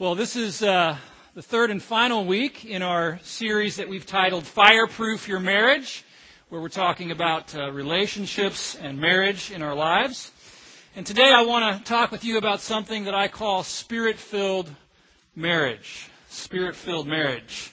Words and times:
Well, 0.00 0.14
this 0.14 0.36
is 0.36 0.62
uh, 0.62 0.96
the 1.34 1.42
third 1.42 1.72
and 1.72 1.82
final 1.82 2.24
week 2.24 2.64
in 2.64 2.82
our 2.82 3.18
series 3.24 3.78
that 3.78 3.88
we've 3.88 4.06
titled 4.06 4.46
Fireproof 4.46 5.26
Your 5.26 5.40
Marriage, 5.40 6.04
where 6.50 6.60
we're 6.60 6.68
talking 6.68 7.10
about 7.10 7.52
uh, 7.56 7.72
relationships 7.72 8.76
and 8.76 9.00
marriage 9.00 9.50
in 9.50 9.60
our 9.60 9.74
lives. 9.74 10.30
And 10.94 11.04
today 11.04 11.32
I 11.34 11.42
want 11.42 11.78
to 11.78 11.82
talk 11.82 12.12
with 12.12 12.24
you 12.24 12.38
about 12.38 12.60
something 12.60 13.06
that 13.06 13.14
I 13.16 13.26
call 13.26 13.64
spirit 13.64 14.18
filled 14.18 14.70
marriage. 15.34 16.08
Spirit 16.28 16.76
filled 16.76 17.08
marriage. 17.08 17.72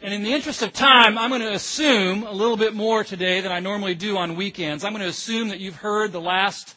And 0.00 0.14
in 0.14 0.22
the 0.22 0.32
interest 0.32 0.62
of 0.62 0.72
time, 0.72 1.18
I'm 1.18 1.28
going 1.28 1.42
to 1.42 1.52
assume 1.52 2.22
a 2.22 2.32
little 2.32 2.56
bit 2.56 2.72
more 2.72 3.04
today 3.04 3.42
than 3.42 3.52
I 3.52 3.60
normally 3.60 3.94
do 3.94 4.16
on 4.16 4.34
weekends. 4.34 4.82
I'm 4.82 4.92
going 4.92 5.02
to 5.02 5.10
assume 5.10 5.48
that 5.48 5.60
you've 5.60 5.76
heard 5.76 6.12
the 6.12 6.22
last 6.22 6.74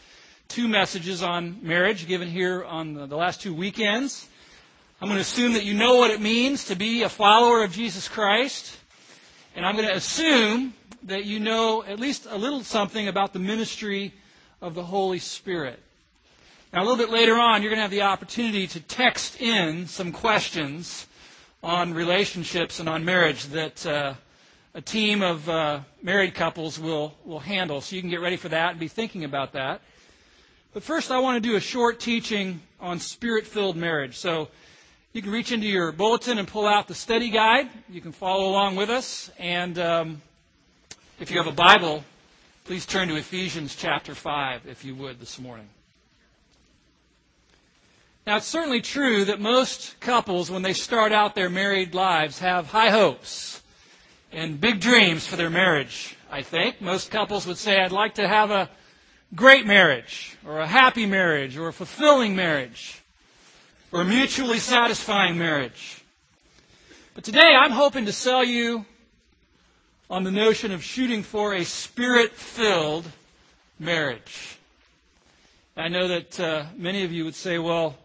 two 0.49 0.67
messages 0.67 1.23
on 1.23 1.59
marriage 1.61 2.05
given 2.05 2.29
here 2.29 2.65
on 2.65 2.95
the, 2.95 3.05
the 3.05 3.15
last 3.15 3.41
two 3.41 3.53
weekends. 3.53 4.27
I'm 5.03 5.09
going 5.09 5.17
to 5.17 5.21
assume 5.21 5.51
that 5.55 5.65
you 5.65 5.73
know 5.73 5.97
what 5.97 6.11
it 6.11 6.21
means 6.21 6.63
to 6.67 6.77
be 6.77 7.03
a 7.03 7.09
follower 7.09 7.61
of 7.61 7.73
Jesus 7.73 8.07
Christ. 8.07 8.77
And 9.53 9.65
I'm 9.65 9.75
going 9.75 9.89
to 9.89 9.93
assume 9.93 10.73
that 11.03 11.25
you 11.25 11.41
know 11.41 11.83
at 11.83 11.99
least 11.99 12.25
a 12.29 12.37
little 12.37 12.63
something 12.63 13.09
about 13.09 13.33
the 13.33 13.39
ministry 13.39 14.13
of 14.61 14.75
the 14.75 14.83
Holy 14.83 15.19
Spirit. 15.19 15.77
Now, 16.71 16.79
a 16.79 16.85
little 16.85 16.95
bit 16.95 17.09
later 17.09 17.37
on, 17.37 17.61
you're 17.61 17.69
going 17.69 17.79
to 17.79 17.81
have 17.81 17.91
the 17.91 18.03
opportunity 18.03 18.65
to 18.65 18.79
text 18.79 19.41
in 19.41 19.87
some 19.87 20.13
questions 20.13 21.05
on 21.61 21.93
relationships 21.93 22.79
and 22.79 22.87
on 22.87 23.03
marriage 23.03 23.43
that 23.47 23.85
uh, 23.85 24.13
a 24.73 24.81
team 24.81 25.21
of 25.21 25.49
uh, 25.49 25.81
married 26.01 26.33
couples 26.33 26.79
will, 26.79 27.13
will 27.25 27.41
handle. 27.41 27.81
So 27.81 27.97
you 27.97 28.01
can 28.01 28.09
get 28.09 28.21
ready 28.21 28.37
for 28.37 28.47
that 28.47 28.71
and 28.71 28.79
be 28.79 28.87
thinking 28.87 29.25
about 29.25 29.51
that. 29.51 29.81
But 30.73 30.81
first, 30.81 31.11
I 31.11 31.19
want 31.19 31.43
to 31.43 31.49
do 31.49 31.57
a 31.57 31.59
short 31.59 31.99
teaching 31.99 32.61
on 32.79 32.99
spirit 32.99 33.45
filled 33.45 33.75
marriage. 33.75 34.15
So 34.15 34.47
you 35.13 35.21
can 35.21 35.31
reach 35.31 35.51
into 35.51 35.67
your 35.67 35.91
bulletin 35.91 36.39
and 36.39 36.47
pull 36.47 36.65
out 36.65 36.87
the 36.87 36.95
study 36.95 37.29
guide. 37.29 37.69
You 37.87 38.01
can 38.01 38.11
follow 38.11 38.49
along 38.49 38.75
with 38.75 38.89
us. 38.89 39.29
And 39.37 39.77
um, 39.77 40.21
if 41.19 41.29
you 41.29 41.37
have 41.37 41.45
a 41.45 41.51
Bible, 41.51 42.03
please 42.65 42.87
turn 42.87 43.09
to 43.09 43.15
Ephesians 43.15 43.75
chapter 43.75 44.15
5, 44.15 44.65
if 44.65 44.83
you 44.83 44.95
would, 44.95 45.19
this 45.19 45.39
morning. 45.39 45.69
Now, 48.25 48.37
it's 48.37 48.47
certainly 48.47 48.81
true 48.81 49.25
that 49.25 49.39
most 49.39 49.99
couples, 49.99 50.49
when 50.49 50.63
they 50.63 50.73
start 50.73 51.11
out 51.11 51.35
their 51.35 51.49
married 51.49 51.93
lives, 51.93 52.39
have 52.39 52.67
high 52.67 52.89
hopes 52.89 53.61
and 54.31 54.59
big 54.59 54.79
dreams 54.79 55.27
for 55.27 55.35
their 55.35 55.51
marriage, 55.51 56.15
I 56.31 56.41
think. 56.41 56.81
Most 56.81 57.11
couples 57.11 57.45
would 57.45 57.57
say, 57.57 57.79
I'd 57.79 57.91
like 57.91 58.15
to 58.15 58.27
have 58.27 58.49
a 58.49 58.67
great 59.35 59.67
marriage, 59.67 60.37
or 60.43 60.59
a 60.59 60.67
happy 60.67 61.05
marriage, 61.05 61.55
or 61.55 61.67
a 61.67 61.73
fulfilling 61.73 62.35
marriage 62.35 63.02
or 63.93 64.01
a 64.01 64.05
mutually 64.05 64.57
satisfying 64.57 65.37
marriage. 65.37 66.03
But 67.13 67.23
today 67.23 67.53
I'm 67.55 67.71
hoping 67.71 68.07
to 68.07 68.11
sell 68.11 68.43
you 68.43 68.87
on 70.09 70.23
the 70.23 70.31
notion 70.31 70.71
of 70.71 70.83
shooting 70.83 71.21
for 71.21 71.53
a 71.53 71.63
spirit 71.63 72.31
filled 72.31 73.05
marriage. 73.77 74.57
I 75.77 75.89
know 75.89 76.07
that 76.07 76.39
uh, 76.39 76.65
many 76.75 77.03
of 77.03 77.11
you 77.11 77.23
would 77.23 77.35
say, 77.35 77.59
well, 77.59 77.95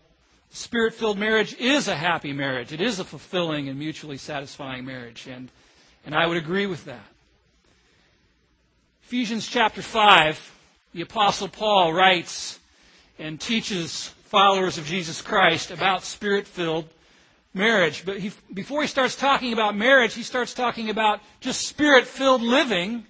spirit 0.50 0.92
filled 0.92 1.18
marriage 1.18 1.54
is 1.54 1.88
a 1.88 1.96
happy 1.96 2.34
marriage. 2.34 2.70
It 2.70 2.82
is 2.82 2.98
a 2.98 3.04
fulfilling 3.04 3.70
and 3.70 3.78
mutually 3.78 4.18
satisfying 4.18 4.84
marriage. 4.84 5.26
And, 5.26 5.50
and 6.04 6.14
I 6.14 6.26
would 6.26 6.36
agree 6.36 6.66
with 6.66 6.84
that. 6.84 7.06
Ephesians 9.04 9.48
chapter 9.48 9.80
5, 9.80 10.54
the 10.92 11.00
Apostle 11.00 11.48
Paul 11.48 11.94
writes 11.94 12.58
and 13.18 13.40
teaches 13.40 14.12
followers 14.28 14.76
of 14.76 14.84
Jesus 14.84 15.22
Christ 15.22 15.70
about 15.70 16.04
spirit 16.04 16.46
filled 16.46 16.86
marriage. 17.54 18.04
But 18.04 18.18
he, 18.18 18.30
before 18.52 18.82
he 18.82 18.88
starts 18.88 19.16
talking 19.16 19.52
about 19.52 19.74
marriage, 19.74 20.14
he 20.14 20.22
starts 20.22 20.52
talking 20.52 20.90
about 20.90 21.20
just 21.40 21.66
spirit 21.66 22.06
filled 22.06 22.42
living 22.42 23.04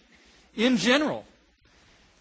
in 0.57 0.77
general. 0.77 1.25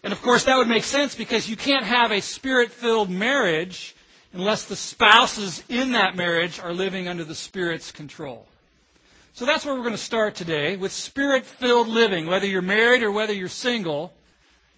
And 0.03 0.13
of 0.13 0.22
course, 0.22 0.46
that 0.46 0.57
would 0.57 0.68
make 0.68 0.84
sense 0.84 1.13
because 1.13 1.50
you 1.50 1.56
can't 1.56 1.86
have 1.86 2.12
a 2.12 2.22
spirit 2.22 2.72
filled 2.72 3.09
marriage 3.09 3.96
unless 4.34 4.66
the 4.66 4.75
spouses 4.75 5.63
in 5.69 5.91
that 5.91 6.16
marriage 6.16 6.59
are 6.59 6.74
living 6.74 7.07
under 7.07 7.24
the 7.24 7.36
Spirit's 7.36 7.91
control. 7.91 8.46
So 9.34 9.46
that's 9.46 9.66
where 9.66 9.75
we're 9.75 9.81
going 9.81 9.91
to 9.91 9.97
start 9.97 10.34
today 10.34 10.75
with 10.75 10.91
spirit 10.91 11.46
filled 11.46 11.88
living, 11.88 12.25
whether 12.25 12.47
you're 12.47 12.63
married 12.63 13.03
or 13.03 13.12
whether 13.12 13.34
you're 13.34 13.47
single. 13.47 14.13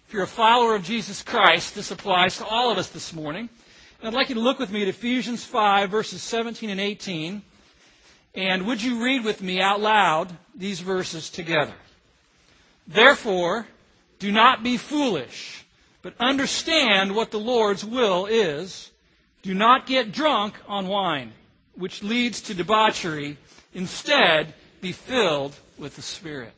If 0.06 0.12
you're 0.12 0.24
a 0.24 0.26
follower 0.26 0.74
of 0.74 0.84
Jesus 0.84 1.22
Christ, 1.22 1.74
this 1.74 1.90
applies 1.90 2.36
to 2.38 2.46
all 2.46 2.70
of 2.70 2.76
us 2.76 2.88
this 2.88 3.14
morning. 3.14 3.48
I'd 4.02 4.14
like 4.14 4.30
you 4.30 4.34
to 4.36 4.40
look 4.40 4.58
with 4.58 4.72
me 4.72 4.80
at 4.80 4.88
Ephesians 4.88 5.44
5, 5.44 5.90
verses 5.90 6.22
17 6.22 6.70
and 6.70 6.80
18. 6.80 7.42
And 8.34 8.66
would 8.66 8.82
you 8.82 9.04
read 9.04 9.24
with 9.24 9.42
me 9.42 9.60
out 9.60 9.78
loud 9.78 10.34
these 10.54 10.80
verses 10.80 11.28
together? 11.28 11.74
Therefore, 12.86 13.66
do 14.18 14.32
not 14.32 14.62
be 14.62 14.78
foolish, 14.78 15.66
but 16.00 16.14
understand 16.18 17.14
what 17.14 17.30
the 17.30 17.38
Lord's 17.38 17.84
will 17.84 18.24
is. 18.24 18.90
Do 19.42 19.52
not 19.52 19.86
get 19.86 20.12
drunk 20.12 20.54
on 20.66 20.88
wine, 20.88 21.32
which 21.74 22.02
leads 22.02 22.40
to 22.42 22.54
debauchery. 22.54 23.36
Instead, 23.74 24.54
be 24.80 24.92
filled 24.92 25.54
with 25.76 25.96
the 25.96 26.02
Spirit. 26.02 26.52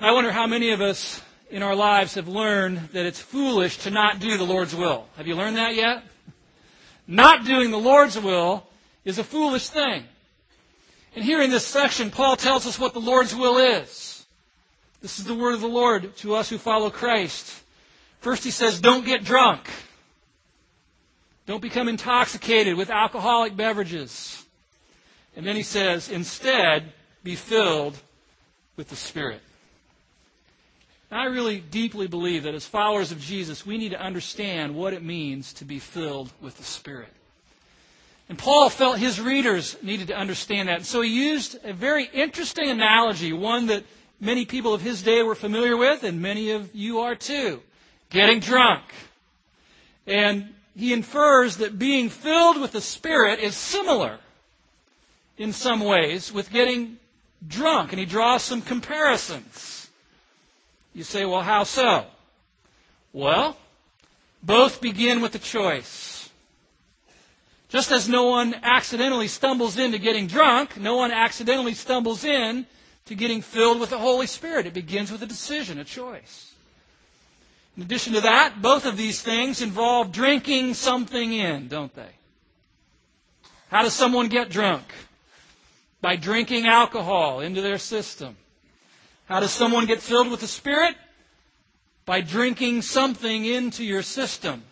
I 0.00 0.10
wonder 0.10 0.32
how 0.32 0.48
many 0.48 0.72
of 0.72 0.80
us 0.80 1.22
in 1.52 1.62
our 1.62 1.76
lives 1.76 2.14
have 2.14 2.28
learned 2.28 2.78
that 2.94 3.04
it's 3.04 3.20
foolish 3.20 3.76
to 3.78 3.90
not 3.90 4.18
do 4.18 4.38
the 4.38 4.44
Lord's 4.44 4.74
will. 4.74 5.06
Have 5.18 5.26
you 5.26 5.34
learned 5.34 5.58
that 5.58 5.74
yet? 5.74 6.02
Not 7.06 7.44
doing 7.44 7.70
the 7.70 7.78
Lord's 7.78 8.18
will 8.18 8.66
is 9.04 9.18
a 9.18 9.24
foolish 9.24 9.68
thing. 9.68 10.04
And 11.14 11.22
here 11.22 11.42
in 11.42 11.50
this 11.50 11.66
section, 11.66 12.10
Paul 12.10 12.36
tells 12.36 12.66
us 12.66 12.78
what 12.78 12.94
the 12.94 13.00
Lord's 13.00 13.36
will 13.36 13.58
is. 13.58 14.24
This 15.02 15.18
is 15.18 15.26
the 15.26 15.34
word 15.34 15.52
of 15.52 15.60
the 15.60 15.68
Lord 15.68 16.16
to 16.18 16.34
us 16.34 16.48
who 16.48 16.56
follow 16.56 16.88
Christ. 16.88 17.62
First, 18.20 18.44
he 18.44 18.50
says, 18.50 18.80
don't 18.80 19.04
get 19.04 19.22
drunk. 19.22 19.68
Don't 21.44 21.60
become 21.60 21.86
intoxicated 21.86 22.76
with 22.76 22.88
alcoholic 22.88 23.54
beverages. 23.56 24.42
And 25.36 25.46
then 25.46 25.56
he 25.56 25.64
says, 25.64 26.08
instead, 26.08 26.92
be 27.22 27.34
filled 27.34 27.98
with 28.76 28.88
the 28.88 28.96
Spirit. 28.96 29.42
I 31.12 31.26
really 31.26 31.60
deeply 31.60 32.06
believe 32.06 32.44
that 32.44 32.54
as 32.54 32.64
followers 32.64 33.12
of 33.12 33.20
Jesus, 33.20 33.66
we 33.66 33.76
need 33.76 33.90
to 33.90 34.00
understand 34.00 34.74
what 34.74 34.94
it 34.94 35.02
means 35.02 35.52
to 35.54 35.64
be 35.66 35.78
filled 35.78 36.32
with 36.40 36.56
the 36.56 36.64
Spirit. 36.64 37.12
And 38.30 38.38
Paul 38.38 38.70
felt 38.70 38.98
his 38.98 39.20
readers 39.20 39.76
needed 39.82 40.08
to 40.08 40.16
understand 40.16 40.68
that. 40.68 40.76
And 40.76 40.86
so 40.86 41.02
he 41.02 41.10
used 41.10 41.58
a 41.64 41.74
very 41.74 42.08
interesting 42.14 42.70
analogy, 42.70 43.34
one 43.34 43.66
that 43.66 43.84
many 44.20 44.46
people 44.46 44.72
of 44.72 44.80
his 44.80 45.02
day 45.02 45.22
were 45.22 45.34
familiar 45.34 45.76
with, 45.76 46.02
and 46.02 46.22
many 46.22 46.52
of 46.52 46.74
you 46.74 47.00
are 47.00 47.14
too. 47.14 47.60
Getting 48.08 48.40
drunk. 48.40 48.82
And 50.06 50.54
he 50.74 50.94
infers 50.94 51.58
that 51.58 51.78
being 51.78 52.08
filled 52.08 52.58
with 52.58 52.72
the 52.72 52.80
Spirit 52.80 53.38
is 53.38 53.54
similar 53.54 54.18
in 55.36 55.52
some 55.52 55.80
ways 55.80 56.32
with 56.32 56.50
getting 56.50 56.96
drunk. 57.46 57.92
And 57.92 58.00
he 58.00 58.06
draws 58.06 58.42
some 58.42 58.62
comparisons. 58.62 59.71
You 60.94 61.04
say, 61.04 61.24
well, 61.24 61.42
how 61.42 61.64
so? 61.64 62.06
Well, 63.12 63.56
both 64.42 64.80
begin 64.80 65.20
with 65.20 65.34
a 65.34 65.38
choice. 65.38 66.30
Just 67.68 67.90
as 67.90 68.08
no 68.08 68.24
one 68.24 68.54
accidentally 68.62 69.28
stumbles 69.28 69.78
into 69.78 69.98
getting 69.98 70.26
drunk, 70.26 70.78
no 70.78 70.96
one 70.96 71.10
accidentally 71.10 71.72
stumbles 71.72 72.24
in 72.24 72.66
to 73.06 73.14
getting 73.14 73.40
filled 73.40 73.80
with 73.80 73.90
the 73.90 73.98
Holy 73.98 74.26
Spirit. 74.26 74.66
It 74.66 74.74
begins 74.74 75.10
with 75.10 75.22
a 75.22 75.26
decision, 75.26 75.78
a 75.78 75.84
choice. 75.84 76.52
In 77.76 77.82
addition 77.82 78.12
to 78.12 78.20
that, 78.20 78.60
both 78.60 78.84
of 78.84 78.98
these 78.98 79.22
things 79.22 79.62
involve 79.62 80.12
drinking 80.12 80.74
something 80.74 81.32
in, 81.32 81.68
don't 81.68 81.94
they? 81.94 82.10
How 83.70 83.82
does 83.82 83.94
someone 83.94 84.28
get 84.28 84.50
drunk? 84.50 84.84
By 86.02 86.16
drinking 86.16 86.66
alcohol 86.66 87.40
into 87.40 87.62
their 87.62 87.78
system. 87.78 88.36
How 89.32 89.40
does 89.40 89.50
someone 89.50 89.86
get 89.86 90.02
filled 90.02 90.30
with 90.30 90.40
the 90.40 90.46
Spirit? 90.46 90.94
By 92.04 92.20
drinking 92.20 92.82
something 92.82 93.46
into 93.46 93.82
your 93.82 94.02
system. 94.02 94.62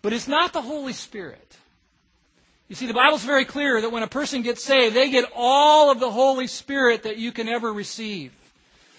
But 0.00 0.14
it's 0.14 0.26
not 0.26 0.54
the 0.54 0.62
Holy 0.62 0.94
Spirit. 0.94 1.58
You 2.66 2.76
see, 2.76 2.86
the 2.86 2.94
Bible's 2.94 3.24
very 3.24 3.44
clear 3.44 3.82
that 3.82 3.92
when 3.92 4.02
a 4.02 4.08
person 4.08 4.40
gets 4.40 4.64
saved, 4.64 4.96
they 4.96 5.10
get 5.10 5.30
all 5.36 5.90
of 5.90 6.00
the 6.00 6.10
Holy 6.10 6.46
Spirit 6.46 7.02
that 7.02 7.18
you 7.18 7.30
can 7.30 7.46
ever 7.46 7.70
receive. 7.70 8.32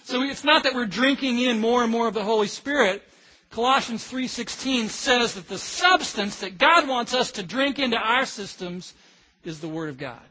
So 0.04 0.22
it's 0.22 0.44
not 0.44 0.62
that 0.62 0.74
we're 0.76 0.86
drinking 0.86 1.40
in 1.40 1.58
more 1.58 1.82
and 1.82 1.90
more 1.90 2.06
of 2.06 2.14
the 2.14 2.22
Holy 2.22 2.46
Spirit. 2.46 3.02
Colossians 3.50 4.04
3:16 4.04 4.88
says 4.88 5.34
that 5.34 5.48
the 5.48 5.58
substance 5.58 6.36
that 6.36 6.58
God 6.58 6.86
wants 6.86 7.12
us 7.12 7.32
to 7.32 7.42
drink 7.42 7.80
into 7.80 7.96
our 7.96 8.24
systems 8.24 8.94
is 9.42 9.58
the 9.58 9.66
word 9.66 9.88
of 9.88 9.98
God. 9.98 10.28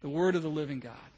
The 0.00 0.08
word 0.08 0.36
of 0.36 0.42
the 0.42 0.48
living 0.48 0.80
God. 0.80 1.11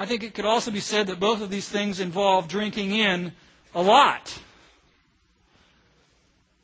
I 0.00 0.06
think 0.06 0.22
it 0.22 0.32
could 0.32 0.46
also 0.46 0.70
be 0.70 0.80
said 0.80 1.08
that 1.08 1.20
both 1.20 1.42
of 1.42 1.50
these 1.50 1.68
things 1.68 2.00
involve 2.00 2.48
drinking 2.48 2.92
in 2.92 3.32
a 3.74 3.82
lot. 3.82 4.40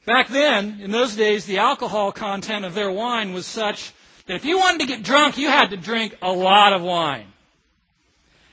Back 0.06 0.28
then, 0.28 0.80
in 0.80 0.90
those 0.90 1.14
days, 1.14 1.44
the 1.44 1.58
alcohol 1.58 2.12
content 2.12 2.64
of 2.64 2.72
their 2.72 2.90
wine 2.90 3.34
was 3.34 3.44
such 3.44 3.92
that 4.24 4.36
if 4.36 4.46
you 4.46 4.56
wanted 4.56 4.80
to 4.80 4.86
get 4.86 5.02
drunk, 5.02 5.36
you 5.36 5.48
had 5.48 5.68
to 5.68 5.76
drink 5.76 6.16
a 6.22 6.32
lot 6.32 6.72
of 6.72 6.80
wine. 6.80 7.26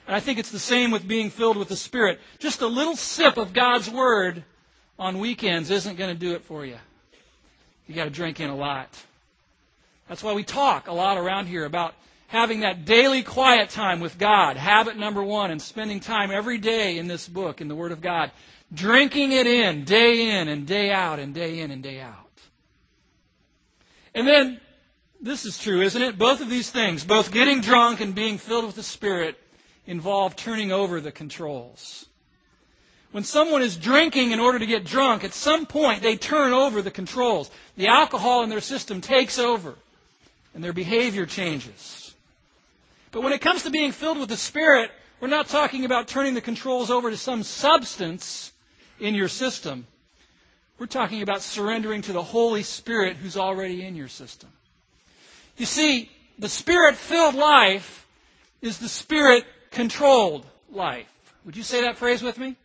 And 0.06 0.18
I 0.18 0.20
think 0.20 0.38
it's 0.38 0.52
the 0.52 0.60
same 0.60 0.92
with 0.92 1.08
being 1.08 1.30
filled 1.30 1.56
with 1.56 1.70
the 1.70 1.78
Spirit. 1.78 2.20
Just 2.40 2.62
a 2.62 2.68
little 2.68 2.98
sip 2.98 3.38
of 3.38 3.54
God's 3.54 3.90
Word 3.90 4.44
on 5.00 5.18
weekends 5.18 5.72
isn't 5.72 5.96
going 5.96 6.14
to 6.14 6.20
do 6.20 6.34
it 6.34 6.44
for 6.44 6.66
you. 6.66 6.76
You 7.88 7.96
got 7.96 8.04
to 8.04 8.10
drink 8.10 8.42
in 8.42 8.50
a 8.50 8.56
lot. 8.56 8.90
That's 10.10 10.22
why 10.22 10.34
we 10.34 10.44
talk 10.44 10.90
a 10.90 10.94
lot 10.94 11.18
around 11.18 11.46
here 11.46 11.64
about 11.64 11.96
having 12.34 12.62
that 12.62 12.84
daily 12.84 13.22
quiet 13.22 13.70
time 13.70 14.00
with 14.00 14.18
God, 14.18 14.58
habit 14.58 14.98
number 14.98 15.22
one, 15.22 15.52
and 15.52 15.62
spending 15.62 16.00
time 16.00 16.32
every 16.32 16.58
day 16.58 16.98
in 16.98 17.08
this 17.08 17.28
book, 17.28 17.62
in 17.62 17.68
the 17.68 17.76
Word 17.76 17.92
of 17.92 18.02
God, 18.02 18.32
drinking 18.74 19.32
it 19.32 19.46
in, 19.46 19.84
day 19.84 20.32
in 20.32 20.48
and 20.48 20.66
day 20.66 20.92
out, 20.92 21.20
and 21.20 21.36
day 21.36 21.60
in 21.60 21.70
and 21.70 21.84
day 21.84 22.02
out. 22.02 22.18
And 24.16 24.28
then, 24.28 24.60
this 25.22 25.46
is 25.46 25.60
true, 25.60 25.82
isn't 25.82 26.02
it? 26.02 26.18
Both 26.18 26.42
of 26.42 26.50
these 26.50 26.72
things, 26.72 27.06
both 27.06 27.32
getting 27.32 27.62
drunk 27.62 28.02
and 28.02 28.16
being 28.16 28.40
filled 28.40 28.66
with 28.66 28.76
the 28.76 28.84
Spirit, 28.84 29.40
involve 29.86 30.36
turning 30.36 30.72
over 30.72 31.00
the 31.00 31.12
controls. 31.12 32.08
When 33.12 33.24
someone 33.24 33.62
is 33.62 33.78
drinking 33.78 34.32
in 34.32 34.40
order 34.40 34.58
to 34.58 34.66
get 34.66 34.86
drunk, 34.86 35.24
at 35.24 35.36
some 35.36 35.68
point 35.68 36.02
they 36.02 36.18
turn 36.18 36.52
over 36.52 36.82
the 36.82 36.90
controls. 36.90 37.52
The 37.78 37.90
alcohol 37.90 38.42
in 38.42 38.50
their 38.50 38.60
system 38.60 39.02
takes 39.02 39.38
over, 39.38 39.76
and 40.56 40.64
their 40.64 40.74
behavior 40.74 41.28
changes. 41.28 42.03
But 43.14 43.22
when 43.22 43.32
it 43.32 43.42
comes 43.42 43.62
to 43.64 43.70
being 43.70 43.92
filled 43.92 44.18
with 44.18 44.30
the 44.30 44.36
Spirit, 44.36 44.92
we're 45.22 45.28
not 45.28 45.48
talking 45.48 45.86
about 45.86 46.08
turning 46.08 46.34
the 46.34 46.42
controls 46.42 46.90
over 46.90 47.12
to 47.12 47.16
some 47.16 47.44
substance 47.44 48.52
in 49.00 49.14
your 49.14 49.28
system. 49.28 49.86
We're 50.80 50.88
talking 50.88 51.22
about 51.22 51.44
surrendering 51.44 52.02
to 52.02 52.12
the 52.12 52.24
Holy 52.24 52.64
Spirit 52.64 53.18
who's 53.18 53.38
already 53.38 53.86
in 53.86 53.96
your 53.96 54.08
system. 54.08 54.50
You 55.58 55.68
see, 55.68 56.10
the 56.40 56.50
Spirit 56.50 56.96
filled 56.96 57.36
life 57.36 58.08
is 58.64 58.80
the 58.80 58.90
Spirit 58.90 59.46
controlled 59.70 60.48
life. 60.72 61.08
Would 61.46 61.56
you 61.56 61.64
say 61.64 61.82
that 61.82 61.98
phrase 61.98 62.24
with 62.24 62.40
me? 62.40 62.56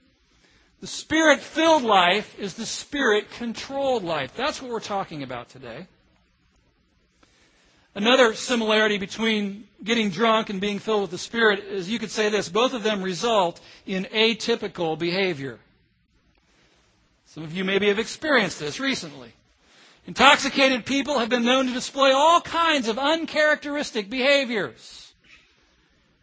The 0.81 0.87
Spirit 0.87 1.41
filled 1.41 1.83
life 1.83 2.39
is 2.39 2.55
the 2.55 2.65
Spirit 2.65 3.31
controlled 3.33 4.03
life. 4.03 4.35
That's 4.35 4.63
what 4.63 4.71
we're 4.71 4.81
talking 4.81 5.23
about 5.23 5.51
today. 5.51 5.89
Another 7.99 8.33
similarity 8.33 8.97
between 8.97 9.67
getting 9.83 10.11
drunk 10.11 10.51
and 10.51 10.61
being 10.61 10.79
filled 10.79 11.03
with 11.03 11.11
the 11.11 11.19
Spirit 11.19 11.65
is 11.65 11.91
you 11.91 11.99
could 11.99 12.13
say 12.13 12.29
this 12.29 12.49
both 12.49 12.73
of 12.73 12.85
them 12.85 13.03
result 13.03 13.61
in 13.87 14.05
atypical 14.05 14.97
behavior. 14.97 15.59
Some 17.27 17.43
of 17.43 17.53
you 17.53 17.65
maybe 17.65 17.89
have 17.89 17.99
experienced 17.99 18.61
this 18.61 18.79
recently. 18.79 19.33
Intoxicated 20.07 20.87
people 20.87 21.19
have 21.19 21.29
been 21.29 21.45
known 21.45 21.67
to 21.67 21.73
display 21.73 22.13
all 22.13 22.41
kinds 22.41 22.87
of 22.87 23.01
uncharacteristic 23.01 24.09
behaviors. 24.09 25.13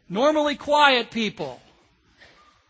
Normally 0.08 0.56
quiet 0.56 1.12
people 1.12 1.60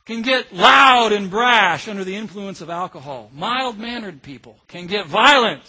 can 0.06 0.24
get 0.24 0.51
loud 0.51 1.12
and 1.12 1.30
brash 1.30 1.88
under 1.88 2.04
the 2.04 2.16
influence 2.16 2.60
of 2.60 2.72
alcohol. 2.72 3.30
Mild 3.36 3.78
mannered 3.78 4.24
people 4.24 4.58
can 4.68 4.88
get 4.88 5.06
violent. 5.06 5.62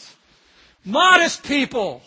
Modest 0.87 1.43
people, 1.43 2.01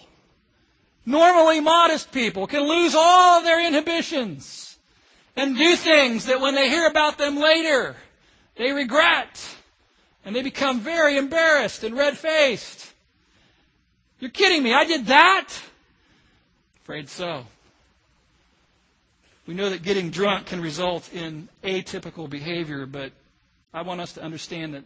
normally 1.10 1.60
modest 1.60 2.12
people, 2.12 2.48
can 2.48 2.62
lose 2.62 2.94
all 2.96 3.40
of 3.40 3.44
their 3.44 3.66
inhibitions 3.66 4.78
and 5.36 5.58
do 5.58 5.76
things 5.76 6.26
that 6.26 6.40
when 6.40 6.56
they 6.56 6.70
hear 6.70 6.88
about 6.88 7.18
them 7.18 7.38
later, 7.38 7.96
they 8.56 8.72
regret. 8.72 9.56
And 10.24 10.36
they 10.36 10.44
become 10.44 10.82
very 10.82 11.18
embarrassed 11.18 11.84
and 11.84 11.98
red 11.98 12.18
faced. 12.18 12.94
You're 14.20 14.30
kidding 14.30 14.62
me. 14.62 14.74
I 14.74 14.86
did 14.86 15.08
that? 15.08 15.48
Afraid 16.84 17.10
so. 17.10 17.46
We 19.48 19.54
know 19.56 19.70
that 19.70 19.82
getting 19.82 20.12
drunk 20.12 20.48
can 20.48 20.62
result 20.62 21.12
in 21.12 21.50
atypical 21.64 22.30
behavior, 22.30 22.86
but 22.86 23.14
I 23.74 23.82
want 23.82 24.02
us 24.02 24.14
to 24.14 24.22
understand 24.22 24.76
that 24.76 24.84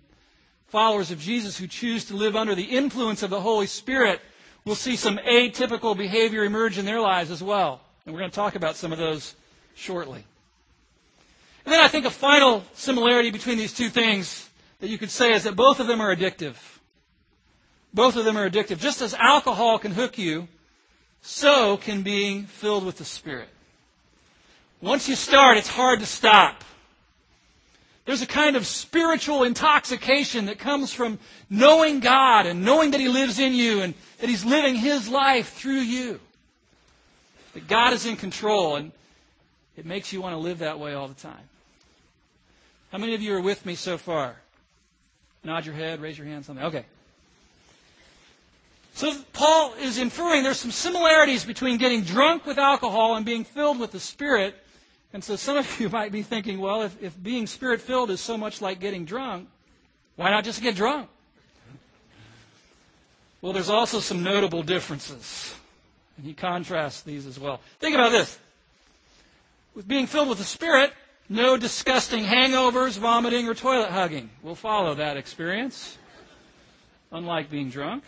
followers 0.68 1.12
of 1.12 1.20
Jesus 1.20 1.58
who 1.58 1.68
choose 1.68 2.06
to 2.06 2.16
live 2.16 2.36
under 2.36 2.56
the 2.56 2.64
influence 2.64 3.24
of 3.24 3.30
the 3.30 3.42
Holy 3.42 3.68
Spirit 3.68 4.22
will 4.65 4.75
see 4.75 4.95
some 4.95 5.18
atypical 5.18 5.95
behavior 5.95 6.44
emerge 6.44 6.77
in 6.77 6.86
their 6.86 7.01
lives 7.01 7.31
as 7.31 7.44
well. 7.44 7.81
And 8.06 8.13
we're 8.13 8.19
going 8.19 8.31
to 8.31 8.36
talk 8.36 8.56
about 8.56 8.75
some 8.75 8.92
of 8.92 8.98
those 8.98 9.36
shortly. 9.75 10.25
And 11.65 11.74
then 11.74 11.81
I 11.81 11.88
think 11.88 12.06
a 12.06 12.12
final 12.12 12.63
similarity 12.74 13.31
between 13.31 13.57
these 13.57 13.74
two 13.74 13.89
things 13.89 14.50
that 14.80 14.89
you 14.89 14.98
could 14.98 15.12
say 15.12 15.33
is 15.33 15.44
that 15.44 15.56
both 15.56 15.80
of 15.80 15.88
them 15.88 16.01
are 16.01 16.13
addictive. 16.13 16.56
Both 17.94 18.15
of 18.15 18.25
them 18.25 18.38
are 18.38 18.50
addictive. 18.50 18.80
Just 18.80 19.01
as 19.01 19.13
alcohol 19.13 19.80
can 19.80 19.92
hook 19.92 20.18
you, 20.18 20.48
so 21.21 21.77
can 21.77 22.01
being 22.01 22.44
filled 22.44 22.86
with 22.86 22.98
the 22.98 23.06
Spirit. 23.06 23.48
Once 24.81 25.07
you 25.07 25.15
start, 25.15 25.57
it's 25.57 25.69
hard 25.69 26.01
to 26.01 26.06
stop. 26.06 26.63
There's 28.06 28.21
a 28.21 28.27
kind 28.27 28.57
of 28.57 28.68
spiritual 28.68 29.44
intoxication 29.44 30.48
that 30.48 30.60
comes 30.60 30.92
from 30.92 31.19
knowing 31.50 32.01
God 32.01 32.45
and 32.45 32.65
knowing 32.65 32.92
that 32.92 33.00
He 33.00 33.07
lives 33.07 33.39
in 33.39 33.54
you 33.54 33.81
and 33.81 33.94
that 34.24 34.30
He's 34.30 34.46
living 34.46 34.75
His 34.75 35.10
life 35.10 35.52
through 35.52 35.81
you. 35.81 36.18
That 37.56 37.68
God 37.68 37.92
is 37.92 38.06
in 38.06 38.16
control 38.16 38.78
and 38.78 38.94
it 39.75 39.86
makes 39.86 40.14
you 40.14 40.22
want 40.22 40.31
to 40.31 40.38
live 40.38 40.60
that 40.60 40.80
way 40.80 40.94
all 40.94 41.10
the 41.10 41.14
time. 41.14 41.50
How 42.94 43.00
many 43.00 43.16
of 43.16 43.22
you 43.22 43.36
are 43.36 43.42
with 43.42 43.66
me 43.66 43.75
so 43.75 43.98
far? 43.98 44.38
Nod 45.44 45.66
your 45.66 45.75
head, 45.75 46.00
raise 46.00 46.18
your 46.18 46.25
hand, 46.25 46.46
something. 46.46 46.64
Okay. 46.64 46.86
So 48.94 49.14
Paul 49.34 49.74
is 49.81 49.98
inferring 49.98 50.44
there's 50.44 50.56
some 50.56 50.72
similarities 50.72 51.44
between 51.44 51.78
getting 51.78 52.04
drunk 52.04 52.46
with 52.46 52.58
alcohol 52.58 53.18
and 53.18 53.25
being 53.25 53.44
filled 53.44 53.78
with 53.78 53.92
the 53.92 54.00
Spirit. 54.00 54.56
And 55.12 55.22
so 55.22 55.36
some 55.36 55.58
of 55.58 55.81
you 55.81 55.90
might 55.90 56.14
be 56.14 56.24
thinking, 56.24 56.62
well, 56.62 56.84
if, 56.84 57.04
if 57.04 57.22
being 57.22 57.46
Spirit 57.46 57.81
filled 57.81 58.10
is 58.10 58.22
so 58.22 58.38
much 58.38 58.62
like 58.62 58.80
getting 58.80 59.04
drunk, 59.04 59.50
why 60.16 60.30
not 60.30 60.46
just 60.46 60.62
get 60.62 60.78
drunk? 60.78 61.10
Well, 63.44 63.51
there's 63.51 63.69
also 63.69 64.00
some 64.00 64.24
notable 64.24 64.63
differences. 64.63 65.54
And 66.16 66.25
he 66.25 66.34
contrasts 66.34 67.01
these 67.01 67.25
as 67.25 67.38
well. 67.38 67.60
Think 67.80 67.94
about 67.94 68.13
this. 68.13 68.40
With 69.75 69.86
being 69.86 70.07
filled 70.07 70.30
with 70.30 70.38
the 70.38 70.45
Spirit, 70.45 70.94
no 71.28 71.57
disgusting 71.57 72.24
hangovers, 72.24 72.98
vomiting, 72.98 73.50
or 73.50 73.54
toilet 73.54 73.90
hugging 73.90 74.30
will 74.44 74.56
follow 74.56 74.95
that 74.95 75.18
experience, 75.18 75.98
unlike 77.12 77.50
being 77.50 77.69
drunk. 77.69 78.06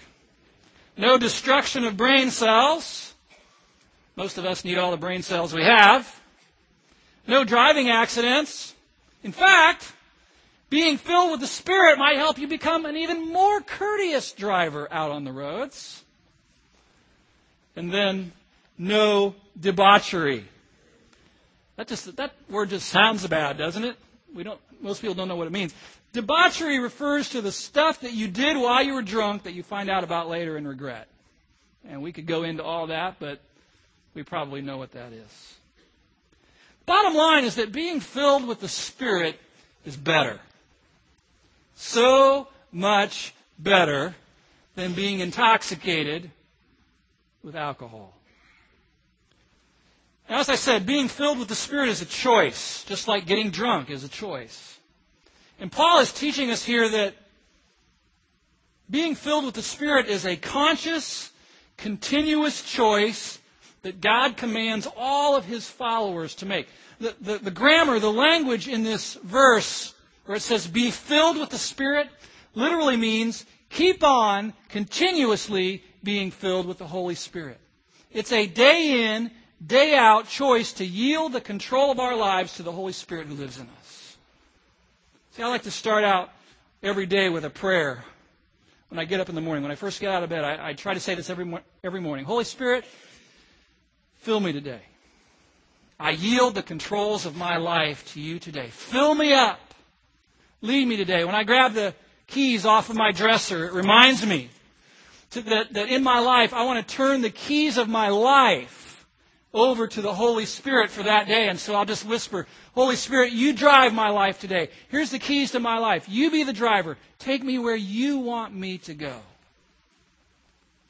No 0.96 1.18
destruction 1.18 1.84
of 1.84 1.98
brain 1.98 2.32
cells. 2.32 3.14
Most 4.16 4.38
of 4.38 4.46
us 4.46 4.64
need 4.64 4.78
all 4.78 4.92
the 4.92 4.98
brain 4.98 5.22
cells 5.22 5.54
we 5.54 5.64
have. 5.64 6.22
No 7.28 7.44
driving 7.44 7.90
accidents. 7.90 8.74
In 9.22 9.34
fact, 9.34 9.92
being 10.70 10.98
filled 10.98 11.32
with 11.32 11.40
the 11.40 11.48
Spirit 11.48 11.98
might 11.98 12.18
help 12.18 12.38
you 12.38 12.48
become 12.48 12.86
an 12.86 12.98
even 12.98 13.32
more 13.32 13.62
courteous 13.62 14.32
driver 14.32 14.88
out 14.92 15.12
on 15.12 15.24
the 15.24 15.32
roads. 15.32 16.04
And 17.76 17.92
then, 17.92 18.32
no 18.78 19.36
debauchery. 19.60 20.46
That 21.76 21.88
just 21.88 22.16
that 22.16 22.34
word 22.50 22.70
just 22.70 22.88
sounds 22.88 23.26
bad, 23.28 23.58
doesn't 23.58 23.84
it? 23.84 23.98
We 24.34 24.44
don't 24.44 24.60
most 24.82 25.02
people 25.02 25.16
don't 25.16 25.28
know 25.28 25.36
what 25.36 25.48
it 25.48 25.54
means. 25.54 25.74
Debauchery 26.14 26.80
refers 26.80 27.30
to 27.30 27.42
the 27.42 27.52
stuff 27.52 28.02
that 28.02 28.14
you 28.14 28.30
did 28.30 28.56
while 28.56 28.82
you 28.82 28.94
were 28.94 29.02
drunk 29.02 29.44
that 29.44 29.54
you 29.54 29.64
find 29.64 29.90
out 29.90 30.04
about 30.04 30.30
later 30.30 30.56
and 30.56 30.68
regret. 30.68 31.08
And 31.88 32.02
we 32.02 32.14
could 32.14 32.26
go 32.26 32.44
into 32.44 32.64
all 32.64 32.88
that, 32.88 33.18
but 33.20 33.40
we 34.14 34.24
probably 34.24 34.62
know 34.62 34.78
what 34.78 34.94
that 34.94 35.12
is. 35.12 35.56
Bottom 36.86 37.16
line 37.16 37.44
is 37.44 37.56
that 37.56 37.72
being 37.72 38.00
filled 38.00 38.48
with 38.48 38.62
the 38.62 38.70
Spirit 38.70 39.38
is 39.86 39.98
better. 39.98 40.40
So 41.76 42.48
much 42.72 43.34
better 43.60 44.16
than 44.76 44.94
being 44.94 45.20
intoxicated 45.20 46.32
with 47.44 47.56
alcohol. 47.56 48.14
Now, 50.30 50.40
as 50.40 50.50
I 50.50 50.56
said, 50.56 50.86
being 50.86 51.08
filled 51.08 51.38
with 51.38 51.48
the 51.48 51.56
Spirit 51.56 51.90
is 51.90 52.02
a 52.02 52.06
choice, 52.06 52.84
just 52.86 53.08
like 53.08 53.28
getting 53.28 53.52
drunk 53.52 53.90
is 53.90 54.04
a 54.04 54.10
choice. 54.10 54.80
And 55.60 55.72
Paul 55.72 56.00
is 56.00 56.12
teaching 56.12 56.52
us 56.52 56.64
here 56.64 56.90
that 56.90 57.14
being 58.90 59.16
filled 59.16 59.46
with 59.46 59.56
the 59.56 59.62
Spirit 59.62 60.08
is 60.08 60.26
a 60.26 60.36
conscious, 60.36 61.32
continuous 61.78 62.62
choice 62.62 63.40
that 63.84 64.02
God 64.02 64.36
commands 64.36 64.88
all 64.98 65.36
of 65.36 65.46
his 65.46 65.70
followers 65.70 66.36
to 66.36 66.46
make. 66.46 66.68
The, 67.00 67.16
the, 67.22 67.38
the, 67.38 67.52
grammar, 67.52 68.00
the 68.00 68.12
language 68.12 68.68
in 68.68 68.84
this 68.84 69.16
verse, 69.16 69.94
where 70.26 70.38
it 70.38 70.42
says, 70.42 70.68
be 70.68 70.92
filled 70.92 71.38
with 71.38 71.50
the 71.50 71.58
Spirit, 71.58 72.08
literally 72.54 72.98
means 72.98 73.46
keep 73.70 74.04
on 74.04 74.54
continuously 74.70 75.84
being 76.04 76.32
filled 76.32 76.66
with 76.66 76.78
the 76.78 76.88
Holy 76.88 77.16
Spirit. 77.16 77.60
It's 78.12 78.32
a 78.32 78.48
day 78.48 79.14
in, 79.14 79.32
day 79.66 79.96
out 79.96 80.28
choice 80.28 80.74
to 80.74 80.86
yield 80.86 81.34
the 81.34 81.42
control 81.42 81.92
of 81.92 82.00
our 82.00 82.16
lives 82.16 82.56
to 82.56 82.64
the 82.64 82.72
Holy 82.72 82.94
Spirit 82.94 83.28
who 83.28 83.34
lives 83.36 83.60
in 83.60 83.68
us. 83.78 84.18
See, 85.32 85.44
I 85.44 85.48
like 85.48 85.64
to 85.64 85.72
start 85.72 86.04
out 86.04 86.32
every 86.82 87.06
day 87.06 87.30
with 87.30 87.44
a 87.44 87.50
prayer. 87.50 88.04
when 88.90 89.00
I 89.00 89.06
get 89.06 89.20
up 89.20 89.28
in 89.28 89.36
the 89.36 89.42
morning. 89.42 89.64
When 89.64 89.72
I 89.72 89.76
first 89.76 90.00
get 90.00 90.12
out 90.12 90.24
of 90.24 90.30
bed, 90.30 90.44
I, 90.44 90.70
I 90.70 90.74
try 90.74 90.94
to 90.94 91.00
say 91.00 91.16
this 91.16 91.30
every, 91.30 91.52
every 91.84 92.00
morning 92.00 92.26
Holy 92.26 92.46
Spirit, 92.46 92.86
fill 94.16 94.40
me 94.40 94.54
today. 94.54 94.82
I 96.00 96.12
yield 96.12 96.56
the 96.56 96.64
controls 96.64 97.26
of 97.26 97.36
my 97.36 97.58
life 97.58 98.14
to 98.14 98.22
you 98.22 98.38
today. 98.40 98.68
Fill 98.68 99.16
me 99.16 99.34
up. 99.34 99.60
Lead 100.66 100.88
me 100.88 100.98
today. 100.98 101.24
When 101.24 101.36
I 101.36 101.44
grab 101.44 101.74
the 101.74 101.94
keys 102.26 102.66
off 102.66 102.90
of 102.90 102.96
my 102.96 103.12
dresser, 103.12 103.68
it 103.68 103.74
reminds 103.74 104.26
me 104.26 104.50
that, 105.32 105.74
that 105.74 105.90
in 105.90 106.02
my 106.02 106.20
life, 106.20 106.54
I 106.54 106.66
want 106.66 106.86
to 106.86 106.96
turn 106.96 107.22
the 107.22 107.30
keys 107.30 107.78
of 107.78 107.88
my 107.88 108.10
life 108.10 109.06
over 109.54 109.88
to 109.88 110.02
the 110.02 110.14
Holy 110.14 110.46
Spirit 110.46 110.90
for 110.90 111.04
that 111.04 111.28
day. 111.28 111.48
And 111.50 111.60
so 111.60 111.76
I'll 111.76 111.86
just 111.86 112.06
whisper, 112.06 112.48
Holy 112.74 112.96
Spirit, 112.96 113.32
you 113.32 113.54
drive 113.54 113.94
my 113.94 114.10
life 114.10 114.40
today. 114.40 114.70
Here's 114.90 115.12
the 115.12 115.20
keys 115.20 115.52
to 115.52 115.60
my 115.60 115.78
life. 115.78 116.08
You 116.10 116.32
be 116.32 116.44
the 116.44 116.54
driver. 116.54 116.98
Take 117.20 117.44
me 117.44 117.60
where 117.60 117.76
you 117.76 118.18
want 118.18 118.56
me 118.56 118.80
to 118.80 118.96
go. 118.96 119.20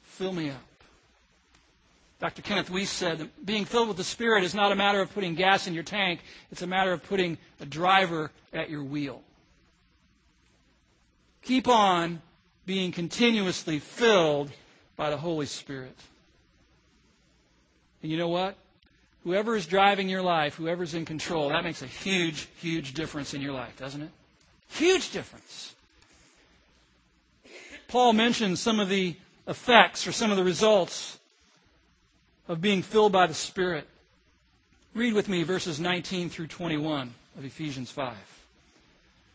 Fill 0.02 0.32
me 0.32 0.50
up. 0.50 0.62
Dr. 2.18 2.40
Kenneth 2.40 2.70
Wuest 2.70 2.86
said 2.86 3.28
being 3.44 3.66
filled 3.66 3.88
with 3.88 3.98
the 3.98 4.04
Spirit 4.04 4.42
is 4.42 4.54
not 4.54 4.72
a 4.72 4.74
matter 4.74 5.02
of 5.02 5.12
putting 5.12 5.34
gas 5.34 5.66
in 5.66 5.74
your 5.74 5.82
tank, 5.82 6.20
it's 6.50 6.62
a 6.62 6.66
matter 6.66 6.92
of 6.92 7.02
putting 7.02 7.36
a 7.60 7.66
driver 7.66 8.30
at 8.54 8.70
your 8.70 8.82
wheel. 8.82 9.22
Keep 11.46 11.68
on 11.68 12.20
being 12.66 12.90
continuously 12.90 13.78
filled 13.78 14.50
by 14.96 15.10
the 15.10 15.16
Holy 15.16 15.46
Spirit. 15.46 15.96
And 18.02 18.10
you 18.10 18.18
know 18.18 18.26
what? 18.26 18.56
Whoever 19.22 19.54
is 19.54 19.64
driving 19.64 20.08
your 20.08 20.22
life, 20.22 20.56
whoever's 20.56 20.94
in 20.94 21.04
control, 21.04 21.50
that 21.50 21.62
makes 21.62 21.82
a 21.82 21.86
huge, 21.86 22.48
huge 22.60 22.94
difference 22.94 23.32
in 23.32 23.40
your 23.40 23.52
life, 23.52 23.76
doesn't 23.78 24.02
it? 24.02 24.10
Huge 24.70 25.12
difference. 25.12 25.76
Paul 27.86 28.12
mentions 28.12 28.58
some 28.58 28.80
of 28.80 28.88
the 28.88 29.14
effects 29.46 30.04
or 30.08 30.10
some 30.10 30.32
of 30.32 30.36
the 30.36 30.42
results 30.42 31.16
of 32.48 32.60
being 32.60 32.82
filled 32.82 33.12
by 33.12 33.28
the 33.28 33.34
Spirit. 33.34 33.86
Read 34.94 35.14
with 35.14 35.28
me 35.28 35.44
verses 35.44 35.78
19 35.78 36.28
through 36.28 36.48
21 36.48 37.14
of 37.38 37.44
Ephesians 37.44 37.92
5. 37.92 38.16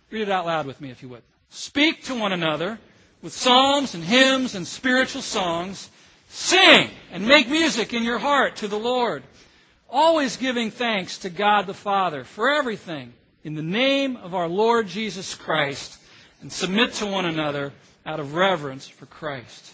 Read 0.09 0.23
it 0.23 0.29
out 0.29 0.45
loud 0.45 0.65
with 0.65 0.81
me 0.81 0.91
if 0.91 1.01
you 1.01 1.07
would. 1.07 1.23
Speak 1.53 2.05
to 2.05 2.15
one 2.15 2.31
another 2.31 2.79
with 3.21 3.33
psalms 3.33 3.93
and 3.93 4.03
hymns 4.03 4.55
and 4.55 4.65
spiritual 4.65 5.21
songs. 5.21 5.89
Sing 6.29 6.89
and 7.11 7.27
make 7.27 7.49
music 7.49 7.93
in 7.93 8.03
your 8.03 8.19
heart 8.19 8.55
to 8.57 8.69
the 8.69 8.79
Lord, 8.79 9.21
always 9.89 10.37
giving 10.37 10.71
thanks 10.71 11.17
to 11.19 11.29
God 11.29 11.67
the 11.67 11.73
Father 11.73 12.23
for 12.23 12.49
everything 12.49 13.13
in 13.43 13.55
the 13.55 13.61
name 13.61 14.15
of 14.15 14.33
our 14.33 14.47
Lord 14.47 14.87
Jesus 14.87 15.35
Christ, 15.35 15.99
and 16.39 16.49
submit 16.49 16.93
to 16.93 17.05
one 17.05 17.25
another 17.25 17.73
out 18.05 18.21
of 18.21 18.33
reverence 18.33 18.87
for 18.87 19.05
Christ. 19.07 19.73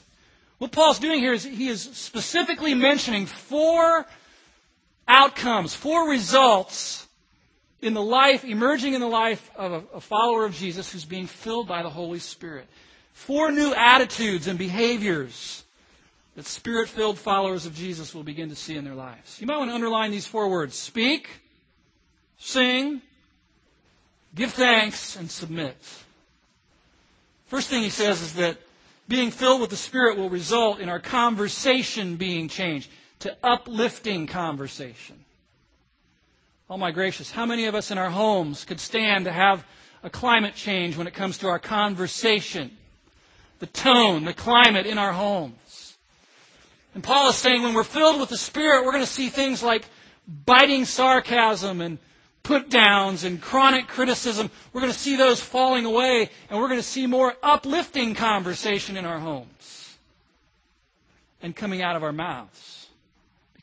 What 0.57 0.71
Paul's 0.71 0.97
doing 0.97 1.19
here 1.19 1.33
is 1.33 1.43
he 1.43 1.67
is 1.67 1.83
specifically 1.83 2.73
mentioning 2.73 3.27
four 3.27 4.07
outcomes, 5.07 5.75
four 5.75 6.09
results 6.09 7.06
in 7.81 7.93
the 7.93 8.01
life, 8.01 8.43
emerging 8.43 8.93
in 8.93 9.01
the 9.01 9.07
life 9.07 9.51
of 9.55 9.71
a, 9.71 9.83
a 9.95 10.01
follower 10.01 10.45
of 10.45 10.55
Jesus 10.55 10.91
who's 10.91 11.05
being 11.05 11.27
filled 11.27 11.67
by 11.67 11.83
the 11.83 11.89
Holy 11.89 12.19
Spirit. 12.19 12.67
Four 13.13 13.51
new 13.51 13.73
attitudes 13.73 14.47
and 14.47 14.57
behaviors 14.57 15.63
that 16.35 16.45
spirit 16.45 16.87
filled 16.87 17.17
followers 17.17 17.65
of 17.65 17.73
Jesus 17.73 18.13
will 18.13 18.23
begin 18.23 18.49
to 18.49 18.55
see 18.55 18.75
in 18.75 18.83
their 18.83 18.95
lives. 18.95 19.41
You 19.41 19.47
might 19.47 19.57
want 19.57 19.71
to 19.71 19.75
underline 19.75 20.11
these 20.11 20.27
four 20.27 20.49
words 20.49 20.75
speak, 20.75 21.29
sing, 22.37 23.01
give 24.35 24.53
thanks, 24.53 25.15
and 25.15 25.29
submit. 25.29 25.75
First 27.47 27.69
thing 27.69 27.81
he 27.81 27.89
says 27.89 28.21
is 28.21 28.33
that 28.33 28.57
being 29.07 29.31
filled 29.31 29.61
with 29.61 29.69
the 29.69 29.77
Spirit 29.77 30.17
will 30.17 30.29
result 30.29 30.79
in 30.79 30.89
our 30.89 30.99
conversation 30.99 32.17
being 32.17 32.49
changed 32.49 32.89
to 33.19 33.35
uplifting 33.41 34.27
conversation. 34.27 35.23
Oh 36.69 36.77
my 36.77 36.91
gracious, 36.91 37.31
how 37.31 37.45
many 37.45 37.65
of 37.65 37.75
us 37.75 37.91
in 37.91 37.97
our 37.97 38.09
homes 38.09 38.65
could 38.65 38.79
stand 38.79 39.25
to 39.25 39.31
have 39.31 39.65
a 40.03 40.09
climate 40.09 40.53
change 40.53 40.97
when 40.97 41.07
it 41.07 41.13
comes 41.13 41.37
to 41.37 41.47
our 41.47 41.59
conversation? 41.59 42.75
The 43.59 43.67
tone, 43.67 44.25
the 44.25 44.33
climate 44.33 44.85
in 44.85 44.97
our 44.97 45.13
homes. 45.13 45.97
And 46.93 47.03
Paul 47.03 47.29
is 47.29 47.35
saying 47.35 47.63
when 47.63 47.73
we're 47.73 47.83
filled 47.83 48.19
with 48.19 48.29
the 48.29 48.37
Spirit, 48.37 48.83
we're 48.83 48.91
going 48.91 49.03
to 49.03 49.09
see 49.09 49.29
things 49.29 49.63
like 49.63 49.85
biting 50.27 50.83
sarcasm 50.83 51.79
and 51.79 51.99
put 52.43 52.69
downs 52.69 53.23
and 53.23 53.41
chronic 53.41 53.87
criticism. 53.87 54.49
We're 54.73 54.81
going 54.81 54.93
to 54.93 54.99
see 54.99 55.15
those 55.15 55.39
falling 55.39 55.85
away, 55.85 56.29
and 56.49 56.59
we're 56.59 56.67
going 56.67 56.79
to 56.79 56.83
see 56.83 57.07
more 57.07 57.33
uplifting 57.41 58.13
conversation 58.13 58.97
in 58.97 59.05
our 59.05 59.19
homes 59.19 59.97
and 61.41 61.55
coming 61.55 61.81
out 61.81 61.95
of 61.95 62.03
our 62.03 62.11
mouths. 62.11 62.86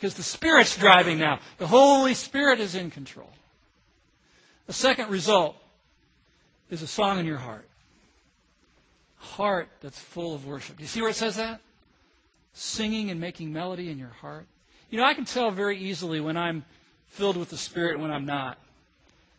Because 0.05 0.17
the 0.17 0.23
Spirit's 0.23 0.77
driving 0.77 1.17
now. 1.17 1.39
The 1.57 1.67
Holy 1.67 2.13
Spirit 2.13 2.61
is 2.61 2.75
in 2.75 2.91
control. 2.91 3.31
The 4.67 4.75
second 4.75 5.09
result 5.09 5.57
is 6.69 6.83
a 6.83 6.87
song 6.87 7.19
in 7.19 7.25
your 7.25 7.39
heart. 7.39 7.67
Heart 9.17 9.71
that's 9.81 9.99
full 9.99 10.35
of 10.35 10.47
worship. 10.47 10.77
Do 10.77 10.83
you 10.83 10.89
see 10.89 11.01
where 11.01 11.09
it 11.09 11.17
says 11.17 11.37
that? 11.37 11.63
Singing 12.53 13.11
and 13.11 13.19
making 13.19 13.51
melody 13.51 13.89
in 13.89 13.97
your 13.99 14.11
heart. 14.11 14.45
You 14.91 14.99
know, 14.99 15.07
I 15.07 15.15
can 15.15 15.25
tell 15.25 15.51
very 15.51 15.79
easily 15.79 16.21
when 16.21 16.37
I'm 16.37 16.67
filled 17.07 17.39
with 17.39 17.49
the 17.49 17.57
Spirit 17.57 17.95
and 17.95 18.03
when 18.03 18.13
I'm 18.13 18.27
not. 18.27 18.59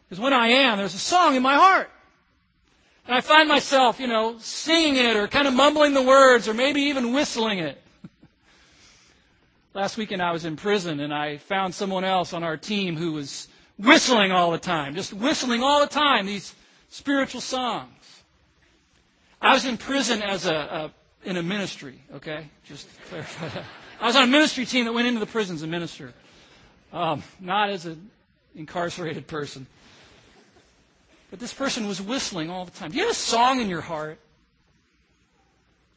Because 0.10 0.20
when 0.20 0.34
I 0.34 0.48
am, 0.48 0.80
there's 0.80 0.96
a 0.96 0.98
song 0.98 1.36
in 1.36 1.44
my 1.44 1.58
heart. 1.58 1.92
And 3.06 3.16
I 3.16 3.22
find 3.22 3.48
myself, 3.48 4.00
you 4.00 4.08
know, 4.08 4.40
singing 4.40 4.96
it 4.96 5.16
or 5.16 5.28
kind 5.28 5.48
of 5.48 5.54
mumbling 5.54 5.94
the 5.94 6.02
words 6.02 6.48
or 6.48 6.56
maybe 6.56 6.82
even 6.82 7.14
whistling 7.14 7.60
it. 7.60 7.80
Last 9.76 9.98
weekend 9.98 10.22
I 10.22 10.32
was 10.32 10.46
in 10.46 10.56
prison 10.56 11.02
and 11.02 11.14
I 11.14 11.36
found 11.36 11.76
someone 11.76 12.06
else 12.06 12.32
on 12.32 12.46
our 12.46 12.56
team 12.56 12.96
who 12.96 13.12
was 13.12 13.50
whistling 13.78 14.32
all 14.32 14.52
the 14.52 14.58
time, 14.58 14.96
just 14.96 15.14
whistling 15.14 15.62
all 15.62 15.82
the 15.82 15.88
time 15.88 16.26
these 16.26 16.56
spiritual 16.88 17.42
songs. 17.42 18.24
I 19.42 19.54
was 19.54 19.66
in 19.66 19.76
prison 19.76 20.22
as 20.22 20.46
a, 20.46 20.56
a 20.56 20.92
in 21.30 21.36
a 21.36 21.44
ministry, 21.44 22.00
okay? 22.14 22.48
Just 22.64 22.88
clarify 23.10 23.50
that. 23.50 23.66
I 24.00 24.08
was 24.08 24.16
on 24.16 24.24
a 24.24 24.28
ministry 24.28 24.66
team 24.66 24.86
that 24.86 24.94
went 24.94 25.10
into 25.10 25.20
the 25.20 25.26
prisons 25.26 25.62
and 25.62 25.70
ministered, 25.70 26.14
um, 26.94 27.22
not 27.42 27.70
as 27.70 27.86
an 27.86 28.10
incarcerated 28.56 29.28
person. 29.28 29.68
But 31.30 31.42
this 31.42 31.54
person 31.54 31.86
was 31.86 32.02
whistling 32.02 32.50
all 32.50 32.64
the 32.64 32.72
time. 32.72 32.92
Do 32.92 32.98
you 32.98 33.04
have 33.04 33.12
a 33.12 33.14
song 33.14 33.60
in 33.60 33.68
your 33.68 33.82
heart? 33.82 34.20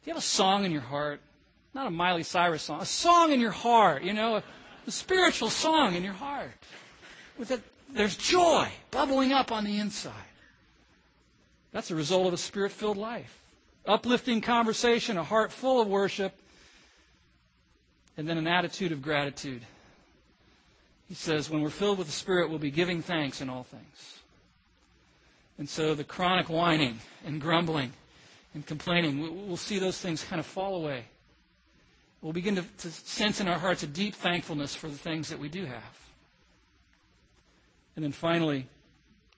Do 0.03 0.09
you 0.09 0.13
have 0.15 0.21
a 0.21 0.25
song 0.25 0.65
in 0.65 0.73
your 0.73 0.81
heart? 0.81 1.21
Not 1.73 1.87
a 1.87 1.91
Miley 1.91 2.23
Cyrus 2.23 2.63
song, 2.63 2.81
a 2.81 2.85
song 2.85 3.31
in 3.31 3.39
your 3.39 3.51
heart, 3.51 4.03
you 4.03 4.13
know, 4.13 4.37
a, 4.37 4.43
a 4.87 4.91
spiritual 4.91 5.49
song 5.49 5.95
in 5.95 6.03
your 6.03 6.13
heart. 6.13 6.51
With 7.37 7.51
it, 7.51 7.61
there's 7.91 8.15
joy 8.15 8.69
bubbling 8.91 9.31
up 9.31 9.51
on 9.51 9.63
the 9.63 9.77
inside. 9.77 10.13
That's 11.71 11.91
a 11.91 11.95
result 11.95 12.27
of 12.27 12.33
a 12.33 12.37
spirit 12.37 12.71
filled 12.71 12.97
life. 12.97 13.39
Uplifting 13.85 14.41
conversation, 14.41 15.17
a 15.17 15.23
heart 15.23 15.51
full 15.51 15.79
of 15.79 15.87
worship, 15.87 16.33
and 18.17 18.27
then 18.27 18.37
an 18.37 18.47
attitude 18.47 18.91
of 18.91 19.01
gratitude. 19.01 19.61
He 21.07 21.15
says, 21.15 21.49
when 21.49 21.61
we're 21.61 21.69
filled 21.69 21.97
with 21.97 22.07
the 22.07 22.13
Spirit, 22.13 22.49
we'll 22.49 22.59
be 22.59 22.69
giving 22.69 23.01
thanks 23.01 23.41
in 23.41 23.49
all 23.49 23.63
things. 23.63 24.19
And 25.57 25.67
so 25.67 25.95
the 25.95 26.03
chronic 26.03 26.49
whining 26.49 26.99
and 27.25 27.41
grumbling 27.41 27.93
and 28.53 28.63
complaining, 28.65 29.47
we'll 29.47 29.57
see 29.57 29.79
those 29.79 29.97
things 29.97 30.23
kind 30.23 30.39
of 30.39 30.45
fall 30.45 30.75
away 30.75 31.05
we'll 32.21 32.33
begin 32.33 32.55
to, 32.55 32.63
to 32.79 32.91
sense 32.91 33.39
in 33.39 33.47
our 33.47 33.59
hearts 33.59 33.83
a 33.83 33.87
deep 33.87 34.15
thankfulness 34.15 34.75
for 34.75 34.87
the 34.87 34.97
things 34.97 35.29
that 35.29 35.39
we 35.39 35.49
do 35.49 35.65
have. 35.65 35.99
And 37.95 38.03
then 38.03 38.11
finally, 38.11 38.67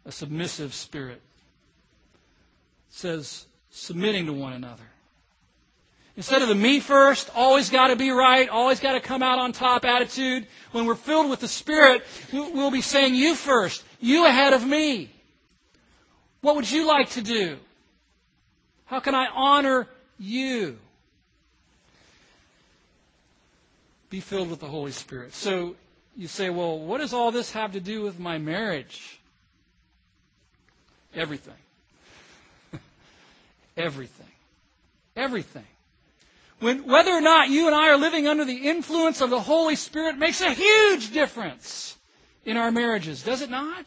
a 0.06 0.12
submissive 0.12 0.74
spirit 0.74 1.22
it 2.92 2.96
says 2.96 3.46
submitting 3.70 4.26
to 4.26 4.34
one 4.34 4.54
another. 4.54 4.84
Instead 6.18 6.42
of 6.42 6.50
the 6.50 6.56
me 6.56 6.82
first, 6.82 7.30
always 7.34 7.70
got 7.70 7.88
to 7.88 7.96
be 7.96 8.12
right, 8.12 8.50
always 8.50 8.82
got 8.82 8.94
to 8.94 9.00
come 9.00 9.24
out 9.24 9.40
on 9.40 9.54
top 9.54 9.86
attitude, 9.86 10.46
when 10.74 10.86
we're 10.86 10.96
filled 10.96 11.30
with 11.30 11.40
the 11.40 11.48
Spirit, 11.48 12.04
we'll 12.34 12.70
be 12.70 12.82
saying 12.82 13.16
you 13.16 13.34
first, 13.34 13.84
you 14.02 14.26
ahead 14.26 14.52
of 14.52 14.68
me. 14.68 15.10
What 16.42 16.58
would 16.58 16.70
you 16.70 16.86
like 16.86 17.12
to 17.12 17.22
do? 17.22 17.58
How 18.86 19.00
can 19.00 19.16
I 19.16 19.28
honor 19.34 19.88
you? 20.20 20.78
Be 24.12 24.20
filled 24.20 24.50
with 24.52 24.60
the 24.60 24.68
Holy 24.68 24.92
Spirit. 24.92 25.34
So 25.34 25.76
you 26.16 26.28
say, 26.28 26.50
well, 26.52 26.78
what 26.78 27.00
does 27.00 27.14
all 27.14 27.32
this 27.32 27.54
have 27.54 27.72
to 27.72 27.80
do 27.80 28.04
with 28.04 28.20
my 28.20 28.38
marriage? 28.38 29.20
Everything. 31.16 31.56
Everything. 33.78 34.28
Everything. 35.16 35.64
When, 36.60 36.86
whether 36.86 37.12
or 37.12 37.22
not 37.22 37.50
you 37.50 37.68
and 37.68 37.76
I 37.76 37.88
are 37.88 37.98
living 37.98 38.28
under 38.28 38.46
the 38.46 38.70
influence 38.70 39.22
of 39.22 39.30
the 39.30 39.40
Holy 39.40 39.76
Spirit 39.76 40.18
makes 40.18 40.42
a 40.42 40.52
huge 40.52 41.12
difference 41.12 41.98
in 42.46 42.58
our 42.58 42.70
marriages, 42.70 43.24
does 43.24 43.42
it 43.42 43.50
not? 43.50 43.86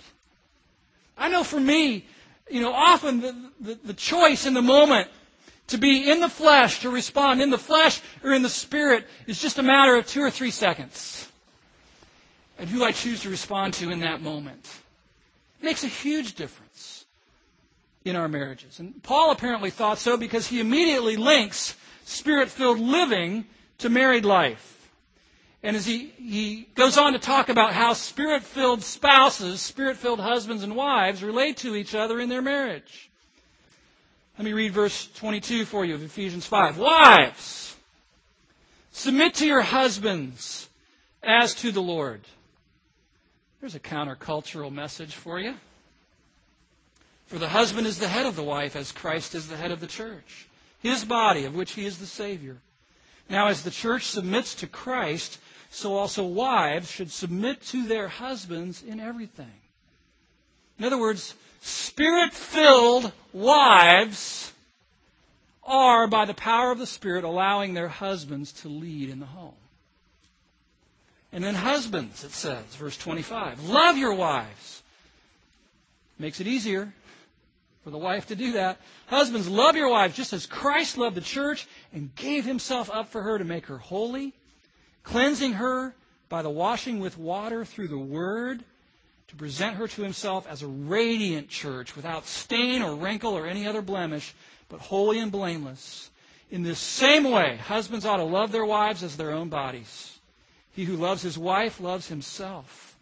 I 1.19 1.29
know 1.29 1.45
for 1.45 1.61
me, 1.61 2.07
you 2.51 2.63
know, 2.63 2.73
often 2.73 3.21
the, 3.21 3.51
the, 3.61 3.79
the 3.85 3.95
choice 3.95 4.47
in 4.47 4.55
the 4.55 4.63
moment 4.63 5.09
To 5.69 5.79
be 5.79 6.11
in 6.11 6.21
the 6.21 6.29
flesh, 6.29 6.81
to 6.81 6.91
respond 6.91 7.41
in 7.41 7.51
the 7.51 7.59
flesh 7.59 8.01
or 8.23 8.33
in 8.33 8.43
the 8.43 8.49
spirit, 8.49 9.07
is 9.27 9.41
just 9.41 9.59
a 9.59 9.63
matter 9.63 9.97
of 9.97 10.07
two 10.07 10.21
or 10.21 10.31
three 10.31 10.51
seconds. 10.51 11.31
And 12.59 12.69
who 12.69 12.85
I 12.85 12.93
choose 12.93 13.23
to 13.23 13.31
respond 13.31 13.75
to 13.75 13.91
in 13.91 14.01
that 14.01 14.21
moment 14.21 14.69
makes 15.61 15.83
a 15.83 15.89
huge 15.89 16.35
difference 16.35 17.07
in 18.05 18.17
our 18.17 18.29
marriages. 18.29 18.79
And 18.79 19.03
Paul 19.03 19.31
apparently 19.31 19.71
thought 19.71 19.99
so 19.99 20.17
because 20.17 20.47
he 20.47 20.61
immediately 20.61 21.17
links 21.17 21.75
spirit 22.05 22.51
filled 22.51 22.79
living 22.79 23.47
to 23.79 23.89
married 23.89 24.25
life. 24.25 24.91
And 25.63 25.75
as 25.75 25.87
he, 25.87 26.13
he 26.19 26.69
goes 26.75 26.99
on 26.99 27.15
to 27.15 27.19
talk 27.19 27.49
about 27.49 27.73
how 27.73 27.95
spirit 27.95 28.43
filled 28.43 28.83
spouses, 28.83 29.63
spirit 29.63 29.97
filled 29.97 30.21
husbands 30.21 30.63
and 30.63 30.77
wives 30.77 31.23
relate 31.23 31.57
to 31.59 31.75
each 31.75 31.95
other 31.95 32.21
in 32.21 32.29
their 32.29 32.43
marriage. 32.43 33.11
Let 34.37 34.45
me 34.45 34.53
read 34.53 34.73
verse 34.73 35.09
22 35.15 35.65
for 35.65 35.85
you 35.85 35.95
of 35.95 36.03
Ephesians 36.03 36.45
5. 36.45 36.77
Wives, 36.77 37.77
submit 38.91 39.35
to 39.35 39.47
your 39.47 39.63
husbands 39.63 40.69
as 41.23 41.55
to 41.57 41.71
the 41.71 41.83
Lord. 41.83 42.23
There's 43.61 43.77
a 43.77 43.81
countercultural 43.81 44.73
message 44.73 45.15
for 45.15 45.39
you. 45.39 45.55
For 47.27 47.39
the 47.39 47.49
husband 47.49 47.87
is 47.87 48.01
the 48.01 48.09
head 48.09 48.27
of 48.27 48.35
the 48.35 48.43
wife, 48.43 48.75
as 48.75 48.91
Christ 48.91 49.37
is 49.37 49.47
the 49.47 49.57
head 49.57 49.71
of 49.71 49.81
the 49.81 49.87
church, 49.87 50.49
his 50.83 51.05
body, 51.05 51.45
of 51.45 51.55
which 51.55 51.73
he 51.73 51.87
is 51.87 51.99
the 51.99 52.07
Savior. 52.07 52.57
Now, 53.31 53.47
as 53.47 53.63
the 53.63 53.71
church 53.71 54.07
submits 54.07 54.57
to 54.57 54.67
Christ, 54.67 55.39
so 55.71 55.97
also 55.97 56.25
wives 56.25 56.91
should 56.91 57.11
submit 57.11 57.63
to 57.67 57.87
their 57.87 58.09
husbands 58.09 58.83
in 58.83 58.99
everything. 59.01 59.61
In 60.79 60.85
other 60.85 60.99
words, 60.99 61.35
spirit 61.65 62.33
filled 62.33 63.13
wives 63.33 64.53
are, 65.67 66.07
by 66.07 66.25
the 66.25 66.35
power 66.35 66.71
of 66.71 66.79
the 66.79 66.87
Spirit, 66.87 67.25
allowing 67.25 67.75
their 67.75 67.89
husbands 67.89 68.53
to 68.53 68.69
lead 68.69 69.09
in 69.09 69.21
the 69.21 69.27
home. 69.27 69.55
And 71.33 71.43
then, 71.43 71.55
husbands, 71.55 72.23
it 72.23 72.31
says, 72.31 72.63
verse 72.77 72.97
25, 72.97 73.69
love 73.69 73.97
your 73.97 74.15
wives. 74.15 74.83
Makes 76.19 76.41
it 76.41 76.47
easier 76.47 76.93
for 77.83 77.91
the 77.91 77.99
wife 77.99 78.27
to 78.29 78.37
do 78.37 78.53
that. 78.53 78.79
Husbands, 79.07 79.49
love 79.49 79.75
your 79.75 79.89
wives 79.89 80.15
just 80.15 80.33
as 80.33 80.47
Christ 80.47 80.97
loved 80.97 81.17
the 81.17 81.21
church 81.21 81.67
and 81.93 82.15
gave 82.15 82.45
himself 82.45 82.91
up 82.91 83.09
for 83.09 83.23
her 83.23 83.39
to 83.39 83.45
make 83.45 83.67
her 83.67 83.79
holy, 83.79 84.33
cleansing 85.03 85.55
her 85.55 85.95
by 86.29 86.43
the 86.43 86.51
washing 86.51 87.01
with 87.01 87.19
water 87.19 87.65
through 87.65 87.89
the 87.89 87.99
word 87.99 88.63
to 89.35 89.39
present 89.39 89.77
her 89.77 89.89
to 89.89 90.03
himself 90.03 90.47
as 90.49 90.63
a 90.63 90.67
radiant 90.67 91.49
church 91.49 91.97
without 91.97 92.25
stain 92.25 92.83
or 92.83 92.95
wrinkle 92.95 93.33
or 93.33 93.47
any 93.49 93.67
other 93.67 93.83
blemish, 93.83 94.33
but 94.69 94.81
holy 94.81 95.19
and 95.19 95.33
blameless. 95.33 96.11
In 96.51 96.63
this 96.63 96.79
same 96.79 97.25
way, 97.25 97.57
husbands 97.57 98.07
ought 98.07 98.19
to 98.19 98.25
love 98.25 98.53
their 98.53 98.65
wives 98.65 99.03
as 99.03 99.17
their 99.17 99.33
own 99.33 99.49
bodies. 99.49 100.19
He 100.71 100.85
who 100.85 100.97
loves 100.97 101.23
his 101.23 101.37
wife 101.37 101.81
loves 101.81 102.07
himself. 102.09 102.97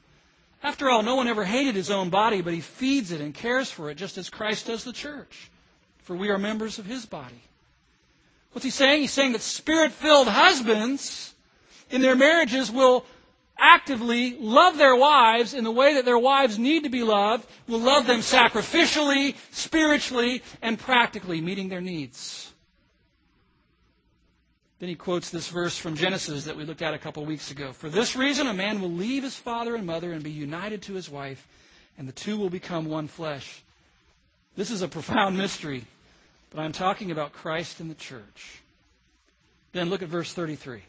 After 0.63 0.89
all, 0.89 1.03
no 1.03 1.17
one 1.17 1.29
ever 1.29 1.45
hated 1.45 1.75
his 1.75 1.91
own 1.91 2.09
body, 2.09 2.41
but 2.41 2.55
he 2.55 2.61
feeds 2.61 3.13
it 3.13 3.21
and 3.21 3.35
cares 3.35 3.71
for 3.71 3.91
it 3.91 3.97
just 3.97 4.17
as 4.17 4.31
Christ 4.31 4.69
does 4.69 4.85
the 4.85 4.93
church. 4.93 5.51
For 5.99 6.17
we 6.17 6.31
are 6.31 6.39
members 6.39 6.79
of 6.79 6.87
his 6.87 7.05
body. 7.05 7.43
What's 8.53 8.65
he 8.65 8.71
saying? 8.71 9.03
He's 9.03 9.13
saying 9.13 9.33
that 9.33 9.43
spirit 9.43 9.93
filled 9.93 10.29
husbands 10.29 11.35
in 11.91 12.01
their 12.01 12.17
marriages 12.17 12.71
will 12.71 13.05
actively 13.63 14.37
love 14.39 14.77
their 14.77 14.97
wives 14.97 15.55
in 15.55 15.63
the 15.63 15.71
way 15.71 15.95
that 15.95 16.05
their 16.05 16.19
wives 16.19 16.59
need 16.59 16.83
to 16.83 16.91
be 16.91 17.05
loved, 17.05 17.49
will 17.69 17.79
love 17.79 18.07
them 18.07 18.21
sacrificially, 18.21 19.37
spiritually, 19.53 20.43
and 20.61 20.79
practically, 20.79 21.41
meeting 21.41 21.69
their 21.69 21.81
needs. 21.81 22.53
Then 24.81 24.89
he 24.89 24.97
quotes 24.97 25.31
this 25.31 25.49
verse 25.49 25.79
from 25.79 25.95
Genesis 25.95 26.45
that 26.45 26.57
we 26.57 26.65
looked 26.65 26.83
at 26.83 26.93
a 26.93 26.99
couple 26.99 27.25
weeks 27.25 27.53
ago. 27.53 27.73
For 27.73 27.89
this 27.89 28.17
reason, 28.17 28.49
a 28.49 28.53
man 28.53 28.81
will 28.81 28.91
leave 28.91 29.23
his 29.23 29.37
father 29.37 29.77
and 29.77 29.87
mother 29.87 30.13
and 30.13 30.25
be 30.25 30.33
united 30.33 30.83
to 30.83 30.95
his 30.95 31.09
wife, 31.09 31.47
and 31.97 32.09
the 32.09 32.13
two 32.13 32.37
will 32.37 32.51
become 32.51 32.87
one 32.87 33.07
flesh. 33.07 33.63
This 34.57 34.73
is 34.73 34.83
a 34.83 34.89
profound 34.89 35.39
mystery, 35.39 35.85
but 36.51 36.61
I'm 36.61 36.73
talking 36.73 37.13
about 37.13 37.33
Christ 37.33 37.79
and 37.79 37.89
the 37.89 37.95
church. 37.95 38.61
Then 39.71 39.89
look 39.89 40.03
at 40.03 40.09
verse 40.09 40.35
33. 40.35 40.83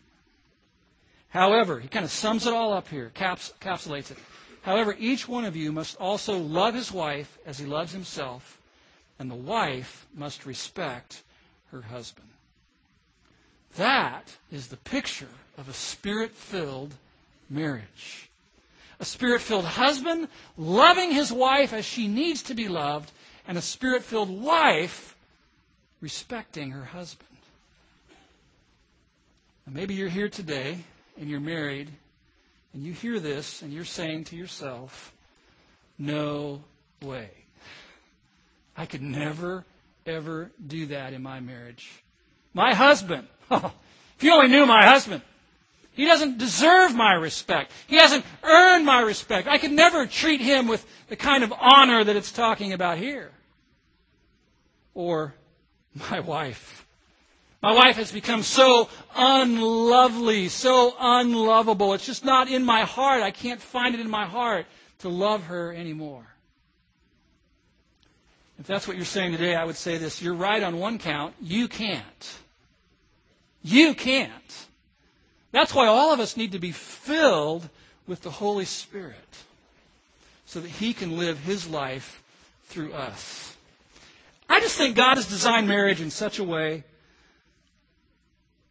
However, 1.34 1.80
he 1.80 1.88
kind 1.88 2.06
of 2.06 2.12
sums 2.12 2.46
it 2.46 2.54
all 2.54 2.74
up 2.74 2.88
here, 2.88 3.10
caps, 3.16 3.54
capsulates 3.60 4.12
it. 4.12 4.20
However, 4.62 4.96
each 5.00 5.28
one 5.28 5.46
of 5.46 5.56
you 5.56 5.72
must 5.72 5.98
also 6.00 6.38
love 6.38 6.76
his 6.76 6.92
wife 6.92 7.40
as 7.44 7.58
he 7.58 7.66
loves 7.66 7.92
himself, 7.92 8.62
and 9.18 9.32
the 9.32 9.36
wife 9.36 10.06
must 10.14 10.46
respect 10.46 11.24
her 11.72 11.82
husband. 11.82 12.28
That 13.78 14.38
is 14.52 14.68
the 14.68 14.78
picture 14.78 15.28
of 15.58 15.68
a 15.68 15.74
spirit 15.74 16.34
filled 16.34 16.94
marriage. 17.50 18.30
A 19.00 19.06
spirit 19.06 19.42
filled 19.42 19.66
husband 19.66 20.28
loving 20.56 21.12
his 21.12 21.34
wife 21.34 21.74
as 21.74 21.84
she 21.84 22.08
needs 22.08 22.44
to 22.44 22.54
be 22.54 22.68
loved, 22.68 23.12
and 23.48 23.58
a 23.58 23.62
spirit 23.62 24.04
filled 24.04 24.30
wife 24.30 25.16
respecting 26.00 26.70
her 26.70 26.86
husband. 26.86 27.28
Now, 29.66 29.74
maybe 29.74 29.96
you're 29.96 30.10
here 30.10 30.30
today 30.30 30.78
and 31.20 31.30
you're 31.30 31.40
married, 31.40 31.90
and 32.74 32.84
you 32.84 32.94
hear 32.94 33.20
this, 33.20 33.62
and 33.62 33.72
you're 33.72 33.86
saying 33.86 34.26
to 34.26 34.36
yourself, 34.36 35.14
No 35.98 36.64
way. 37.02 37.30
I 38.76 38.86
could 38.86 39.02
never, 39.02 39.66
ever 40.06 40.52
do 40.66 40.88
that 40.88 41.14
in 41.14 41.22
my 41.22 41.40
marriage. 41.40 42.04
My 42.54 42.74
husband, 42.74 43.28
oh, 43.52 43.72
if 44.18 44.24
you 44.24 44.34
only 44.34 44.48
knew 44.48 44.66
my 44.66 44.86
husband, 44.86 45.22
he 45.92 46.06
doesn't 46.06 46.40
deserve 46.40 46.96
my 46.96 47.14
respect. 47.14 47.72
He 47.88 47.98
hasn't 47.98 48.26
earned 48.42 48.86
my 48.86 49.02
respect. 49.02 49.48
I 49.48 49.60
could 49.60 49.72
never 49.72 50.08
treat 50.08 50.42
him 50.42 50.68
with 50.68 50.86
the 51.08 51.16
kind 51.16 51.44
of 51.44 51.54
honor 51.54 52.04
that 52.04 52.16
it's 52.16 52.32
talking 52.32 52.74
about 52.74 52.98
here. 52.98 53.32
Or 54.96 55.36
my 56.10 56.20
wife. 56.20 56.83
My 57.64 57.72
wife 57.72 57.96
has 57.96 58.12
become 58.12 58.44
so 58.44 58.90
unlovely, 59.16 60.50
so 60.50 60.94
unlovable. 61.00 61.94
It's 61.94 62.06
just 62.06 62.26
not 62.26 62.50
in 62.50 62.66
my 62.66 62.82
heart. 62.82 63.24
I 63.24 63.32
can't 63.32 63.62
find 63.62 63.96
it 63.96 64.02
in 64.02 64.10
my 64.10 64.26
heart 64.26 64.66
to 65.00 65.08
love 65.08 65.46
her 65.46 65.74
anymore. 65.74 66.26
If 68.60 68.68
that's 68.68 68.86
what 68.86 68.98
you're 68.98 69.06
saying 69.06 69.32
today, 69.32 69.56
I 69.56 69.64
would 69.64 69.78
say 69.78 69.98
this. 69.98 70.22
You're 70.22 70.34
right 70.34 70.62
on 70.62 70.78
one 70.78 71.00
count. 71.00 71.36
You 71.42 71.70
can't. 71.70 72.38
You 73.62 73.94
can't. 73.94 74.68
That's 75.54 75.74
why 75.74 75.88
all 75.88 76.14
of 76.14 76.20
us 76.20 76.36
need 76.36 76.52
to 76.52 76.60
be 76.60 76.74
filled 76.74 77.70
with 78.06 78.24
the 78.24 78.32
Holy 78.32 78.66
Spirit 78.66 79.16
so 80.46 80.60
that 80.60 80.70
He 80.70 80.94
can 80.94 81.18
live 81.18 81.40
His 81.40 81.66
life 81.70 82.22
through 82.66 82.92
us. 82.92 83.56
I 84.50 84.60
just 84.60 84.78
think 84.78 84.98
God 84.98 85.16
has 85.16 85.30
designed 85.30 85.70
marriage 85.70 86.02
in 86.02 86.10
such 86.10 86.40
a 86.40 86.44
way 86.44 86.84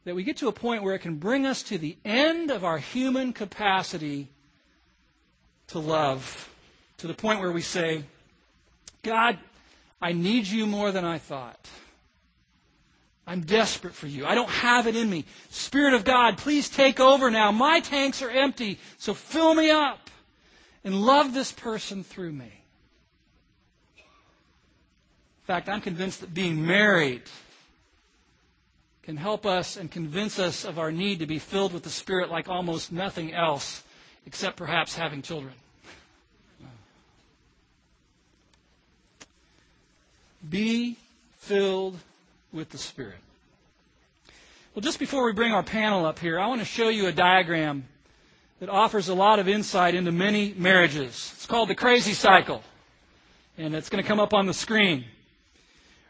that 0.04 0.14
we 0.14 0.24
get 0.24 0.38
to 0.38 0.48
a 0.48 0.52
point 0.52 0.82
where 0.82 0.94
it 0.94 1.00
can 1.00 1.16
bring 1.16 1.46
us 1.46 1.62
to 1.64 1.78
the 1.78 1.96
end 2.04 2.50
of 2.50 2.64
our 2.64 2.78
human 2.78 3.32
capacity 3.32 4.28
to 5.68 5.78
love, 5.78 6.50
to 6.98 7.06
the 7.06 7.14
point 7.14 7.40
where 7.40 7.52
we 7.52 7.62
say, 7.62 8.04
God, 9.02 9.38
I 10.00 10.12
need 10.12 10.46
you 10.46 10.66
more 10.66 10.90
than 10.92 11.04
I 11.04 11.18
thought. 11.18 11.68
I'm 13.26 13.42
desperate 13.42 13.94
for 13.94 14.08
you. 14.08 14.26
I 14.26 14.34
don't 14.34 14.50
have 14.50 14.88
it 14.88 14.96
in 14.96 15.08
me. 15.08 15.24
Spirit 15.48 15.94
of 15.94 16.04
God, 16.04 16.38
please 16.38 16.68
take 16.68 16.98
over 16.98 17.30
now. 17.30 17.52
My 17.52 17.78
tanks 17.78 18.20
are 18.20 18.30
empty, 18.30 18.78
so 18.98 19.14
fill 19.14 19.54
me 19.54 19.70
up 19.70 20.10
and 20.82 21.00
love 21.00 21.32
this 21.32 21.52
person 21.52 22.02
through 22.02 22.32
me. 22.32 22.52
In 23.96 25.46
fact, 25.46 25.68
I'm 25.68 25.80
convinced 25.80 26.20
that 26.20 26.34
being 26.34 26.66
married 26.66 27.22
can 29.02 29.16
help 29.16 29.44
us 29.44 29.76
and 29.76 29.90
convince 29.90 30.38
us 30.38 30.64
of 30.64 30.78
our 30.78 30.92
need 30.92 31.18
to 31.18 31.26
be 31.26 31.38
filled 31.38 31.72
with 31.72 31.82
the 31.82 31.90
Spirit 31.90 32.30
like 32.30 32.48
almost 32.48 32.92
nothing 32.92 33.32
else, 33.32 33.82
except 34.26 34.56
perhaps 34.56 34.94
having 34.94 35.22
children. 35.22 35.54
Be 40.48 40.96
filled 41.36 41.98
with 42.52 42.70
the 42.70 42.78
Spirit. 42.78 43.18
Well, 44.74 44.80
just 44.80 44.98
before 44.98 45.24
we 45.24 45.32
bring 45.32 45.52
our 45.52 45.62
panel 45.62 46.06
up 46.06 46.18
here, 46.18 46.38
I 46.38 46.46
want 46.46 46.60
to 46.60 46.64
show 46.64 46.88
you 46.88 47.06
a 47.06 47.12
diagram 47.12 47.84
that 48.60 48.68
offers 48.68 49.08
a 49.08 49.14
lot 49.14 49.38
of 49.38 49.48
insight 49.48 49.94
into 49.94 50.12
many 50.12 50.54
marriages. 50.56 51.32
It's 51.34 51.46
called 51.46 51.68
the 51.68 51.74
crazy 51.74 52.12
cycle, 52.12 52.62
and 53.58 53.74
it's 53.74 53.88
going 53.88 54.02
to 54.02 54.06
come 54.06 54.20
up 54.20 54.32
on 54.32 54.46
the 54.46 54.54
screen. 54.54 55.04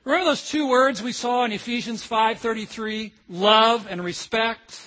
Remember 0.04 0.24
those 0.24 0.48
two 0.48 0.68
words 0.68 1.00
we 1.02 1.12
saw 1.12 1.44
in 1.44 1.52
Ephesians 1.52 2.04
5:33, 2.06 3.12
love 3.28 3.86
and 3.88 4.02
respect? 4.02 4.80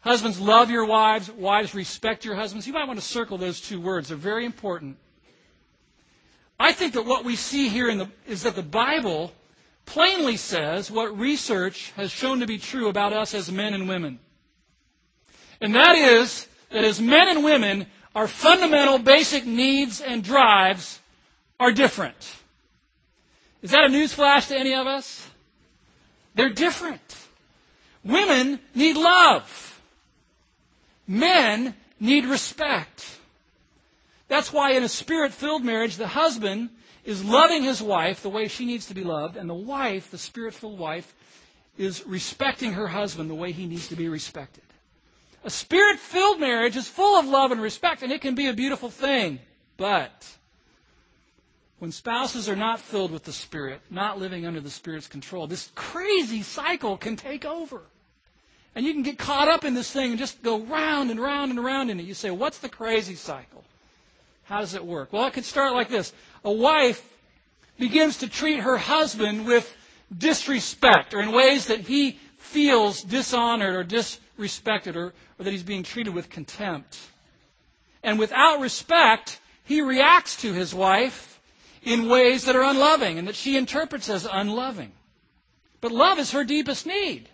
Husbands, 0.00 0.38
love 0.38 0.70
your 0.70 0.84
wives. 0.84 1.30
Wives, 1.30 1.74
respect 1.74 2.26
your 2.26 2.34
husbands. 2.34 2.66
You 2.66 2.74
might 2.74 2.86
want 2.86 2.98
to 2.98 3.04
circle 3.04 3.38
those 3.38 3.60
two 3.60 3.80
words. 3.80 4.08
They're 4.08 4.18
very 4.18 4.44
important. 4.44 4.98
I 6.60 6.72
think 6.72 6.92
that 6.92 7.06
what 7.06 7.24
we 7.24 7.36
see 7.36 7.68
here 7.68 7.94
the, 7.94 8.10
is 8.26 8.42
that 8.42 8.54
the 8.54 8.62
Bible 8.62 9.32
plainly 9.86 10.36
says 10.36 10.90
what 10.90 11.18
research 11.18 11.92
has 11.96 12.10
shown 12.10 12.40
to 12.40 12.46
be 12.46 12.58
true 12.58 12.88
about 12.88 13.14
us 13.14 13.32
as 13.34 13.50
men 13.50 13.72
and 13.72 13.88
women. 13.88 14.18
And 15.60 15.74
that 15.74 15.96
is 15.96 16.46
that 16.70 16.84
as 16.84 17.00
men 17.00 17.28
and 17.28 17.42
women, 17.42 17.86
our 18.14 18.28
fundamental 18.28 18.98
basic 18.98 19.46
needs 19.46 20.02
and 20.02 20.22
drives 20.22 21.00
are 21.58 21.72
different. 21.72 22.36
Is 23.64 23.70
that 23.70 23.86
a 23.86 23.88
newsflash 23.88 24.48
to 24.48 24.58
any 24.58 24.74
of 24.74 24.86
us? 24.86 25.26
They're 26.34 26.52
different. 26.52 27.16
Women 28.04 28.60
need 28.74 28.94
love. 28.94 29.80
Men 31.08 31.74
need 31.98 32.26
respect. 32.26 33.18
That's 34.28 34.52
why 34.52 34.72
in 34.72 34.82
a 34.82 34.88
spirit 34.88 35.32
filled 35.32 35.64
marriage, 35.64 35.96
the 35.96 36.08
husband 36.08 36.68
is 37.06 37.24
loving 37.24 37.62
his 37.62 37.80
wife 37.80 38.22
the 38.22 38.28
way 38.28 38.48
she 38.48 38.66
needs 38.66 38.84
to 38.88 38.94
be 38.94 39.02
loved, 39.02 39.38
and 39.38 39.48
the 39.48 39.54
wife, 39.54 40.10
the 40.10 40.18
spirit 40.18 40.52
filled 40.52 40.78
wife, 40.78 41.14
is 41.78 42.06
respecting 42.06 42.74
her 42.74 42.88
husband 42.88 43.30
the 43.30 43.34
way 43.34 43.52
he 43.52 43.64
needs 43.64 43.88
to 43.88 43.96
be 43.96 44.08
respected. 44.08 44.64
A 45.42 45.48
spirit 45.48 45.98
filled 45.98 46.38
marriage 46.38 46.76
is 46.76 46.86
full 46.86 47.18
of 47.18 47.24
love 47.24 47.50
and 47.50 47.62
respect, 47.62 48.02
and 48.02 48.12
it 48.12 48.20
can 48.20 48.34
be 48.34 48.48
a 48.48 48.52
beautiful 48.52 48.90
thing. 48.90 49.38
But 49.78 50.28
when 51.78 51.92
spouses 51.92 52.48
are 52.48 52.56
not 52.56 52.80
filled 52.80 53.10
with 53.10 53.24
the 53.24 53.32
Spirit, 53.32 53.80
not 53.90 54.18
living 54.18 54.46
under 54.46 54.60
the 54.60 54.70
Spirit's 54.70 55.08
control, 55.08 55.46
this 55.46 55.70
crazy 55.74 56.42
cycle 56.42 56.96
can 56.96 57.16
take 57.16 57.44
over. 57.44 57.82
And 58.74 58.84
you 58.84 58.92
can 58.92 59.02
get 59.02 59.18
caught 59.18 59.48
up 59.48 59.64
in 59.64 59.74
this 59.74 59.90
thing 59.90 60.10
and 60.10 60.18
just 60.18 60.42
go 60.42 60.60
round 60.60 61.10
and 61.10 61.20
round 61.20 61.50
and 61.50 61.62
round 61.62 61.90
in 61.90 62.00
it. 62.00 62.06
You 62.06 62.14
say, 62.14 62.30
What's 62.30 62.58
the 62.58 62.68
crazy 62.68 63.14
cycle? 63.14 63.64
How 64.44 64.60
does 64.60 64.74
it 64.74 64.84
work? 64.84 65.12
Well, 65.12 65.26
it 65.26 65.32
could 65.32 65.44
start 65.44 65.72
like 65.74 65.88
this 65.88 66.12
a 66.44 66.52
wife 66.52 67.08
begins 67.78 68.18
to 68.18 68.28
treat 68.28 68.60
her 68.60 68.76
husband 68.76 69.46
with 69.46 69.74
disrespect 70.16 71.14
or 71.14 71.20
in 71.20 71.32
ways 71.32 71.66
that 71.66 71.80
he 71.80 72.18
feels 72.38 73.02
dishonored 73.02 73.74
or 73.74 73.84
disrespected 73.84 74.96
or, 74.96 75.12
or 75.38 75.44
that 75.44 75.50
he's 75.50 75.62
being 75.62 75.82
treated 75.82 76.14
with 76.14 76.30
contempt. 76.30 76.98
And 78.02 78.18
without 78.18 78.60
respect, 78.60 79.40
he 79.64 79.80
reacts 79.80 80.36
to 80.42 80.52
his 80.52 80.74
wife 80.74 81.33
in 81.84 82.08
ways 82.08 82.44
that 82.44 82.56
are 82.56 82.62
unloving 82.62 83.18
and 83.18 83.28
that 83.28 83.34
she 83.36 83.56
interprets 83.56 84.08
as 84.08 84.26
unloving. 84.30 84.92
But 85.80 85.92
love 85.92 86.18
is 86.18 86.32
her 86.32 86.44
deepest 86.44 86.86
need. 86.86 87.28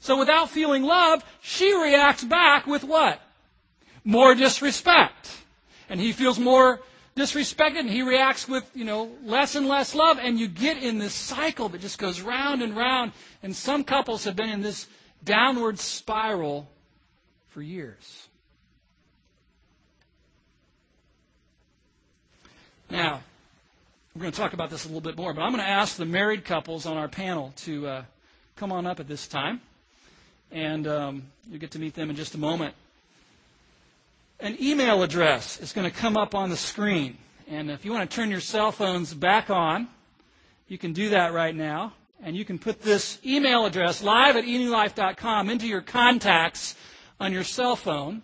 So 0.00 0.18
without 0.18 0.50
feeling 0.50 0.84
love, 0.84 1.24
she 1.40 1.74
reacts 1.74 2.22
back 2.22 2.66
with 2.66 2.84
what? 2.84 3.20
More 4.04 4.34
disrespect. 4.34 5.30
And 5.88 5.98
he 5.98 6.12
feels 6.12 6.38
more 6.38 6.80
disrespected 7.16 7.80
and 7.80 7.90
he 7.90 8.02
reacts 8.02 8.46
with, 8.46 8.70
you 8.74 8.84
know, 8.84 9.10
less 9.24 9.54
and 9.54 9.66
less 9.66 9.94
love. 9.94 10.18
And 10.20 10.38
you 10.38 10.48
get 10.48 10.82
in 10.82 10.98
this 10.98 11.14
cycle 11.14 11.68
that 11.70 11.80
just 11.80 11.98
goes 11.98 12.20
round 12.20 12.62
and 12.62 12.76
round. 12.76 13.12
And 13.42 13.56
some 13.56 13.84
couples 13.84 14.24
have 14.24 14.36
been 14.36 14.50
in 14.50 14.62
this 14.62 14.86
downward 15.24 15.78
spiral 15.78 16.68
for 17.48 17.62
years. 17.62 18.28
Now, 22.90 23.20
we're 24.18 24.22
going 24.22 24.32
to 24.32 24.40
talk 24.40 24.52
about 24.52 24.68
this 24.68 24.84
a 24.84 24.88
little 24.88 25.00
bit 25.00 25.16
more, 25.16 25.32
but 25.32 25.42
I'm 25.42 25.52
going 25.52 25.62
to 25.62 25.70
ask 25.70 25.94
the 25.96 26.04
married 26.04 26.44
couples 26.44 26.86
on 26.86 26.96
our 26.96 27.06
panel 27.06 27.52
to 27.58 27.86
uh, 27.86 28.02
come 28.56 28.72
on 28.72 28.84
up 28.84 28.98
at 28.98 29.06
this 29.06 29.28
time. 29.28 29.60
And 30.50 30.88
um, 30.88 31.22
you'll 31.48 31.60
get 31.60 31.70
to 31.72 31.78
meet 31.78 31.94
them 31.94 32.10
in 32.10 32.16
just 32.16 32.34
a 32.34 32.38
moment. 32.38 32.74
An 34.40 34.56
email 34.60 35.04
address 35.04 35.60
is 35.60 35.72
going 35.72 35.88
to 35.88 35.96
come 35.96 36.16
up 36.16 36.34
on 36.34 36.50
the 36.50 36.56
screen. 36.56 37.16
And 37.46 37.70
if 37.70 37.84
you 37.84 37.92
want 37.92 38.10
to 38.10 38.16
turn 38.16 38.28
your 38.28 38.40
cell 38.40 38.72
phones 38.72 39.14
back 39.14 39.50
on, 39.50 39.86
you 40.66 40.78
can 40.78 40.92
do 40.92 41.10
that 41.10 41.32
right 41.32 41.54
now. 41.54 41.92
And 42.20 42.36
you 42.36 42.44
can 42.44 42.58
put 42.58 42.82
this 42.82 43.20
email 43.24 43.66
address, 43.66 44.02
live 44.02 44.34
at 44.34 44.42
enewlife.com, 44.42 45.48
into 45.48 45.68
your 45.68 45.82
contacts 45.82 46.74
on 47.20 47.32
your 47.32 47.44
cell 47.44 47.76
phone. 47.76 48.22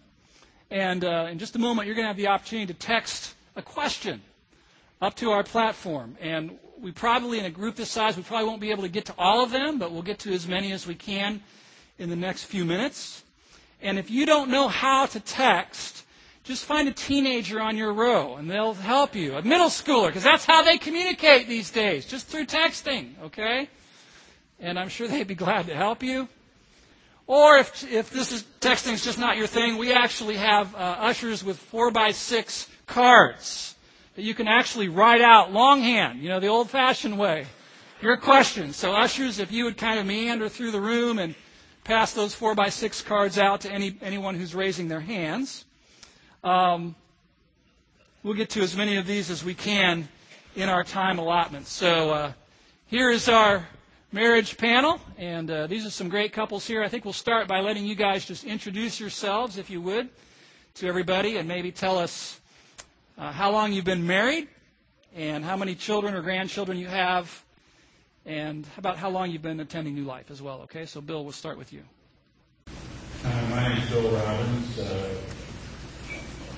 And 0.73 1.05
uh, 1.05 1.29
in 1.31 1.39
just 1.39 1.55
a 1.55 1.61
moment, 1.61 1.87
you're 1.87 1.95
going 1.95 2.07
to 2.07 2.09
have 2.09 2.17
the 2.17 2.27
opportunity 2.27 2.73
to 2.73 2.77
text 2.77 3.37
a 3.55 3.63
question 3.63 4.23
up 5.05 5.15
to 5.17 5.31
our 5.31 5.45
platform. 5.45 6.17
And 6.21 6.59
we 6.81 6.91
probably, 6.91 7.39
in 7.39 7.45
a 7.45 7.51
group 7.51 7.77
this 7.77 7.91
size, 7.91 8.17
we 8.17 8.23
probably 8.23 8.49
won't 8.49 8.61
be 8.61 8.71
able 8.71 8.83
to 8.83 8.89
get 8.89 9.05
to 9.07 9.15
all 9.19 9.45
of 9.45 9.51
them, 9.51 9.79
but 9.79 9.93
we'll 9.93 10.03
get 10.03 10.19
to 10.21 10.33
as 10.33 10.49
many 10.49 10.73
as 10.73 10.87
we 10.87 10.95
can 10.95 11.43
in 11.99 12.09
the 12.09 12.17
next 12.17 12.45
few 12.45 12.65
minutes. 12.65 13.23
And 13.83 13.99
if 13.99 14.11
you 14.11 14.25
don't 14.25 14.51
know 14.51 14.67
how 14.67 15.05
to 15.07 15.21
text, 15.21 16.05
just 16.43 16.65
find 16.65 16.89
a 16.89 16.93
teenager 16.93 17.61
on 17.61 17.77
your 17.77 17.93
row 17.93 18.37
and 18.37 18.51
they'll 18.51 18.75
help 18.75 19.15
you. 19.15 19.35
A 19.37 19.43
middle 19.43 19.69
schooler, 19.69 20.07
because 20.07 20.25
that's 20.25 20.47
how 20.47 20.63
they 20.63 20.79
communicate 20.79 21.49
these 21.49 21.71
days, 21.71 22.07
just 22.07 22.27
through 22.27 22.47
texting, 22.47 23.13
okay? 23.25 23.69
And 24.59 24.79
I'm 24.79 24.89
sure 24.89 25.07
they'd 25.07 25.27
be 25.27 25.35
glad 25.35 25.67
to 25.67 25.75
help 25.75 26.03
you. 26.03 26.29
Or 27.27 27.59
if, 27.59 27.91
if 27.91 28.11
this 28.11 28.33
is 28.33 28.45
texting 28.61 28.95
is 28.95 29.05
just 29.05 29.19
not 29.19 29.37
your 29.37 29.47
thing, 29.47 29.77
we 29.77 29.93
actually 29.93 30.37
have 30.37 30.75
uh, 30.75 30.79
ushers 30.79 31.45
with 31.45 31.59
four 31.59 31.91
by 31.91 32.13
six 32.13 32.69
cards 32.87 33.74
that 34.15 34.23
you 34.23 34.35
can 34.35 34.49
actually 34.49 34.89
write 34.89 35.21
out 35.21 35.53
longhand, 35.53 36.21
you 36.21 36.29
know, 36.29 36.41
the 36.41 36.47
old 36.47 36.71
fashioned 36.71 37.19
way. 37.19 37.47
Your 38.01 38.17
questions. 38.17 38.77
So 38.77 38.93
ushers, 38.93 39.39
if 39.39 39.51
you 39.51 39.65
would 39.65 39.77
kind 39.77 39.99
of 39.99 40.07
meander 40.07 40.49
through 40.49 40.71
the 40.73 40.81
room 40.81 41.19
and 41.19 41.35
pass 41.85 42.15
those 42.15 42.35
four 42.35 42.55
by 42.55 42.71
six 42.71 43.03
cards 43.03 43.39
out 43.39 43.61
to 43.61 43.71
any, 43.71 43.97
anyone 44.01 44.35
who's 44.35 44.55
raising 44.55 44.89
their 44.89 45.01
hands. 45.01 45.67
Um, 46.43 46.95
we'll 48.23 48.35
get 48.35 48.51
to 48.51 48.63
as 48.63 48.75
many 48.75 48.97
of 48.97 49.07
these 49.07 49.31
as 49.31 49.45
we 49.45 49.55
can 49.55 50.09
in 50.57 50.69
our 50.69 50.83
time 50.83 51.19
allotment. 51.19 51.67
So 51.67 52.11
uh, 52.11 52.33
here 52.87 53.11
is 53.11 53.29
our 53.29 53.69
marriage 54.13 54.57
panel, 54.57 54.99
and 55.19 55.51
uh, 55.51 55.67
these 55.67 55.85
are 55.85 55.91
some 55.91 56.09
great 56.09 56.33
couples 56.33 56.67
here. 56.67 56.83
I 56.83 56.89
think 56.89 57.05
we'll 57.05 57.13
start 57.13 57.49
by 57.49 57.61
letting 57.61 57.85
you 57.85 57.95
guys 57.95 58.25
just 58.25 58.45
introduce 58.45 58.99
yourselves, 58.99 59.59
if 59.59 59.69
you 59.69 59.83
would, 59.83 60.09
to 60.77 60.87
everybody, 60.87 61.37
and 61.37 61.47
maybe 61.47 61.71
tell 61.71 61.99
us 61.99 62.41
uh, 63.19 63.33
how 63.33 63.51
long 63.51 63.73
you've 63.73 63.85
been 63.85 64.07
married, 64.07 64.49
and 65.15 65.45
how 65.45 65.57
many 65.57 65.75
children 65.75 66.15
or 66.15 66.23
grandchildren 66.23 66.79
you 66.79 66.87
have, 66.87 67.45
and 68.27 68.67
about 68.77 68.97
how 68.97 69.11
long 69.11 69.31
you've 69.31 69.43
been 69.43 69.61
attending 69.61 69.95
New 69.95 70.05
Life 70.05 70.31
as 70.31 70.41
well. 70.43 70.61
Okay, 70.63 70.87
so 70.87 71.01
Bill, 71.01 71.23
we'll 71.23 71.33
start 71.33 71.59
with 71.59 71.73
you. 71.73 71.83
Uh, 73.25 73.31
my 73.51 73.69
name 73.69 73.79
is 73.79 73.89
Bill 73.91 74.11
Robbins. 74.11 74.79
Uh, 74.79 75.15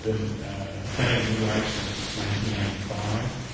been 0.03 0.15
uh, 0.15 0.67
attending 0.95 1.41
New 1.41 1.47
Life 1.47 1.67
since 1.67 2.17
1995, 2.17 3.47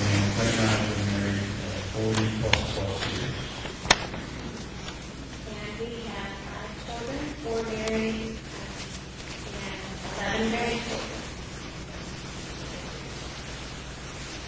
And 0.00 0.24
right 0.40 0.54
now 0.56 0.72
I've 0.72 0.88
been 0.96 1.08
married 1.12 1.44
uh, 1.44 2.00
40 2.00 2.40
plus 2.40 2.60
plus 2.72 3.00
years. 3.12 3.36
And 5.52 5.72
we 5.78 5.88
have 6.08 6.32
five 6.48 6.72
children, 6.86 7.20
four 7.44 7.60
married, 7.68 8.36
and 10.20 10.44
11 10.44 10.50
married 10.52 10.82
children. 10.88 11.10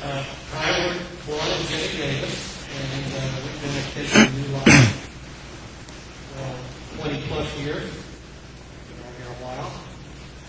Uh, 0.03 0.25
I 0.55 0.87
was 0.87 0.99
born 1.27 1.49
in 1.51 1.67
Ginny 1.67 1.91
Davis, 1.97 2.37
and 2.71 3.07
uh, 3.13 3.41
we've 3.43 3.61
been 3.63 3.77
attending 3.83 4.43
New 4.43 4.49
Life 4.57 5.07
uh, 6.39 7.03
20 7.03 7.23
plus 7.29 7.59
years. 7.59 7.91
Been 7.91 9.03
around 9.03 9.17
here 9.17 9.27
a 9.27 9.39
while. 9.43 9.73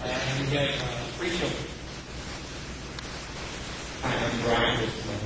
Uh, 0.03 0.07
and 0.07 0.45
we 0.45 0.55
have 0.57 0.69
uh, 0.69 1.09
three 1.17 1.31
children. 1.31 1.65
Hi, 4.03 4.13
I'm 4.13 4.37
Brian. 4.45 4.77
This 4.79 4.93
is 4.93 5.05
my 5.07 5.17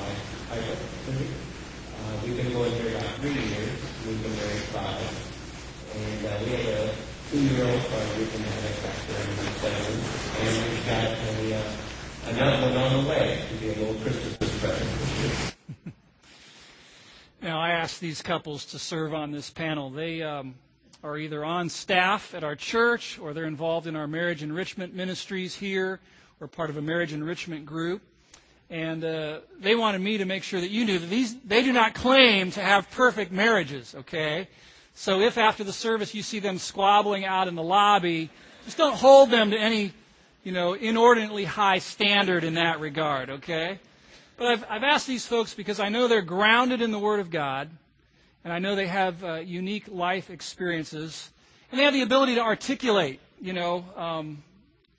wife, 0.00 0.50
Ida. 0.50 0.74
Uh, 1.06 2.16
we've 2.24 2.36
been 2.36 2.52
going 2.52 2.72
here 2.72 2.96
about 2.96 3.06
three 3.22 3.30
years. 3.38 3.70
We've 4.06 4.22
been 4.22 4.34
married 4.36 4.66
five. 4.74 5.06
And 5.94 6.26
uh, 6.26 6.38
we 6.42 6.50
have 6.50 6.66
a 6.66 6.94
two-year-old 7.30 7.82
son. 7.82 8.18
We 8.18 8.26
can 8.26 8.42
And 9.08 10.70
we've 10.70 10.86
got 10.86 11.04
a, 11.04 11.54
uh, 11.54 11.62
another 12.26 12.66
one 12.66 12.76
on 12.76 13.04
the 13.04 13.08
way 13.08 13.40
to 13.48 13.54
be 13.56 13.68
a 13.68 13.74
little 13.74 13.94
Christmas 13.94 14.60
present. 14.60 15.54
Now, 17.40 17.60
I 17.60 17.70
asked 17.70 18.00
these 18.00 18.22
couples 18.22 18.64
to 18.66 18.78
serve 18.78 19.14
on 19.14 19.30
this 19.30 19.50
panel. 19.50 19.90
They 19.90 20.22
um, 20.22 20.56
are 21.04 21.16
either 21.18 21.44
on 21.44 21.68
staff 21.68 22.34
at 22.34 22.42
our 22.42 22.56
church 22.56 23.18
or 23.20 23.32
they're 23.32 23.44
involved 23.44 23.86
in 23.86 23.94
our 23.94 24.08
marriage 24.08 24.42
enrichment 24.42 24.94
ministries 24.94 25.54
here 25.54 26.00
or 26.40 26.48
part 26.48 26.70
of 26.70 26.76
a 26.76 26.82
marriage 26.82 27.12
enrichment 27.12 27.64
group. 27.64 28.02
And 28.68 29.04
uh, 29.04 29.40
they 29.60 29.76
wanted 29.76 30.00
me 30.00 30.18
to 30.18 30.24
make 30.24 30.42
sure 30.42 30.60
that 30.60 30.70
you 30.70 30.84
knew 30.84 30.98
that 30.98 31.06
these 31.06 31.38
they 31.42 31.62
do 31.62 31.72
not 31.72 31.94
claim 31.94 32.50
to 32.52 32.60
have 32.60 32.90
perfect 32.90 33.30
marriages, 33.30 33.94
okay? 33.94 34.48
So 34.94 35.20
if 35.20 35.38
after 35.38 35.62
the 35.62 35.72
service 35.72 36.12
you 36.14 36.22
see 36.22 36.40
them 36.40 36.58
squabbling 36.58 37.24
out 37.24 37.46
in 37.46 37.54
the 37.54 37.62
lobby, 37.62 38.30
just 38.66 38.76
don't 38.76 38.96
hold 38.96 39.30
them 39.30 39.52
to 39.52 39.56
any, 39.58 39.92
you 40.44 40.52
know, 40.52 40.74
inordinately 40.74 41.44
high 41.44 41.78
standard 41.78 42.44
in 42.44 42.54
that 42.54 42.80
regard, 42.80 43.30
okay? 43.30 43.78
But 44.36 44.48
I've, 44.48 44.64
I've 44.68 44.82
asked 44.82 45.06
these 45.06 45.24
folks 45.24 45.54
because 45.54 45.80
I 45.80 45.88
know 45.88 46.08
they're 46.08 46.20
grounded 46.20 46.82
in 46.82 46.90
the 46.90 46.98
Word 46.98 47.20
of 47.20 47.30
God, 47.30 47.70
and 48.44 48.52
I 48.52 48.58
know 48.58 48.74
they 48.74 48.88
have 48.88 49.24
uh, 49.24 49.34
unique 49.36 49.84
life 49.88 50.28
experiences, 50.28 51.30
and 51.70 51.80
they 51.80 51.84
have 51.84 51.94
the 51.94 52.02
ability 52.02 52.34
to 52.34 52.42
articulate, 52.42 53.20
you 53.40 53.54
know, 53.54 53.84
um, 53.96 54.42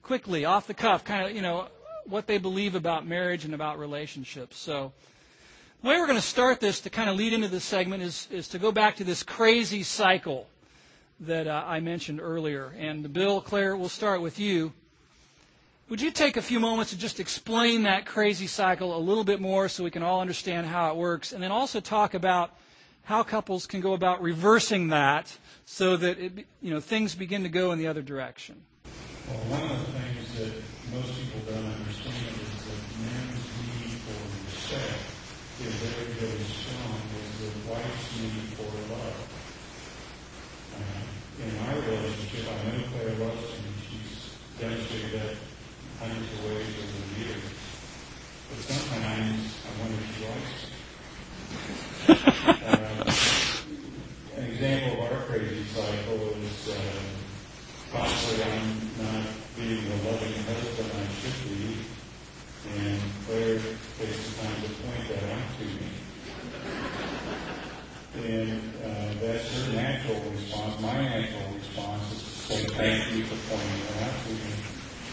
quickly, 0.01 0.45
off 0.45 0.65
the 0.65 0.73
cuff, 0.73 1.03
kind 1.03 1.27
of, 1.27 1.35
you 1.35 1.41
know, 1.43 1.67
what 2.05 2.25
they 2.25 2.39
believe 2.39 2.73
about 2.73 3.05
marriage 3.05 3.45
and 3.45 3.53
about 3.53 3.77
relationships. 3.77 4.57
So 4.57 4.93
The 5.83 5.89
way 5.89 5.99
we're 5.99 6.07
going 6.07 6.17
to 6.19 6.25
start 6.25 6.59
this 6.59 6.79
to 6.81 6.89
kind 6.89 7.07
of 7.07 7.15
lead 7.17 7.33
into 7.33 7.47
this 7.47 7.63
segment 7.63 8.01
is, 8.01 8.27
is 8.31 8.47
to 8.49 8.59
go 8.59 8.71
back 8.71 8.95
to 8.95 9.03
this 9.03 9.21
crazy 9.21 9.83
cycle 9.83 10.47
that 11.21 11.47
uh, 11.47 11.63
I 11.65 11.79
mentioned 11.79 12.19
earlier. 12.21 12.73
And 12.77 13.11
Bill, 13.11 13.41
Claire, 13.41 13.75
we'll 13.75 13.89
start 13.89 14.21
with 14.21 14.39
you. 14.39 14.73
Would 15.89 16.01
you 16.01 16.11
take 16.11 16.35
a 16.35 16.41
few 16.41 16.59
moments 16.59 16.91
to 16.91 16.97
just 16.97 17.19
explain 17.19 17.83
that 17.83 18.05
crazy 18.05 18.47
cycle 18.47 18.95
a 18.95 18.99
little 18.99 19.23
bit 19.23 19.39
more 19.39 19.69
so 19.69 19.83
we 19.85 19.91
can 19.91 20.03
all 20.03 20.19
understand 20.19 20.67
how 20.67 20.91
it 20.91 20.97
works? 20.97 21.31
And 21.31 21.41
then 21.41 21.51
also 21.51 21.79
talk 21.79 22.13
about 22.13 22.51
how 23.07 23.23
couples 23.23 23.65
can 23.65 23.79
go 23.79 23.93
about 23.93 24.21
reversing 24.21 24.89
that 24.89 25.37
so 25.65 25.95
that 25.95 26.19
it, 26.19 26.45
you 26.61 26.71
know, 26.71 26.81
things 26.81 27.15
begin 27.15 27.43
to 27.43 27.49
go 27.49 27.71
in 27.71 27.79
the 27.79 27.87
other 27.87 28.01
direction. 28.01 28.61
Well, 29.31 29.37
one 29.47 29.63
of 29.63 29.79
the 29.79 29.91
things 29.95 30.27
that 30.39 30.53
most 30.91 31.15
people 31.15 31.39
don't 31.47 31.71
understand 31.71 32.35
is 32.35 32.51
that 32.67 32.83
men's 33.07 33.47
need 33.63 33.95
for 34.03 34.19
respect 34.51 35.07
is 35.63 35.73
very, 35.87 36.11
very 36.19 36.43
strong 36.51 36.99
as 37.15 37.47
the 37.47 37.71
wife's 37.71 38.11
need 38.19 38.59
for 38.59 38.67
love. 38.91 39.23
Uh, 40.75 41.07
in 41.43 41.51
our 41.63 41.79
relationship, 41.79 42.43
I 42.43 42.75
know 42.75 42.83
Claire 42.91 43.15
loves 43.23 43.55
me. 43.55 43.71
She's 43.87 44.35
demonstrated 44.59 45.15
that 45.15 45.35
hundreds 45.99 46.27
of 46.27 46.43
ways 46.43 46.75
over 46.75 46.91
the 46.91 47.19
years. 47.23 47.45
But 48.51 48.59
sometimes 48.67 49.63
I 49.63 49.71
wonder 49.79 49.95
if 49.95 50.11
she 50.11 50.23
likes 50.27 50.59
me. 50.67 50.77
uh, 52.07 52.97
an 54.37 54.43
example 54.51 55.03
of 55.03 55.11
our 55.11 55.21
crazy 55.25 55.63
cycle 55.65 56.19
is 56.41 56.69
uh, 56.69 56.77
possibly 57.91 58.43
I'm 58.43 58.69
not 59.01 59.25
being 59.55 59.83
the 59.83 59.97
loving 60.09 60.33
husband 60.43 60.91
I 60.93 61.07
should 61.17 61.39
be, 61.49 61.77
and 62.77 63.01
Claire 63.25 63.59
takes 63.97 64.29
the 64.29 64.41
time 64.41 64.61
to 64.61 64.69
point 64.69 65.07
that 65.09 65.23
out 65.33 65.47
to 65.57 65.65
me. 65.65 65.89
And 68.17 68.61
uh, 68.83 69.13
that's 69.21 69.45
her 69.53 69.73
natural 69.73 70.21
response. 70.31 70.81
My 70.81 70.93
natural 70.93 71.53
response 71.53 72.11
is 72.13 72.21
to 72.23 72.29
say 72.29 72.65
thank 72.65 73.15
you 73.15 73.23
for 73.25 73.37
pointing 73.49 73.81
that 73.85 74.09
out 74.09 74.17
to 74.25 74.31
me. 74.31 74.53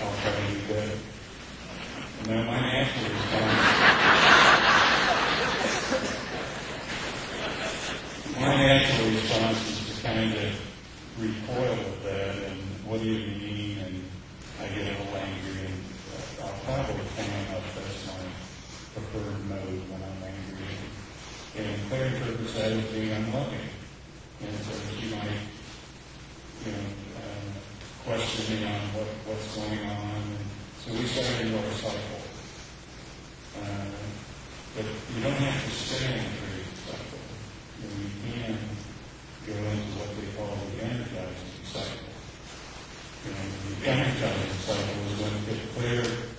I'll 0.01 0.17
try 0.23 0.33
to 0.33 0.53
do 0.53 0.59
better. 0.73 0.99
Now 2.27 2.43
my 2.51 2.61
natural 2.61 3.05
response 3.13 3.95
my 8.41 8.57
natural 8.57 9.09
response 9.11 9.71
is 9.71 9.97
to 9.97 10.07
kind 10.07 10.35
of 10.35 10.51
recoil 11.19 11.73
at 11.73 12.03
that 12.05 12.35
and 12.51 12.61
what 12.85 13.01
do 13.01 13.07
you 13.07 13.27
mean 13.27 13.79
and 13.79 14.05
I 14.61 14.69
get 14.69 14.79
a 14.79 14.99
little 14.99 15.17
angry 15.17 15.67
and 15.67 15.79
uh, 16.41 16.47
I'll 16.47 16.59
probably 16.65 17.05
point 17.17 17.51
up 17.55 17.63
that's 17.75 18.07
my 18.07 18.25
preferred 18.95 19.49
mode 19.49 19.83
when 19.91 20.01
I'm 20.03 20.23
angry. 20.23 20.71
And 21.57 21.89
Claire 21.89 22.07
interprets 22.07 22.55
that 22.55 22.73
as 22.73 22.85
being 22.91 23.11
unloving. 23.11 23.69
And 24.43 24.59
so 24.59 24.75
she 24.99 25.15
might, 25.15 25.39
you 26.67 26.73
know, 26.73 26.87
uh, 27.19 28.07
question 28.07 28.59
me 28.59 28.67
on 28.67 28.81
what, 28.95 29.07
what's 29.27 29.55
going 29.55 29.79
on. 29.87 30.19
And 30.35 30.47
so 30.83 30.93
we 30.93 31.07
start 31.07 31.41
into 31.41 31.59
our 31.59 31.73
cycle. 31.79 32.23
Uh, 33.63 33.87
but 34.75 34.85
you 34.85 35.23
don't 35.23 35.39
have 35.39 35.65
to 35.65 35.71
stay 35.71 36.07
in 36.07 36.19
a 36.19 36.35
crazy 36.43 36.75
cycle. 36.87 37.23
You, 37.79 37.87
know, 37.87 38.03
you 38.03 38.35
can 38.35 38.59
go 39.47 39.55
into 39.55 39.91
what 39.99 40.11
they 40.19 40.27
call 40.35 40.59
the 40.59 40.83
energizing 40.83 41.63
cycle. 41.63 42.11
You 43.23 43.31
know, 43.31 43.47
the 43.79 43.87
energizing 43.95 44.59
cycle 44.59 44.99
is 45.07 45.23
when 45.23 45.35
if 45.55 45.63
Claire 45.79 46.35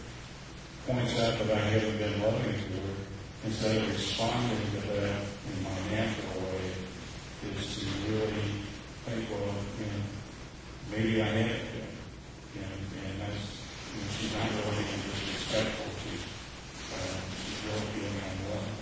points 1.45 1.51
out 1.51 1.57
that 1.57 1.57
I 1.57 1.69
haven't 1.69 1.97
been 1.97 2.21
loving 2.21 2.53
to 2.53 2.69
her, 2.81 2.95
instead 3.45 3.77
of 3.77 3.87
responding 3.89 4.57
to 4.71 4.87
that 4.87 5.21
in 5.45 5.63
my 5.63 5.77
natural 5.91 6.41
way, 6.41 6.73
is 7.53 7.79
to 7.79 7.85
really 8.09 8.65
think, 9.05 9.29
well, 9.29 9.53
you 9.79 9.85
know, 9.85 10.01
maybe 10.91 11.21
I 11.21 11.25
haven't 11.25 11.65
been. 11.71 11.93
You 12.55 12.61
know, 12.61 12.73
and 13.05 13.21
that's, 13.21 13.45
you 13.93 14.01
know, 14.01 14.09
she's 14.17 14.33
not 14.33 14.49
really 14.49 14.83
being 14.85 15.03
disrespectful 15.05 15.91
to, 15.91 16.11
uh, 16.95 17.19
she's 17.45 17.61
really 17.65 17.87
feeling 17.93 18.21
unloved. 18.25 18.73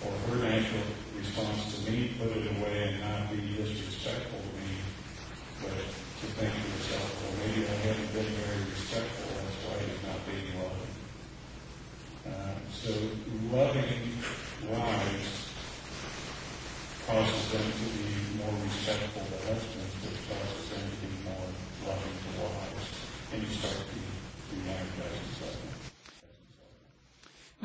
Or 0.00 0.12
her 0.16 0.36
natural 0.48 0.88
response 1.16 1.76
to 1.76 1.90
me, 1.90 2.16
put 2.18 2.32
it 2.32 2.56
away 2.56 2.88
and 2.88 3.00
not 3.00 3.30
be 3.30 3.36
disrespectful 3.56 4.40
to 4.40 4.52
me, 4.58 4.80
but 5.60 5.76
to 5.76 6.26
think 6.40 6.52
to 6.52 6.68
yourself, 6.72 7.08
well, 7.20 7.34
maybe 7.44 7.68
I 7.68 7.76
haven't 7.84 8.12
been 8.16 8.32
very 8.32 8.64
respectful, 8.64 9.28
that's 9.36 9.60
why 9.68 9.76
he's 9.84 10.00
not 10.08 10.24
being 10.24 10.56
loving. 10.56 10.90
Uh, 12.20 12.56
so 12.72 12.92
loving 13.52 14.16
wives 14.68 15.52
causes 17.06 17.52
them 17.52 17.64
to 17.64 17.86
be 17.96 18.40
more 18.40 18.56
respectful 18.64 19.24
to 19.24 19.36
husbands, 19.52 19.94
which 20.00 20.20
causes 20.28 20.68
them 20.70 20.84
to 20.88 20.96
be 21.00 21.08
more 21.24 21.48
loving 21.88 22.16
to 22.24 22.30
wives. 22.40 22.88
And 23.32 23.42
you 23.42 23.48
start 23.48 23.76
the, 23.88 24.00
the 24.48 24.70
energizing 24.70 25.32
cycle. 25.36 25.72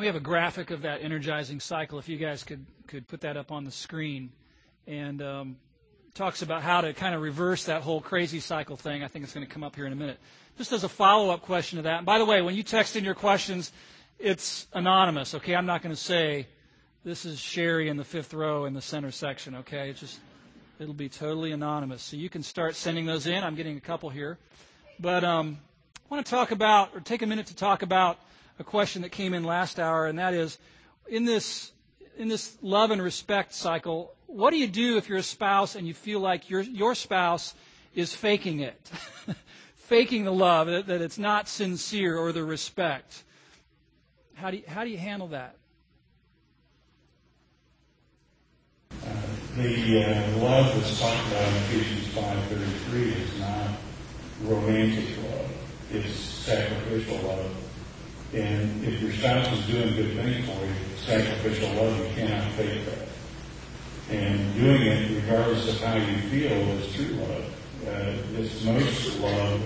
We 0.05 0.07
have 0.07 0.15
a 0.15 0.19
graphic 0.19 0.69
of 0.69 0.83
that 0.83 1.01
energizing 1.01 1.59
cycle. 1.59 1.97
If 1.97 2.07
you 2.07 2.17
guys 2.17 2.43
could 2.43 2.63
could 2.85 3.07
put 3.07 3.21
that 3.21 3.37
up 3.37 3.51
on 3.51 3.65
the 3.65 3.71
screen, 3.71 4.29
and 4.85 5.19
um, 5.19 5.55
talks 6.13 6.43
about 6.43 6.61
how 6.61 6.81
to 6.81 6.93
kind 6.93 7.15
of 7.15 7.23
reverse 7.23 7.63
that 7.63 7.81
whole 7.81 8.01
crazy 8.01 8.39
cycle 8.39 8.77
thing. 8.77 9.03
I 9.03 9.07
think 9.07 9.23
it's 9.23 9.33
going 9.33 9.47
to 9.47 9.51
come 9.51 9.63
up 9.63 9.75
here 9.75 9.87
in 9.87 9.91
a 9.91 9.95
minute. 9.95 10.19
Just 10.59 10.71
as 10.73 10.83
a 10.83 10.89
follow 10.89 11.31
up 11.31 11.41
question 11.41 11.77
to 11.77 11.81
that. 11.81 11.97
And 11.97 12.05
by 12.05 12.19
the 12.19 12.25
way, 12.25 12.43
when 12.43 12.53
you 12.53 12.61
text 12.61 12.95
in 12.95 13.03
your 13.03 13.15
questions, 13.15 13.71
it's 14.19 14.67
anonymous. 14.73 15.33
Okay, 15.33 15.55
I'm 15.55 15.65
not 15.65 15.81
going 15.81 15.95
to 15.95 15.99
say 15.99 16.45
this 17.03 17.25
is 17.25 17.39
Sherry 17.39 17.89
in 17.89 17.97
the 17.97 18.03
fifth 18.03 18.31
row 18.31 18.65
in 18.65 18.75
the 18.75 18.83
center 18.83 19.09
section. 19.09 19.55
Okay, 19.55 19.89
it's 19.89 20.01
just 20.01 20.19
it'll 20.77 20.93
be 20.93 21.09
totally 21.09 21.51
anonymous. 21.51 22.03
So 22.03 22.15
you 22.15 22.29
can 22.29 22.43
start 22.43 22.75
sending 22.75 23.07
those 23.07 23.25
in. 23.25 23.43
I'm 23.43 23.55
getting 23.55 23.77
a 23.77 23.81
couple 23.81 24.11
here, 24.11 24.37
but 24.99 25.23
um, 25.23 25.57
I 25.95 26.13
want 26.13 26.23
to 26.23 26.29
talk 26.29 26.51
about 26.51 26.91
or 26.93 26.99
take 26.99 27.23
a 27.23 27.25
minute 27.25 27.47
to 27.47 27.55
talk 27.55 27.81
about 27.81 28.19
a 28.59 28.63
question 28.63 29.01
that 29.01 29.11
came 29.11 29.33
in 29.33 29.43
last 29.43 29.79
hour, 29.79 30.05
and 30.05 30.19
that 30.19 30.33
is 30.33 30.57
in 31.07 31.25
this 31.25 31.71
in 32.17 32.27
this 32.27 32.57
love 32.61 32.91
and 32.91 33.01
respect 33.01 33.53
cycle, 33.53 34.13
what 34.27 34.51
do 34.51 34.57
you 34.57 34.67
do 34.67 34.97
if 34.97 35.09
you're 35.09 35.17
a 35.17 35.23
spouse 35.23 35.75
and 35.75 35.87
you 35.87 35.93
feel 35.93 36.19
like 36.19 36.49
your 36.49 36.61
your 36.61 36.95
spouse 36.95 37.53
is 37.93 38.13
faking 38.13 38.59
it, 38.59 38.91
faking 39.75 40.25
the 40.25 40.33
love, 40.33 40.67
that, 40.67 40.87
that, 40.87 41.01
it's 41.01 41.17
not 41.17 41.47
sincere 41.47 42.17
or 42.17 42.31
the 42.31 42.43
respect? 42.43 43.23
How 44.33 44.51
do 44.51 44.57
you, 44.57 44.63
how 44.67 44.83
do 44.83 44.89
you 44.89 44.97
handle 44.97 45.27
that? 45.29 45.55
The 49.55 50.03
uh, 50.03 50.37
love 50.39 50.75
that's 50.75 50.99
talked 50.99 51.27
about 51.27 51.47
in 51.47 51.55
Ephesians 51.55 52.07
5.33 52.13 52.93
is 53.15 53.39
not 53.39 53.69
romantic 54.43 55.17
love. 55.23 55.51
It's 55.93 56.11
sacrificial 56.11 57.17
love. 57.25 57.64
And 58.35 58.83
if 58.83 59.01
your 59.01 59.13
spouse 59.13 59.49
is 59.53 59.65
doing 59.65 59.95
good 59.95 60.13
things 60.13 60.45
for 60.45 60.65
you, 60.65 60.73
sacrificial 60.97 61.69
love, 61.81 61.97
you 61.97 62.13
cannot 62.15 62.51
fake 62.51 62.83
that. 62.83 63.07
And 64.13 64.53
doing 64.55 64.81
it 64.81 65.23
regardless 65.23 65.69
of 65.69 65.79
how 65.81 65.95
you 65.95 66.17
feel 66.29 66.51
is 66.51 66.93
true 66.93 67.15
love. 67.15 67.45
Uh, 67.87 68.37
it's 68.37 68.61
most 68.65 69.19
love 69.21 69.61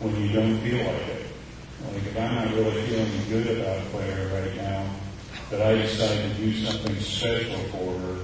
when 0.00 0.20
you 0.20 0.30
don't 0.30 0.58
feel 0.58 0.84
like 0.84 1.08
it. 1.08 1.26
Like 1.86 2.02
if 2.02 2.18
I'm 2.18 2.34
not 2.34 2.54
really 2.54 2.82
feeling 2.82 3.28
good 3.30 3.58
about 3.58 3.82
Claire 3.92 4.28
right 4.28 4.56
now, 4.56 4.94
but 5.48 5.62
I 5.62 5.76
decide 5.76 6.18
to 6.18 6.34
do 6.34 6.52
something 6.52 6.94
special 7.00 7.58
for 7.70 7.98
her, 7.98 8.18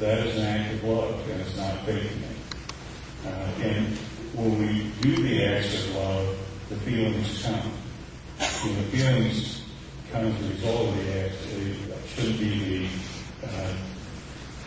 that 0.00 0.26
is 0.26 0.36
an 0.36 0.46
act 0.46 0.74
of 0.74 0.84
love, 0.84 1.28
and 1.30 1.40
it's 1.40 1.56
not 1.56 1.78
faking 1.86 2.22
it. 2.22 2.36
Uh, 3.24 3.62
and 3.62 3.96
when 4.34 4.58
we 4.58 4.90
do 5.00 5.22
the 5.22 5.44
acts 5.44 5.84
of 5.84 5.94
love, 5.94 6.38
the 6.70 6.76
feelings 6.78 7.40
come. 7.44 7.72
And 8.64 8.76
the 8.76 8.82
feelings 8.96 9.62
come 10.10 10.26
as 10.26 10.44
a 10.44 10.48
result 10.48 10.88
of 10.88 10.96
the 10.96 11.20
acts. 11.20 11.46
They 11.46 11.76
should 12.08 12.38
be 12.40 12.88
the 13.40 13.46
uh, 13.46 13.74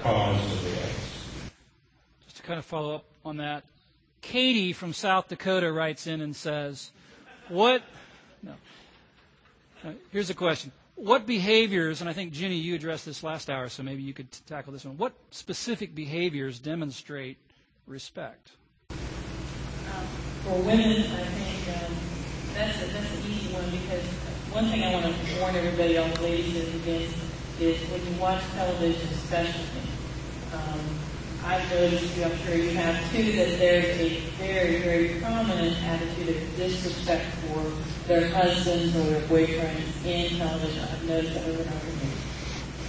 cause 0.02 0.54
of 0.54 0.64
the 0.64 0.82
acts. 0.82 1.52
Just 2.24 2.38
to 2.38 2.44
kind 2.44 2.58
of 2.58 2.64
follow 2.64 2.96
up 2.96 3.06
on 3.26 3.38
that, 3.38 3.66
Katie 4.22 4.72
from 4.72 4.94
South 4.94 5.28
Dakota 5.28 5.72
writes 5.74 6.08
in 6.08 6.22
and 6.22 6.34
says, 6.34 6.92
"What?" 7.50 7.84
No. 8.42 8.54
Uh, 9.84 9.92
here's 10.12 10.30
a 10.30 10.36
question. 10.36 10.72
What 10.96 11.26
behaviors, 11.26 12.00
and 12.00 12.10
I 12.10 12.14
think 12.14 12.32
Ginny, 12.32 12.56
you 12.56 12.76
addressed 12.76 13.06
this 13.06 13.24
last 13.24 13.50
hour, 13.50 13.68
so 13.68 13.84
maybe 13.84 14.04
you 14.04 14.14
could 14.14 14.32
t- 14.32 14.40
tackle 14.48 14.72
this 14.72 14.86
one. 14.86 14.98
What 14.98 15.14
specific 15.32 15.94
behaviors 15.96 16.60
demonstrate 16.60 17.38
respect? 17.88 18.52
Um, 18.92 18.98
for 20.44 20.58
women, 20.62 21.02
I 21.02 21.26
think 21.26 21.78
um, 21.78 22.11
that's 22.54 22.82
an 22.82 23.32
easy 23.32 23.54
one 23.54 23.70
because 23.72 24.06
one 24.52 24.66
thing 24.68 24.84
I 24.84 24.94
want 24.94 25.06
to 25.06 25.40
warn 25.40 25.56
everybody 25.56 25.98
on, 25.98 26.12
ladies 26.22 26.76
against, 26.76 27.16
is 27.60 27.80
when 27.90 28.06
you 28.06 28.20
watch 28.20 28.44
television, 28.54 29.08
especially. 29.10 29.88
Um, 30.54 30.80
I've 31.44 31.68
noticed, 31.72 32.20
I'm 32.22 32.38
sure 32.46 32.56
you 32.56 32.70
have 32.78 33.00
too, 33.12 33.32
that 33.34 33.58
there's 33.58 33.98
a 33.98 34.20
very, 34.38 34.82
very 34.82 35.20
prominent 35.22 35.76
attitude 35.84 36.36
of 36.36 36.56
disrespect 36.56 37.26
for 37.48 37.64
their 38.08 38.30
husbands 38.30 38.96
or 38.96 39.04
their 39.10 39.22
boyfriends 39.22 40.06
in 40.06 40.38
television. 40.38 40.84
I've 40.84 41.04
noticed 41.08 41.34
that 41.34 41.48
over 41.48 41.64
and 41.64 41.72
over 41.72 41.88
again. 41.88 42.18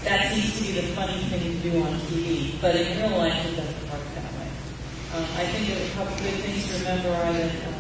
that 0.05 0.33
seems 0.33 0.59
to 0.59 0.63
be 0.65 0.81
the 0.81 0.95
funny 0.95 1.19
thing 1.31 1.63
to 1.63 1.71
do 1.71 1.83
on 1.83 1.95
TV, 2.13 2.61
but 2.61 2.77
in 2.77 2.99
real 2.99 3.17
life 3.17 3.41
it 3.47 3.57
doesn't 3.57 3.91
work 3.91 4.05
that 4.15 4.33
way. 4.35 4.51
Um, 5.15 5.25
I 5.37 5.47
think 5.47 5.69
that 5.69 5.81
a 5.81 5.91
couple 5.95 6.17
good 6.19 6.35
things 6.45 6.67
to 6.69 6.79
remember 6.81 7.09
are 7.09 7.33
that 7.33 7.72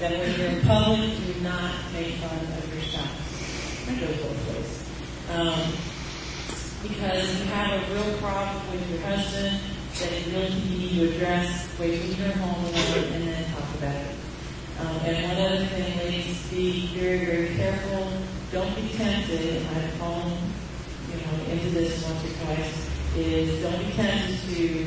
that 0.00 0.12
when 0.12 0.32
you're 0.40 0.48
in 0.48 0.66
public, 0.66 1.12
do 1.26 1.40
not 1.42 1.74
make 1.92 2.14
fun 2.24 2.32
of 2.32 2.72
your 2.72 2.82
spouse. 2.88 3.20
It 3.86 4.00
goes 4.00 4.16
both 4.16 4.48
ways. 4.48 4.80
Um, 5.28 5.60
because 6.88 7.38
you 7.38 7.44
have 7.52 7.76
a 7.76 7.92
real 7.92 8.16
problem 8.16 8.70
with 8.70 8.90
your 8.90 9.00
husband 9.00 9.60
that 10.00 10.26
you 10.26 10.32
really 10.32 10.54
need 10.54 10.98
to 10.98 11.16
address, 11.16 11.68
wait 11.78 12.00
till 12.00 12.14
you're 12.14 12.32
home 12.32 12.64
alone 12.64 13.12
and 13.12 13.28
then 13.28 13.44
talk 13.52 13.74
about 13.76 13.94
it. 13.94 14.16
Um, 14.80 14.96
and 15.04 15.28
one 15.28 15.36
other 15.36 15.66
thing, 15.66 15.98
ladies, 15.98 16.48
be 16.48 16.86
very, 16.96 17.26
very 17.26 17.56
careful. 17.56 18.10
Don't 18.52 18.74
be 18.74 18.88
tempted. 18.96 19.66
I've 19.66 19.92
fallen, 20.00 20.38
you 21.12 21.16
know, 21.20 21.52
into 21.52 21.70
this 21.70 22.02
once 22.08 22.24
or 22.24 22.44
twice. 22.44 22.88
Is 23.16 23.62
don't 23.62 23.84
be 23.84 23.92
tempted 23.92 24.38
to 24.54 24.86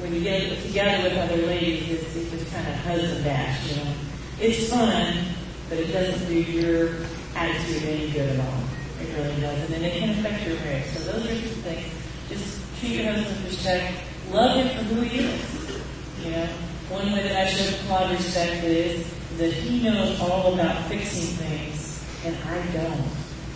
when 0.00 0.14
you 0.14 0.22
get 0.22 0.60
together 0.62 1.04
with 1.04 1.18
other 1.18 1.36
ladies, 1.46 1.90
it's 1.90 2.30
just 2.30 2.52
kind 2.52 2.66
of 2.66 2.74
husband 2.76 3.22
bash. 3.22 3.70
You 3.70 3.84
know, 3.84 3.92
it's 4.40 4.70
fun, 4.70 5.24
but 5.68 5.78
it 5.78 5.92
doesn't 5.92 6.26
do 6.26 6.34
your 6.34 6.94
attitude 7.36 7.82
any 7.84 8.10
good 8.10 8.30
at 8.30 8.40
all. 8.40 8.60
It 9.00 9.14
really 9.14 9.40
doesn't, 9.40 9.74
and 9.74 9.84
it 9.84 9.98
can 9.98 10.10
affect 10.10 10.46
your 10.46 10.56
marriage. 10.60 10.86
So 10.86 11.12
those 11.12 11.26
are 11.26 11.34
some 11.34 11.62
things. 11.62 11.92
Just 12.28 12.60
treat 12.80 12.92
your 12.96 13.12
husband 13.12 13.36
with 13.36 13.52
respect. 13.52 13.94
Love 14.30 14.56
him 14.56 14.68
for 14.78 14.94
who 14.94 15.00
he 15.02 15.20
is. 15.20 15.82
You 16.24 16.30
know, 16.32 16.46
one 16.88 17.12
way 17.12 17.22
that 17.22 17.36
I 17.36 17.50
show 17.50 17.70
Claude 17.86 18.12
respect 18.12 18.64
is 18.64 19.06
that 19.36 19.52
he 19.52 19.82
knows 19.82 20.18
all 20.20 20.54
about 20.54 20.86
fixing 20.86 21.36
things, 21.36 22.04
and 22.24 22.36
I 22.48 22.66
don't. 22.72 23.08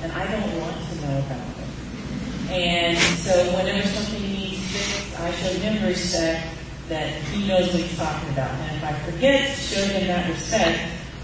And 0.02 0.12
I 0.12 0.30
don't 0.30 0.60
want 0.60 0.76
to 0.76 0.94
know 1.00 1.18
about 1.18 1.56
them. 1.56 1.70
And 2.50 2.98
so 2.98 3.32
whenever 3.56 3.88
something 3.88 4.22
needs 4.22 4.60
fixed, 4.70 5.18
I 5.18 5.32
show 5.32 5.52
him 5.60 5.82
respect 5.86 6.46
that 6.88 7.08
he 7.08 7.46
knows 7.48 7.72
what 7.72 7.82
he's 7.82 7.96
talking 7.96 8.28
about. 8.30 8.50
And 8.50 8.76
if 8.76 8.84
I 8.84 8.92
forget 9.10 9.54
to 9.54 9.60
show 9.60 9.84
him 9.84 10.06
that 10.06 10.28
respect, 10.28 10.80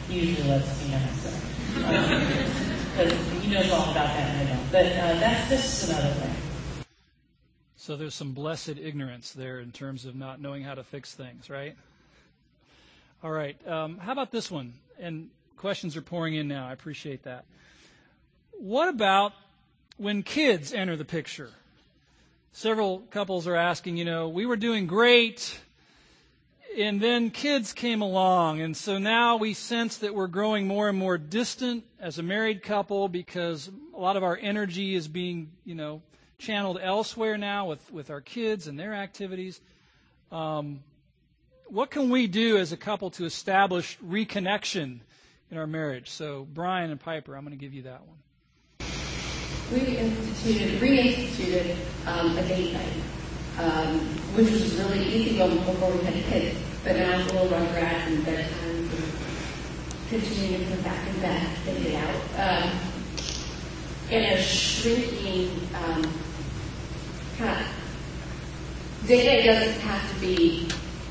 he 0.08 0.20
usually 0.20 0.48
lets 0.48 0.82
me 0.84 0.90
know. 0.90 1.00
So, 1.22 1.30
because 2.96 3.42
he 3.42 3.50
knows 3.50 3.70
all 3.70 3.90
about 3.90 4.14
that 4.14 4.30
and 4.30 4.48
I 4.48 4.52
don't. 4.52 4.72
But 4.72 4.86
uh, 4.86 5.20
that's 5.20 5.48
just 5.48 5.90
another 5.90 6.14
thing. 6.14 6.34
So 7.76 7.96
there's 7.96 8.14
some 8.14 8.32
blessed 8.32 8.78
ignorance 8.78 9.32
there 9.32 9.58
in 9.58 9.72
terms 9.72 10.04
of 10.04 10.14
not 10.14 10.40
knowing 10.40 10.62
how 10.62 10.74
to 10.74 10.84
fix 10.84 11.14
things, 11.14 11.48
right? 11.48 11.76
All 13.22 13.30
right. 13.30 13.56
Um, 13.66 13.98
how 13.98 14.12
about 14.12 14.30
this 14.30 14.50
one? 14.50 14.74
And 14.98 15.30
questions 15.56 15.96
are 15.96 16.02
pouring 16.02 16.34
in 16.34 16.48
now. 16.48 16.66
I 16.66 16.72
appreciate 16.72 17.24
that. 17.24 17.44
What 18.52 18.88
about 18.88 19.32
when 19.96 20.22
kids 20.22 20.72
enter 20.72 20.96
the 20.96 21.04
picture? 21.04 21.50
Several 22.52 22.98
couples 23.10 23.46
are 23.46 23.54
asking, 23.54 23.96
you 23.96 24.04
know, 24.04 24.28
we 24.28 24.44
were 24.44 24.56
doing 24.56 24.88
great, 24.88 25.60
and 26.76 27.00
then 27.00 27.30
kids 27.30 27.72
came 27.72 28.02
along, 28.02 28.60
and 28.60 28.76
so 28.76 28.98
now 28.98 29.36
we 29.36 29.54
sense 29.54 29.98
that 29.98 30.14
we're 30.14 30.26
growing 30.26 30.66
more 30.66 30.88
and 30.88 30.98
more 30.98 31.16
distant 31.16 31.84
as 32.00 32.18
a 32.18 32.24
married 32.24 32.62
couple 32.62 33.08
because 33.08 33.70
a 33.94 34.00
lot 34.00 34.16
of 34.16 34.24
our 34.24 34.36
energy 34.36 34.96
is 34.96 35.06
being, 35.06 35.52
you 35.64 35.76
know, 35.76 36.02
channeled 36.38 36.80
elsewhere 36.82 37.38
now 37.38 37.66
with, 37.66 37.92
with 37.92 38.10
our 38.10 38.20
kids 38.20 38.66
and 38.66 38.78
their 38.78 38.94
activities. 38.94 39.60
Um, 40.32 40.80
what 41.68 41.90
can 41.90 42.10
we 42.10 42.26
do 42.26 42.56
as 42.56 42.72
a 42.72 42.76
couple 42.76 43.10
to 43.12 43.26
establish 43.26 43.96
reconnection 44.04 45.00
in 45.52 45.56
our 45.56 45.68
marriage? 45.68 46.10
So, 46.10 46.48
Brian 46.52 46.90
and 46.90 46.98
Piper, 46.98 47.36
I'm 47.36 47.44
going 47.44 47.56
to 47.56 47.62
give 47.62 47.74
you 47.74 47.82
that 47.82 48.06
one. 48.06 48.18
We 49.72 49.98
instituted, 49.98 50.80
reinstituted 50.80 51.76
um, 52.06 52.36
a 52.36 52.42
date 52.48 52.72
night, 52.72 52.92
um, 53.58 54.00
which 54.34 54.50
was 54.50 54.74
really 54.74 55.04
easy 55.06 55.38
before 55.38 55.92
we 55.92 56.04
had 56.04 56.14
kids. 56.24 56.58
But 56.82 56.96
now 56.96 57.20
it's 57.20 57.30
a 57.30 57.34
little 57.34 57.56
rugrats 57.56 58.06
and 58.06 58.24
bedtimes 58.24 58.56
and 58.64 58.90
continuing 60.08 60.64
to 60.64 60.74
come 60.74 60.82
back 60.82 61.08
in 61.08 61.20
bed 61.20 61.48
and 61.68 61.82
get 61.84 62.04
out. 62.04 62.64
Um, 62.64 62.80
in 64.10 64.24
a 64.24 64.42
shrinking 64.42 65.68
kind 67.38 67.64
of 67.64 69.06
day 69.06 69.24
night 69.24 69.46
doesn't 69.46 69.80
have 69.80 70.14
to 70.14 70.20
be 70.20 70.68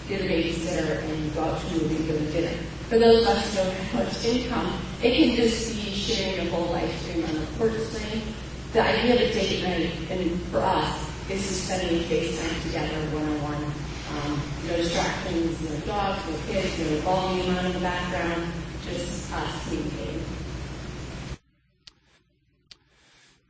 get 0.07 0.21
a 0.21 0.23
babysitter 0.25 1.03
and 1.03 1.33
go 1.33 1.43
out 1.43 1.61
to 1.61 1.67
a 1.67 1.71
movie, 1.71 2.07
go 2.11 2.17
to 2.17 2.31
dinner. 2.31 2.57
For 2.89 2.97
those 2.97 3.21
of 3.21 3.27
us 3.27 3.49
who 3.49 3.63
don't 3.63 3.73
have 3.73 4.05
much 4.05 4.25
income, 4.25 4.81
it 5.01 5.15
can 5.15 5.35
just 5.35 5.75
be 5.75 5.91
sharing 5.91 6.47
a 6.47 6.49
whole 6.49 6.65
live 6.73 6.91
stream 6.99 7.23
on 7.25 7.35
the 7.35 7.45
porch 7.57 7.79
screen. 7.79 8.21
The 8.71 8.83
idea 8.83 9.15
of 9.15 9.21
a 9.21 9.33
date 9.33 9.63
night, 9.63 10.11
and 10.11 10.41
for 10.43 10.59
us, 10.59 11.09
is 11.27 11.41
just 11.41 11.65
spending 11.65 12.03
FaceTime 12.03 12.61
together 12.61 12.95
one-on-one. 13.15 13.63
Um, 14.11 14.41
no 14.67 14.75
distractions, 14.77 15.59
no 15.61 15.79
dogs, 15.87 16.21
no 16.29 16.37
kids, 16.45 16.77
no 16.77 16.97
volume 16.97 17.57
on 17.57 17.65
in 17.65 17.73
the 17.73 17.79
background, 17.79 18.51
just 18.83 19.33
us 19.33 19.63
communicating. 19.63 20.23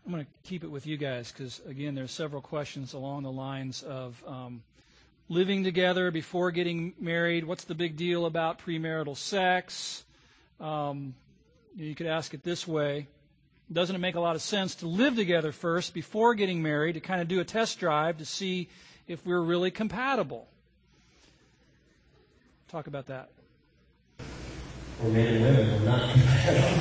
I'm 0.05 0.13
going 0.13 0.23
to 0.23 0.32
keep 0.43 0.63
it 0.63 0.71
with 0.71 0.88
you 0.88 0.95
guys 0.95 1.34
because, 1.34 1.60
again, 1.67 1.95
there's 1.95 2.12
several 2.12 2.41
questions 2.41 2.93
along 2.93 3.23
the 3.23 3.32
lines 3.32 3.84
of 3.84 4.23
um, 4.25 4.63
living 5.27 5.65
together 5.65 6.12
before 6.12 6.51
getting 6.51 6.93
married. 6.97 7.43
What's 7.43 7.65
the 7.65 7.75
big 7.75 7.97
deal 7.97 8.25
about 8.25 8.60
premarital 8.60 9.17
sex? 9.17 10.05
Um, 10.62 11.13
you 11.75 11.93
could 11.93 12.08
ask 12.08 12.34
it 12.34 12.41
this 12.43 12.65
way 12.65 13.08
Doesn't 13.71 13.95
it 13.95 13.99
make 13.99 14.15
a 14.15 14.19
lot 14.19 14.36
of 14.36 14.41
sense 14.41 14.75
to 14.75 14.88
live 14.88 15.15
together 15.15 15.51
first 15.51 15.93
before 15.93 16.34
getting 16.34 16.63
married 16.63 16.93
to 16.93 16.99
kind 16.99 17.21
of 17.21 17.27
do 17.27 17.39
a 17.39 17.45
test 17.45 17.79
drive 17.79 18.17
to 18.17 18.25
see 18.25 18.67
if 19.08 19.23
we're 19.25 19.41
really 19.41 19.69
compatible? 19.69 20.47
Talk 22.69 22.88
about 22.88 23.05
that. 23.08 23.29
For 24.97 25.08
men 25.08 25.36
and 25.36 25.45
women, 25.45 25.71
we're 25.71 25.88
not 25.88 26.12
compatible 26.12 26.79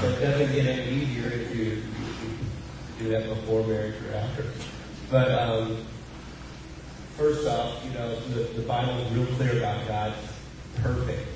so 0.00 0.08
it 0.08 0.20
doesn't 0.20 0.52
get 0.54 0.66
any 0.66 0.90
easier 0.92 1.30
if 1.30 1.56
you, 1.56 1.82
do 2.98 3.08
that 3.08 3.28
before 3.28 3.66
marriage 3.66 3.96
or 4.08 4.14
after. 4.14 4.44
But 5.10 5.30
um, 5.32 5.84
first 7.16 7.46
off, 7.48 7.84
you 7.84 7.90
know, 7.90 8.20
the, 8.20 8.44
the 8.54 8.62
Bible 8.62 8.98
is 8.98 9.12
real 9.12 9.26
clear 9.34 9.58
about 9.58 9.86
God's 9.88 10.16
perfect 10.82 11.28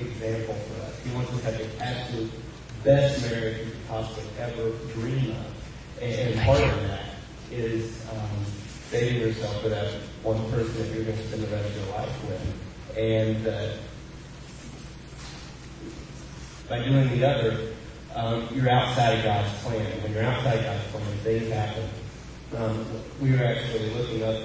example 0.00 0.54
for 0.54 0.82
us. 0.82 1.04
He 1.04 1.14
wants 1.14 1.32
us 1.32 1.40
to 1.40 1.46
have 1.46 1.58
the 1.58 1.84
absolute 1.84 2.30
best 2.84 3.22
marriage 3.22 3.58
we 3.58 3.70
could 3.70 3.88
possibly 3.88 4.24
ever 4.38 4.70
dream 4.94 5.30
of. 5.30 6.02
And, 6.02 6.14
and 6.14 6.40
part 6.40 6.60
of 6.60 6.88
that 6.88 7.06
is 7.50 8.04
um, 8.10 8.44
saving 8.90 9.20
yourself 9.20 9.62
for 9.62 9.68
that 9.68 9.92
one 10.22 10.38
person 10.50 10.74
that 10.78 10.94
you're 10.94 11.04
going 11.04 11.16
to 11.16 11.26
spend 11.26 11.42
the 11.42 11.48
rest 11.48 11.68
of 11.68 11.76
your 11.76 11.96
life 11.96 12.24
with. 12.28 12.98
And 12.98 13.46
uh, 13.46 13.76
by 16.68 16.84
doing 16.84 17.08
the 17.10 17.28
other, 17.28 17.72
um, 18.14 18.48
you're 18.54 18.68
outside 18.68 19.18
of 19.18 19.24
God's 19.24 19.62
plan. 19.62 20.02
When 20.02 20.12
you're 20.12 20.24
outside 20.24 20.64
God's 20.64 20.84
plan, 20.88 21.18
things 21.18 21.52
happen. 21.52 21.88
Um, 22.56 22.86
we 23.20 23.32
were 23.32 23.44
actually 23.44 23.90
looking 23.90 24.22
up, 24.22 24.36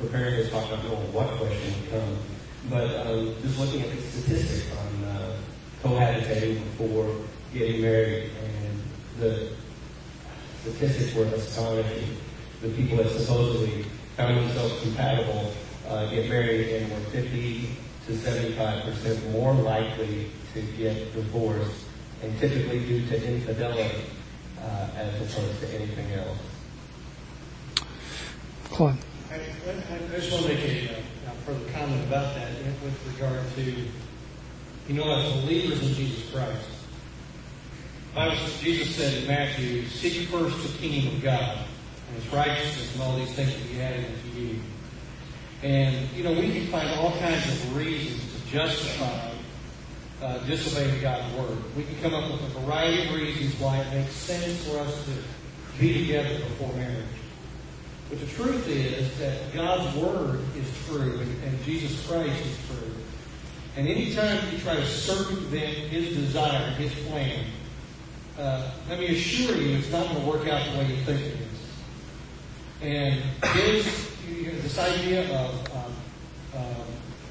preparing 0.00 0.36
this 0.36 0.50
talk, 0.50 0.66
I 0.66 0.70
don't 0.70 0.84
know 0.84 0.96
what 1.12 1.28
question 1.38 1.74
would 1.80 1.90
come, 1.90 2.18
but 2.68 3.06
um, 3.06 3.34
just 3.42 3.58
looking 3.58 3.82
at 3.82 3.90
the 3.90 4.02
statistics 4.02 4.70
on 4.76 5.04
uh, 5.04 5.36
cohabitating 5.82 6.62
before 6.64 7.14
getting 7.54 7.82
married, 7.82 8.30
and 8.42 8.82
the 9.18 9.52
statistics 10.62 11.14
were 11.14 11.24
astonishing. 11.24 12.16
The 12.62 12.70
people 12.70 12.96
that 12.98 13.08
supposedly 13.10 13.84
found 14.16 14.36
themselves 14.36 14.80
compatible 14.82 15.52
uh, 15.88 16.10
get 16.10 16.28
married 16.28 16.68
and 16.68 16.92
were 16.92 17.10
50 17.10 17.70
to 18.06 18.16
75 18.16 18.84
percent 18.84 19.30
more 19.30 19.54
likely 19.54 20.30
to 20.54 20.62
get 20.76 21.14
divorced 21.14 21.84
and 22.22 22.36
typically 22.38 22.80
due 22.80 23.06
to 23.06 23.32
infidelity 23.32 24.04
uh, 24.60 24.88
as 24.96 25.14
opposed 25.14 25.60
to 25.60 25.74
anything 25.74 26.12
else. 26.12 26.38
Claude. 28.64 28.96
I, 29.30 29.34
I, 29.34 29.38
I 29.38 30.18
just 30.18 30.32
want 30.32 30.46
to 30.46 30.48
make 30.54 30.64
a, 30.64 30.96
uh, 30.96 31.00
further 31.48 31.72
comment 31.72 32.06
about 32.06 32.34
that 32.34 32.50
with 32.84 33.14
regard 33.14 33.40
to, 33.54 33.62
you 33.62 34.94
know, 34.94 35.10
as 35.18 35.32
believers 35.40 35.80
in 35.80 35.94
Jesus 35.94 36.30
Christ. 36.30 36.68
Jesus 38.60 38.94
said 38.94 39.22
in 39.22 39.28
Matthew, 39.28 39.86
seek 39.86 40.28
first 40.28 40.62
the 40.62 40.78
kingdom 40.78 41.14
of 41.14 41.22
God 41.22 41.58
and 42.08 42.22
his 42.22 42.30
righteousness 42.32 42.92
and 42.92 43.02
all 43.02 43.16
these 43.16 43.32
things 43.32 43.54
will 43.54 43.72
be 43.72 43.80
added 43.80 44.04
unto 44.04 44.38
you. 44.38 44.60
And, 45.62 46.10
you 46.14 46.22
know, 46.22 46.32
we 46.32 46.52
can 46.52 46.66
find 46.66 46.90
all 47.00 47.12
kinds 47.18 47.46
of 47.46 47.76
reasons 47.76 48.20
to 48.34 48.50
justify 48.50 49.30
uh, 50.20 50.38
disobeying 50.44 51.00
God's 51.00 51.32
word. 51.34 51.56
We 51.76 51.84
can 51.84 51.98
come 52.02 52.14
up 52.14 52.30
with 52.30 52.42
a 52.42 52.60
variety 52.60 53.08
of 53.08 53.14
reasons 53.14 53.58
why 53.58 53.78
it 53.78 53.94
makes 53.94 54.12
sense 54.12 54.66
for 54.66 54.80
us 54.80 55.04
to 55.06 55.12
be 55.80 56.06
together 56.06 56.40
before 56.40 56.74
marriage. 56.74 57.06
But 58.08 58.20
the 58.20 58.26
truth 58.26 58.66
is 58.68 59.18
that 59.18 59.52
God's 59.52 59.94
word 59.96 60.40
is 60.56 60.66
true 60.86 61.18
and, 61.20 61.42
and 61.44 61.64
Jesus 61.64 62.06
Christ 62.06 62.40
is 62.44 62.56
true. 62.66 62.92
And 63.76 63.86
anytime 63.86 64.40
you 64.50 64.58
try 64.58 64.76
to 64.76 64.86
circumvent 64.86 65.76
his 65.76 66.16
desire, 66.16 66.70
his 66.72 66.92
plan, 67.06 67.44
uh, 68.38 68.70
let 68.88 68.98
me 68.98 69.06
assure 69.08 69.56
you, 69.56 69.76
it's 69.76 69.90
not 69.92 70.08
going 70.08 70.20
to 70.20 70.26
work 70.26 70.48
out 70.48 70.70
the 70.72 70.78
way 70.78 70.86
you 70.86 71.04
think 71.04 71.20
it 71.20 71.34
is. 71.34 71.48
And 72.80 73.14
his, 73.54 73.84
this 74.62 74.78
idea 74.78 75.22
of 75.36 75.76
um, 75.76 75.92
um, 76.56 76.86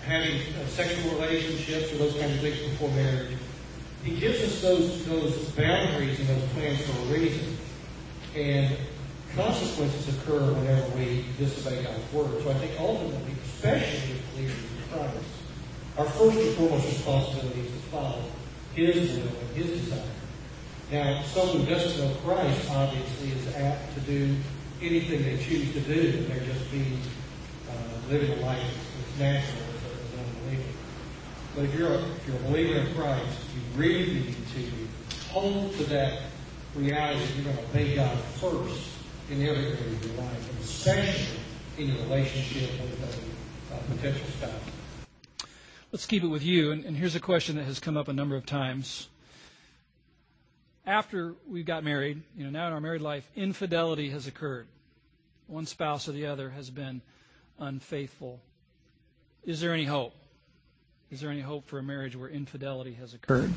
having 0.06 0.40
uh, 0.40 0.68
sexual 0.68 1.12
relationships 1.16 1.92
or 1.94 1.98
those 1.98 2.14
kinds 2.14 2.36
of 2.36 2.42
things 2.42 2.60
before 2.60 2.90
marriage, 2.90 3.38
he 4.04 4.20
gives 4.20 4.42
us 4.42 4.62
those 4.62 5.06
those 5.06 5.50
boundaries 5.52 6.20
and 6.20 6.30
those 6.30 6.50
plans 6.50 6.82
for 6.86 7.00
a 7.00 7.20
reason. 7.20 7.58
And 8.36 8.78
consequences 9.38 10.10
occur 10.18 10.52
whenever 10.52 10.98
we 10.98 11.24
disobey 11.38 11.84
God's 11.84 12.12
word. 12.12 12.44
So 12.44 12.50
I 12.50 12.56
think 12.56 12.74
ultimately, 12.80 13.34
especially 13.46 14.18
as 14.18 14.22
believers 14.34 14.58
in 14.58 14.92
Christ, 14.92 15.26
our 15.98 16.06
first 16.06 16.38
and 16.38 16.56
foremost 16.56 16.86
responsibility 16.88 17.60
is 17.62 17.72
to 17.72 17.80
follow 17.90 18.24
His 18.74 19.18
will 19.18 19.28
and 19.28 19.56
His 19.56 19.80
desire. 19.80 20.04
Now, 20.92 21.22
someone 21.24 21.62
who 21.62 21.66
doesn't 21.66 22.04
know 22.04 22.14
Christ 22.26 22.70
obviously 22.72 23.32
is 23.32 23.56
apt 23.56 23.94
to 23.94 24.00
do 24.02 24.36
anything 24.82 25.24
they 25.24 25.38
choose 25.38 25.72
to 25.74 25.82
do, 25.82 26.18
and 26.18 26.28
they're 26.28 26.46
just 26.46 26.72
being 26.72 27.00
uh, 27.70 28.12
living 28.12 28.40
a 28.40 28.42
life 28.42 28.62
that's 28.62 29.20
natural 29.20 29.64
as 29.76 30.14
an 30.14 30.26
unbeliever. 30.26 30.72
But 31.56 31.66
if 31.66 31.76
you're 31.76 31.94
a, 31.94 32.00
if 32.00 32.28
you're 32.28 32.38
a 32.38 32.40
believer 32.40 32.80
in 32.80 32.96
Christ, 32.96 33.38
you 33.54 33.80
really 33.80 34.14
need 34.14 34.36
to 34.56 35.30
hold 35.30 35.74
to 35.78 35.84
that 35.86 36.22
reality 36.76 37.20
that 37.20 37.36
you're 37.36 37.54
going 37.54 37.58
to 37.58 37.64
obey 37.64 37.96
God 37.96 38.18
first 38.40 38.97
in 39.30 39.42
every 39.42 39.66
area 39.66 39.74
of 39.74 40.06
your 40.06 40.16
life, 40.16 40.62
especially 40.62 41.40
in 41.78 41.88
your 41.88 42.04
relationship 42.04 42.72
with 42.82 43.02
a, 43.70 43.74
a 43.74 43.78
uh, 43.78 43.82
potential 43.90 44.28
spouse. 44.28 45.48
Let's 45.92 46.06
keep 46.06 46.24
it 46.24 46.28
with 46.28 46.44
you. 46.44 46.72
And, 46.72 46.86
and 46.86 46.98
here's 46.98 47.16
a 47.16 47.20
question 47.20 47.56
that 47.58 47.66
has 47.66 47.80
come 47.80 47.98
up 47.98 48.08
a 48.08 48.14
number 48.14 48.36
of 48.36 48.46
times. 48.46 49.10
After 50.86 51.36
we 51.48 51.64
got 51.64 51.84
married, 51.84 52.24
you 52.38 52.46
know, 52.46 52.50
now 52.50 52.68
in 52.68 52.74
our 52.74 52.82
married 52.82 53.02
life, 53.02 53.30
infidelity 53.36 54.10
has 54.12 54.28
occurred. 54.28 54.68
One 55.48 55.66
spouse 55.66 56.08
or 56.08 56.14
the 56.14 56.26
other 56.26 56.52
has 56.52 56.70
been 56.70 57.02
unfaithful. 57.60 58.40
Is 59.44 59.60
there 59.62 59.74
any 59.74 59.86
hope? 59.86 60.14
Is 61.10 61.22
there 61.22 61.30
any 61.30 61.42
hope 61.42 61.68
for 61.68 61.80
a 61.80 61.84
marriage 61.84 62.16
where 62.16 62.30
infidelity 62.30 62.94
has 62.94 63.14
occurred? 63.14 63.54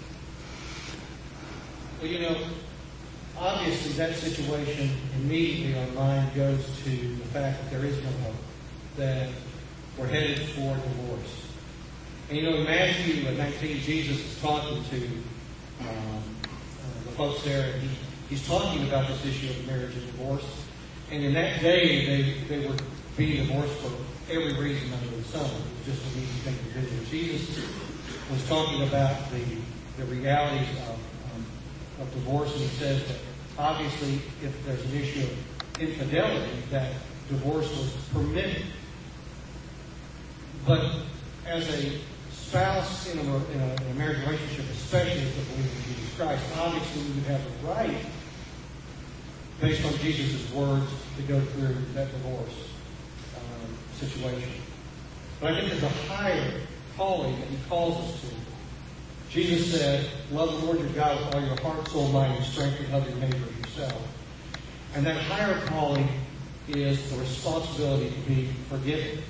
Well, 2.01 2.09
you 2.09 2.21
know, 2.21 2.37
obviously 3.41 3.93
that 3.93 4.15
situation 4.15 4.91
immediately 5.17 5.79
our 5.81 5.87
mind 5.93 6.35
goes 6.35 6.65
to 6.85 6.91
the 6.91 7.25
fact 7.27 7.59
that 7.63 7.71
there 7.71 7.87
is 7.87 7.97
no 8.03 8.11
hope, 8.23 8.35
that 8.97 9.31
we're 9.99 10.07
headed 10.07 10.39
for 10.51 10.75
divorce. 10.75 11.47
And 12.29 12.39
you 12.39 12.45
know, 12.45 12.57
in 12.59 12.65
Matthew 12.65 13.25
19, 13.25 13.81
Jesus 13.81 14.19
is 14.19 14.41
talking 14.41 14.85
to 14.85 14.97
um, 15.81 15.89
uh, 15.89 17.05
the 17.05 17.13
folks 17.13 17.43
there, 17.43 17.73
and 17.73 17.83
he, 17.83 17.89
he's 18.29 18.47
talking 18.47 18.87
about 18.87 19.09
this 19.09 19.25
issue 19.25 19.49
of 19.49 19.67
marriage 19.67 19.95
and 19.95 20.07
divorce. 20.07 20.45
And 21.11 21.25
in 21.25 21.33
that 21.33 21.61
day, 21.61 22.07
they, 22.07 22.59
they 22.61 22.69
were 22.69 22.77
being 23.17 23.47
divorced 23.47 23.73
for 23.79 23.91
every 24.31 24.53
reason 24.53 24.93
under 24.93 25.17
the 25.17 25.25
sun. 25.25 25.47
It 25.47 25.87
was 25.89 25.97
just 25.99 26.15
an 26.15 26.23
easy 26.23 26.39
thing 26.41 26.57
to 26.73 26.81
do. 26.89 27.05
Jesus 27.07 27.67
was 28.31 28.47
talking 28.49 28.83
about 28.83 29.31
the, 29.31 29.43
the 29.97 30.05
realities 30.05 30.69
of, 30.89 30.99
um, 31.35 31.47
of 32.01 32.13
divorce, 32.13 32.53
and 32.53 32.61
he 32.61 32.69
says 32.69 33.09
that 33.09 33.17
obviously 33.61 34.15
if 34.43 34.65
there's 34.65 34.85
an 34.85 34.95
issue 34.95 35.21
of 35.21 35.81
infidelity, 35.81 36.63
that 36.71 36.95
divorce 37.29 37.69
was 37.69 37.95
permitted. 38.13 38.65
But 40.67 40.85
as 41.47 41.69
a 41.69 41.99
spouse 42.33 43.13
in 43.13 43.19
a, 43.19 43.23
a, 43.23 43.91
a 43.91 43.95
marriage 43.95 44.19
relationship, 44.21 44.65
especially 44.71 45.23
a 45.23 45.25
believer 45.25 45.77
in 45.77 45.95
Jesus 45.95 46.17
Christ, 46.17 46.43
obviously 46.59 47.03
we 47.03 47.09
would 47.13 47.25
have 47.25 47.45
the 47.45 47.69
right, 47.69 48.07
based 49.61 49.85
on 49.85 49.93
Jesus' 49.99 50.51
words, 50.53 50.91
to 51.17 51.23
go 51.23 51.41
through 51.41 51.77
that 51.95 52.11
divorce 52.13 52.69
um, 53.37 53.77
situation. 53.95 54.63
But 55.41 55.53
I 55.53 55.61
think 55.61 55.71
there's 55.71 55.83
a 55.83 55.89
higher 56.09 56.61
calling 56.97 57.39
that 57.39 57.49
he 57.49 57.59
calls 57.69 57.97
us 57.99 58.21
to. 58.23 58.27
Jesus 59.31 59.79
said, 59.79 60.11
Love 60.33 60.61
the 60.61 60.67
Lord 60.67 60.81
your 60.81 60.89
God 60.89 61.25
with 61.25 61.35
all 61.35 61.41
your 61.41 61.61
heart, 61.61 61.89
soul, 61.89 62.09
mind, 62.09 62.35
and 62.35 62.45
strength, 62.45 62.81
and 62.81 62.93
love 62.93 63.09
your 63.09 63.19
neighbor 63.19 63.37
as 63.37 63.59
yourself. 63.59 64.03
And 64.95 65.07
that 65.07 65.17
higher 65.23 65.65
calling 65.67 66.09
is 66.67 67.11
the 67.11 67.19
responsibility 67.19 68.11
to 68.11 68.21
be 68.29 68.49
forgiven. 68.69 69.23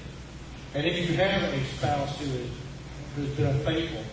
And 0.74 0.86
if 0.86 1.08
you 1.08 1.16
have 1.16 1.42
a 1.42 1.64
spouse 1.64 2.18
who 2.18 2.24
is 2.24 2.50
who's 3.14 3.28
been 3.30 3.46
unfaithful, 3.46 4.04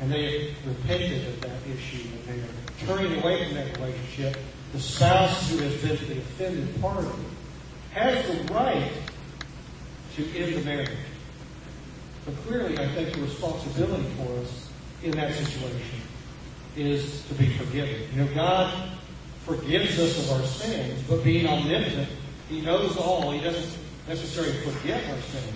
and 0.00 0.12
they 0.12 0.48
have 0.48 0.66
repented 0.66 1.26
of 1.28 1.40
that 1.40 1.58
issue, 1.74 2.08
and 2.08 2.24
they 2.26 2.42
are 2.42 2.96
turning 2.96 3.22
away 3.22 3.46
from 3.46 3.54
that 3.54 3.74
relationship, 3.78 4.36
the 4.72 4.80
spouse 4.80 5.50
who 5.50 5.58
has 5.58 5.74
been 5.76 6.08
the 6.08 6.18
offended 6.18 6.80
party 6.82 7.08
has 7.92 8.26
the 8.26 8.52
right 8.52 8.92
to 10.16 10.38
end 10.38 10.54
the 10.56 10.60
marriage. 10.62 10.90
But 12.26 12.36
clearly, 12.46 12.78
I 12.78 12.88
think 12.88 13.14
the 13.14 13.22
responsibility 13.22 14.08
for 14.16 14.38
us 14.40 14.71
in 15.02 15.10
that 15.12 15.32
situation 15.32 16.00
is 16.76 17.24
to 17.26 17.34
be 17.34 17.48
forgiven. 17.56 18.02
You 18.14 18.24
know, 18.24 18.34
God 18.34 18.90
forgives 19.44 19.98
us 19.98 20.18
of 20.18 20.40
our 20.40 20.46
sins, 20.46 21.02
but 21.08 21.24
being 21.24 21.46
omnipotent, 21.46 22.08
He 22.48 22.60
knows 22.60 22.96
all. 22.96 23.30
He 23.32 23.40
doesn't 23.40 23.78
necessarily 24.08 24.52
forget 24.60 25.04
our 25.10 25.20
sins. 25.20 25.54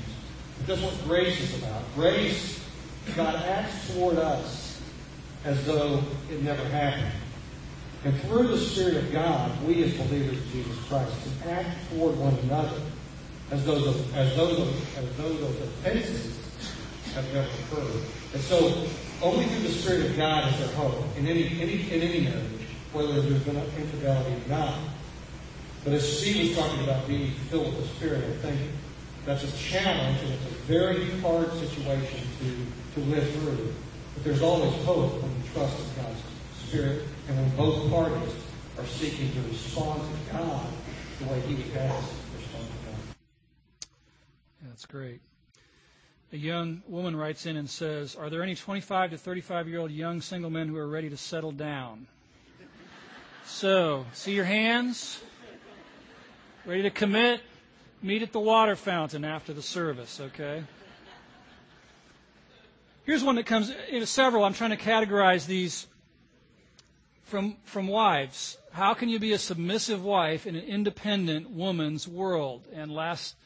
That's 0.66 0.82
what 0.82 0.94
grace 1.04 1.40
is 1.40 1.62
about. 1.62 1.82
Grace, 1.94 2.64
God 3.14 3.36
acts 3.36 3.94
toward 3.94 4.16
us 4.16 4.80
as 5.44 5.64
though 5.64 6.02
it 6.30 6.42
never 6.42 6.64
happened. 6.64 7.12
And 8.04 8.20
through 8.22 8.48
the 8.48 8.58
Spirit 8.58 8.96
of 8.96 9.12
God, 9.12 9.50
we 9.64 9.82
as 9.84 9.94
believers 9.94 10.38
in 10.38 10.50
Jesus 10.50 10.78
Christ 10.88 11.12
can 11.22 11.50
act 11.50 11.90
toward 11.90 12.16
one 12.18 12.34
another 12.44 12.80
as 13.50 13.64
though 13.64 13.78
those, 13.78 14.12
as 14.14 14.34
though 14.36 14.54
those, 14.54 14.96
as 14.96 15.16
though 15.16 15.32
those 15.32 15.60
offenses 15.60 16.36
have 17.14 17.32
never 17.32 17.48
occurred. 17.48 18.02
And 18.34 18.42
so 18.42 18.86
only 19.22 19.46
through 19.46 19.62
the 19.62 19.70
Spirit 19.70 20.10
of 20.10 20.16
God 20.16 20.52
is 20.52 20.58
there 20.58 20.76
hope 20.76 21.04
in 21.16 21.26
any, 21.26 21.60
any, 21.60 21.90
in 21.90 22.02
any 22.02 22.20
marriage, 22.20 22.66
whether 22.92 23.20
there's 23.20 23.42
been 23.42 23.56
infidelity 23.56 24.34
or 24.34 24.48
not. 24.48 24.78
But 25.84 25.94
as 25.94 26.18
Steve 26.18 26.48
was 26.48 26.56
talking 26.58 26.84
about 26.84 27.06
being 27.06 27.30
filled 27.48 27.66
with 27.66 27.78
the 27.78 27.88
Spirit, 27.94 28.24
I 28.24 28.36
think 28.42 28.60
that's 29.24 29.44
a 29.44 29.56
challenge 29.56 30.20
and 30.20 30.32
it's 30.34 30.44
a 30.44 30.54
very 30.66 31.10
hard 31.20 31.52
situation 31.52 32.20
to, 32.40 33.00
to 33.00 33.06
live 33.08 33.28
through. 33.36 33.72
But 34.14 34.24
there's 34.24 34.42
always 34.42 34.74
hope 34.84 35.22
when 35.22 35.30
you 35.30 35.50
trust 35.52 35.78
in 35.78 36.02
God's 36.02 36.22
Spirit 36.66 37.02
and 37.28 37.36
when 37.36 37.56
both 37.56 37.90
parties 37.90 38.34
are 38.78 38.86
seeking 38.86 39.32
to 39.32 39.48
respond 39.48 40.02
to 40.02 40.32
God 40.32 40.66
the 41.20 41.24
way 41.26 41.40
He 41.40 41.54
would 41.54 41.66
have 41.72 41.90
us 41.90 42.14
respond 42.36 42.66
to 42.66 42.90
God. 42.90 43.88
That's 44.68 44.86
great. 44.86 45.20
A 46.32 46.36
young 46.36 46.82
woman 46.88 47.14
writes 47.14 47.46
in 47.46 47.56
and 47.56 47.70
says, 47.70 48.16
Are 48.16 48.28
there 48.28 48.42
any 48.42 48.54
25 48.54 49.10
to 49.12 49.18
35 49.18 49.68
year 49.68 49.78
old 49.78 49.90
young 49.90 50.20
single 50.20 50.50
men 50.50 50.68
who 50.68 50.76
are 50.76 50.88
ready 50.88 51.08
to 51.08 51.16
settle 51.16 51.52
down? 51.52 52.06
So, 53.44 54.06
see 54.12 54.34
your 54.34 54.44
hands? 54.44 55.22
Ready 56.64 56.82
to 56.82 56.90
commit? 56.90 57.42
Meet 58.02 58.22
at 58.22 58.32
the 58.32 58.40
water 58.40 58.74
fountain 58.74 59.24
after 59.24 59.52
the 59.52 59.62
service, 59.62 60.20
okay? 60.20 60.64
Here's 63.04 63.22
one 63.22 63.36
that 63.36 63.46
comes, 63.46 63.72
know, 63.92 64.04
several. 64.04 64.44
I'm 64.44 64.52
trying 64.52 64.70
to 64.70 64.76
categorize 64.76 65.46
these 65.46 65.86
from, 67.22 67.56
from 67.64 67.86
wives. 67.86 68.58
How 68.72 68.94
can 68.94 69.08
you 69.08 69.20
be 69.20 69.32
a 69.32 69.38
submissive 69.38 70.04
wife 70.04 70.44
in 70.44 70.56
an 70.56 70.64
independent 70.64 71.50
woman's 71.50 72.08
world? 72.08 72.64
And 72.72 72.90
last, 72.90 73.36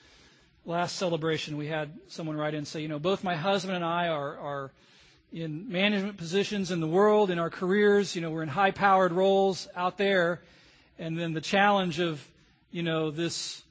last 0.70 0.96
celebration, 0.96 1.56
we 1.56 1.66
had 1.66 1.90
someone 2.08 2.36
write 2.36 2.54
in 2.54 2.58
and 2.58 2.68
say, 2.68 2.80
you 2.80 2.88
know, 2.88 2.98
both 2.98 3.24
my 3.24 3.36
husband 3.36 3.76
and 3.76 3.84
I 3.84 4.08
are, 4.08 4.38
are 4.38 4.70
in 5.32 5.70
management 5.70 6.16
positions 6.16 6.70
in 6.70 6.80
the 6.80 6.86
world, 6.86 7.30
in 7.30 7.38
our 7.38 7.50
careers. 7.50 8.14
You 8.14 8.22
know, 8.22 8.30
we're 8.30 8.44
in 8.44 8.48
high 8.48 8.70
powered 8.70 9.12
roles 9.12 9.68
out 9.74 9.98
there. 9.98 10.40
And 10.98 11.18
then 11.18 11.32
the 11.32 11.40
challenge 11.40 11.98
of, 11.98 12.26
you 12.70 12.82
know, 12.82 13.10
this 13.10 13.62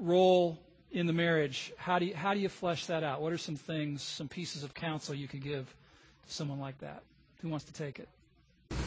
role 0.00 0.58
in 0.92 1.06
the 1.06 1.12
marriage, 1.12 1.72
how 1.76 2.00
do 2.00 2.06
you, 2.06 2.14
how 2.14 2.34
do 2.34 2.40
you 2.40 2.48
flesh 2.48 2.86
that 2.86 3.04
out? 3.04 3.22
What 3.22 3.32
are 3.32 3.38
some 3.38 3.56
things, 3.56 4.02
some 4.02 4.26
pieces 4.26 4.64
of 4.64 4.74
counsel 4.74 5.14
you 5.14 5.28
could 5.28 5.42
give 5.42 5.66
to 6.26 6.32
someone 6.32 6.58
like 6.58 6.78
that? 6.80 7.02
Who 7.42 7.48
wants 7.48 7.64
to 7.66 7.72
take 7.72 8.00
it? 8.00 8.08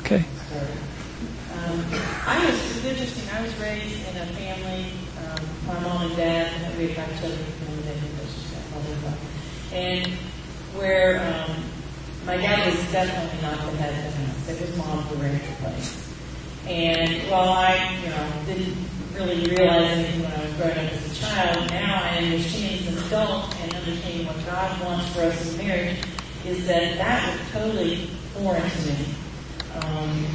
Okay. 0.02 0.18
Um, 0.18 1.86
I 2.28 2.46
was, 2.46 2.78
it's 2.78 2.86
interesting, 2.86 3.30
I 3.34 3.42
was 3.42 3.56
raised 3.58 4.10
in 4.10 4.18
a 4.18 4.26
family, 4.26 4.92
my 5.68 5.80
mom 5.80 6.08
and 6.08 6.16
dad, 6.16 6.78
we 6.78 6.90
had 6.90 7.10
children, 7.20 7.40
and 7.68 7.84
then 7.84 7.96
relationships, 7.96 8.54
and 9.74 10.08
where 10.76 11.20
um, 11.20 11.64
my 12.26 12.38
dad 12.38 12.66
was 12.66 12.92
definitely 12.92 13.42
not 13.42 13.58
the 13.60 13.78
head 13.78 14.08
of 14.08 14.14
the 14.14 14.26
house. 14.26 14.50
It 14.50 14.62
was 14.62 14.78
mom 14.78 15.00
who 15.04 15.22
ran 15.22 15.34
the 15.34 15.56
place. 15.62 16.14
And 16.68 17.30
while 17.30 17.50
I, 17.50 18.00
you 18.04 18.10
know, 18.10 18.30
didn't 18.46 18.78
really 19.14 19.46
realize 19.48 19.98
anything 19.98 20.24
when 20.24 20.32
I 20.32 20.44
was 20.44 20.54
growing 20.54 20.72
up 20.72 20.94
as 20.94 21.12
a 21.12 21.16
child, 21.16 21.70
now 21.70 22.02
I 22.04 22.18
understand 22.18 22.88
as 22.88 22.88
an 22.88 23.08
adult 23.08 23.56
and 23.62 23.76
understand 23.76 24.28
what 24.28 24.46
God 24.46 24.82
wants 24.86 25.10
for 25.14 25.22
us 25.22 25.52
in 25.52 25.68
marriage. 25.68 25.98
is 26.46 26.66
that 26.68 26.98
that 26.98 27.30
was 27.30 27.52
totally 27.52 28.08
foreign 28.34 28.70
to 28.70 28.88
me. 28.88 29.06
Um, 29.76 30.28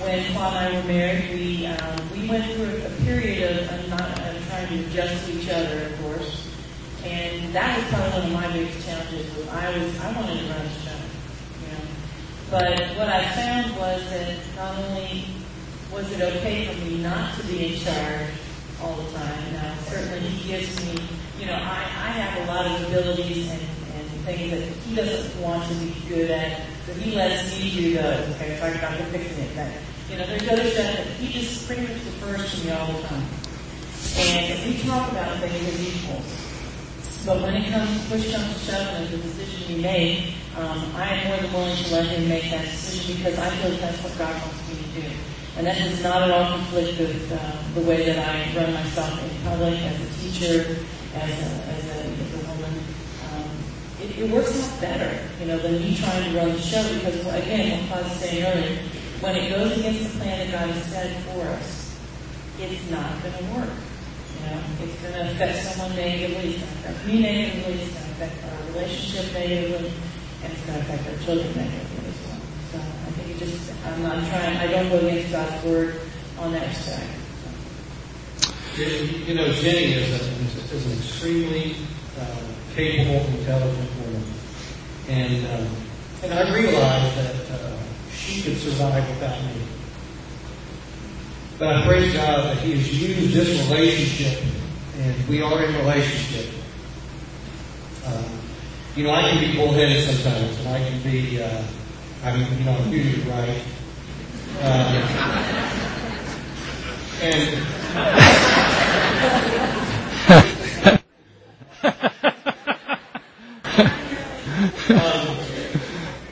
when 0.00 0.32
Paul 0.34 0.52
and 0.52 0.76
I 0.76 0.80
were 0.80 0.86
married, 0.86 1.30
we 1.30 1.66
um, 1.66 2.10
we 2.12 2.28
went 2.28 2.44
through 2.52 2.82
a, 2.86 2.90
period 3.04 3.50
of, 3.50 3.72
of 3.72 3.88
not 3.90 4.10
of 4.18 4.48
trying 4.48 4.68
to 4.68 4.86
adjust 4.86 5.26
to 5.26 5.32
each 5.32 5.48
other, 5.50 5.86
of 5.86 6.00
course, 6.02 6.50
and 7.04 7.52
that 7.54 7.78
was 7.78 7.86
probably 7.88 8.32
one 8.32 8.44
of 8.44 8.50
my 8.50 8.52
biggest 8.52 8.86
challenges. 8.86 9.34
Was 9.36 9.48
I 9.48 9.78
was 9.78 9.98
I 10.00 10.12
wanted 10.12 10.38
to 10.38 10.46
run 10.52 10.64
the 10.64 10.70
show, 10.70 10.98
you 11.62 11.68
know. 11.72 11.84
But 12.50 12.96
what 12.96 13.08
I 13.08 13.24
found 13.34 13.76
was 13.76 14.02
that 14.10 14.38
not 14.56 14.78
only 14.78 15.24
was 15.92 16.10
it 16.12 16.20
okay 16.20 16.66
for 16.66 16.84
me 16.84 17.02
not 17.02 17.38
to 17.38 17.46
be 17.46 17.74
in 17.74 17.80
charge 17.80 18.30
all 18.82 18.96
the 18.96 19.10
time. 19.18 19.52
Now, 19.52 19.74
certainly 19.86 20.20
he 20.20 20.48
gives 20.52 20.84
me, 20.84 21.02
you 21.40 21.46
know, 21.46 21.54
I, 21.54 21.82
I 21.82 22.10
have 22.14 22.42
a 22.42 22.52
lot 22.52 22.66
of 22.66 22.88
abilities 22.88 23.50
and, 23.50 23.60
and 23.60 24.10
things 24.22 24.50
that 24.50 24.62
he 24.84 24.94
doesn't 24.94 25.42
want 25.42 25.68
to 25.68 25.74
be 25.74 25.94
good 26.08 26.30
at, 26.30 26.62
so 26.88 26.94
he 26.94 27.14
lets 27.14 27.52
me 27.58 27.70
do 27.70 27.94
those. 27.94 28.34
Okay, 28.36 28.56
sorry 28.58 28.78
about 28.78 28.96
the 28.96 29.04
fixing 29.12 29.44
it. 29.44 29.72
You 30.08 30.16
know, 30.16 30.26
there's 30.26 30.48
other 30.48 30.64
stuff 30.70 30.96
that 30.96 31.06
he 31.20 31.38
just 31.38 31.66
pretty 31.66 31.82
much 31.82 32.00
defers 32.00 32.48
to 32.48 32.66
me 32.66 32.72
all 32.72 32.86
the 32.86 33.02
time. 33.02 33.28
And 34.16 34.64
we 34.64 34.80
talk 34.88 35.12
about 35.12 35.38
things 35.40 35.68
as 35.68 35.76
equals. 35.84 36.48
But 37.26 37.42
when 37.42 37.60
it 37.60 37.70
comes, 37.70 37.92
to 37.92 38.08
push 38.08 38.32
comes 38.32 38.54
to 38.54 38.72
shove, 38.72 38.88
and 38.94 39.04
a 39.04 39.18
decision 39.18 39.76
we 39.76 39.82
make, 39.82 40.34
um, 40.56 40.80
I 40.96 41.12
am 41.12 41.28
more 41.28 41.36
than 41.36 41.52
willing 41.52 41.76
to 41.76 41.92
let 41.92 42.06
him 42.06 42.26
make 42.26 42.50
that 42.50 42.64
decision 42.64 43.18
because 43.18 43.38
I 43.38 43.50
feel 43.56 43.76
that's 43.76 44.02
what 44.02 44.16
God 44.16 44.32
wants 44.40 44.64
me 44.70 44.80
to 44.80 45.00
do. 45.02 45.14
And 45.58 45.66
that 45.66 45.76
does 45.76 46.02
not 46.02 46.22
at 46.22 46.30
all 46.30 46.56
conflict 46.56 46.98
with 46.98 47.30
uh, 47.30 47.52
the 47.74 47.82
way 47.82 48.06
that 48.06 48.16
I 48.16 48.56
run 48.56 48.72
myself 48.72 49.12
in 49.22 49.28
public, 49.44 49.76
as 49.76 50.00
a 50.00 50.08
teacher, 50.22 50.80
as 51.14 51.28
a, 51.28 51.50
as 51.68 51.84
a, 51.84 51.98
as 52.00 52.32
a 52.32 52.48
woman. 52.48 52.72
Um, 53.28 53.50
it, 54.18 54.30
works 54.30 54.58
out 54.58 54.80
better, 54.80 55.18
you 55.40 55.46
know, 55.46 55.58
than 55.58 55.74
me 55.74 55.96
trying 55.96 56.30
to 56.30 56.38
run 56.38 56.52
the 56.52 56.60
show 56.60 56.82
because, 56.94 57.20
again, 57.26 57.78
what 57.78 57.88
Claude 57.88 58.04
was 58.04 58.20
saying 58.20 58.44
earlier, 58.44 58.78
when 59.20 59.36
it 59.36 59.50
goes 59.50 59.78
against 59.78 60.12
the 60.12 60.18
plan 60.18 60.38
that 60.38 60.52
God 60.52 60.70
has 60.74 60.84
set 60.86 61.22
for 61.24 61.42
us, 61.46 61.98
it's 62.58 62.90
not 62.90 63.22
going 63.22 63.34
to 63.34 63.44
work. 63.54 63.70
You 63.70 64.50
know, 64.50 64.62
it's 64.82 65.02
going 65.02 65.14
to 65.14 65.32
affect 65.32 65.64
someone 65.64 65.96
negatively, 65.96 66.54
it's 66.54 66.62
going 66.62 66.72
to 66.72 66.88
affect 66.88 67.06
me 67.06 67.22
negatively, 67.22 67.72
it's 67.74 67.94
going 67.94 68.06
to 68.06 68.10
affect 68.12 68.36
our 68.44 68.66
relationship 68.72 69.32
negatively, 69.32 69.92
and 70.42 70.52
it's 70.52 70.62
going 70.66 70.78
to 70.78 70.84
affect 70.84 71.02
our 71.08 71.24
children 71.24 71.54
negatively 71.56 72.08
as 72.08 72.18
well. 72.26 72.40
So 72.72 72.78
I 72.78 73.10
think 73.14 73.26
it 73.30 73.38
just, 73.38 73.72
I'm 73.86 74.02
not 74.02 74.18
trying, 74.28 74.56
I 74.58 74.66
don't 74.66 74.88
go 74.88 74.98
against 74.98 75.32
God's 75.32 75.64
word 75.64 76.00
on 76.38 76.52
that 76.52 76.74
side. 76.74 77.18
You 78.78 79.34
know, 79.34 79.52
Ginny 79.54 79.94
is, 79.94 80.08
a, 80.08 80.74
is 80.74 80.86
an 80.86 80.92
extremely 80.98 81.74
uh, 82.16 82.36
capable, 82.78 83.26
intelligent 83.40 83.90
woman. 83.98 84.22
And, 85.08 85.46
um, 85.46 85.66
and 86.22 86.32
I 86.32 86.54
realized 86.54 87.16
that 87.16 87.50
uh, 87.50 87.76
she 88.14 88.40
could 88.40 88.56
survive 88.56 89.08
without 89.08 89.42
me. 89.42 89.62
But 91.58 91.74
I 91.74 91.86
praise 91.86 92.12
God 92.12 92.44
that 92.44 92.58
He 92.58 92.76
has 92.76 93.02
used 93.02 93.34
this 93.34 93.68
relationship, 93.68 94.44
and 94.98 95.28
we 95.28 95.42
are 95.42 95.64
in 95.64 95.74
relationship. 95.74 96.54
Um, 98.06 98.24
you 98.94 99.02
know, 99.02 99.10
I 99.12 99.28
can 99.28 99.40
be 99.40 99.56
bullheaded 99.56 100.04
sometimes, 100.04 100.56
and 100.60 100.68
I 100.68 100.78
can 100.88 101.02
be, 101.02 101.42
uh, 101.42 101.64
I 102.22 102.36
mean, 102.36 102.58
you 102.58 102.64
know, 102.64 102.76
I'm 102.78 102.92
usually 102.92 103.28
right. 103.28 103.60
Uh, 104.60 105.02
and 107.22 107.58
um, 114.90 115.36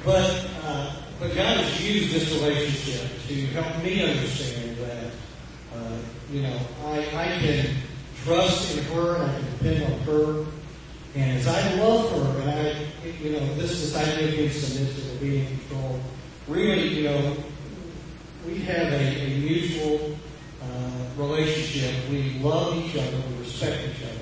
but 0.04 0.46
uh, 0.64 0.92
but 1.20 1.28
God 1.28 1.58
has 1.58 1.86
used 1.86 2.14
this 2.14 2.32
relationship 2.32 3.10
to 3.28 3.34
help 3.54 3.82
me 3.84 4.02
understand 4.02 4.76
that 4.78 5.12
uh, 5.74 5.98
you 6.32 6.42
know 6.42 6.58
I, 6.86 6.98
I 7.14 7.38
can 7.38 7.76
trust 8.24 8.76
in 8.76 8.84
her 8.84 9.16
and 9.16 9.30
I 9.30 9.34
can 9.34 9.44
depend 9.52 9.92
on 9.92 10.00
her. 10.00 10.46
And 11.14 11.38
as 11.38 11.46
I 11.46 11.74
love 11.74 12.10
her, 12.10 12.40
and 12.40 12.50
I, 12.50 13.08
you 13.22 13.32
know, 13.32 13.54
this 13.54 13.72
is 13.82 13.94
idea 13.94 14.28
of 14.28 14.38
being 14.38 14.50
submissive 15.26 15.30
being 15.30 15.46
in 15.46 15.58
control, 15.58 16.00
really, 16.48 16.88
you 16.88 17.04
know, 17.04 17.36
we 18.46 18.58
have 18.60 18.92
a, 18.92 19.20
a 19.20 19.38
mutual 19.38 20.16
uh, 20.62 20.66
relationship. 21.16 22.08
We 22.10 22.38
love 22.40 22.76
each 22.76 22.96
other. 22.96 23.16
We 23.30 23.38
respect 23.40 23.82
each 23.88 24.04
other. 24.04 24.20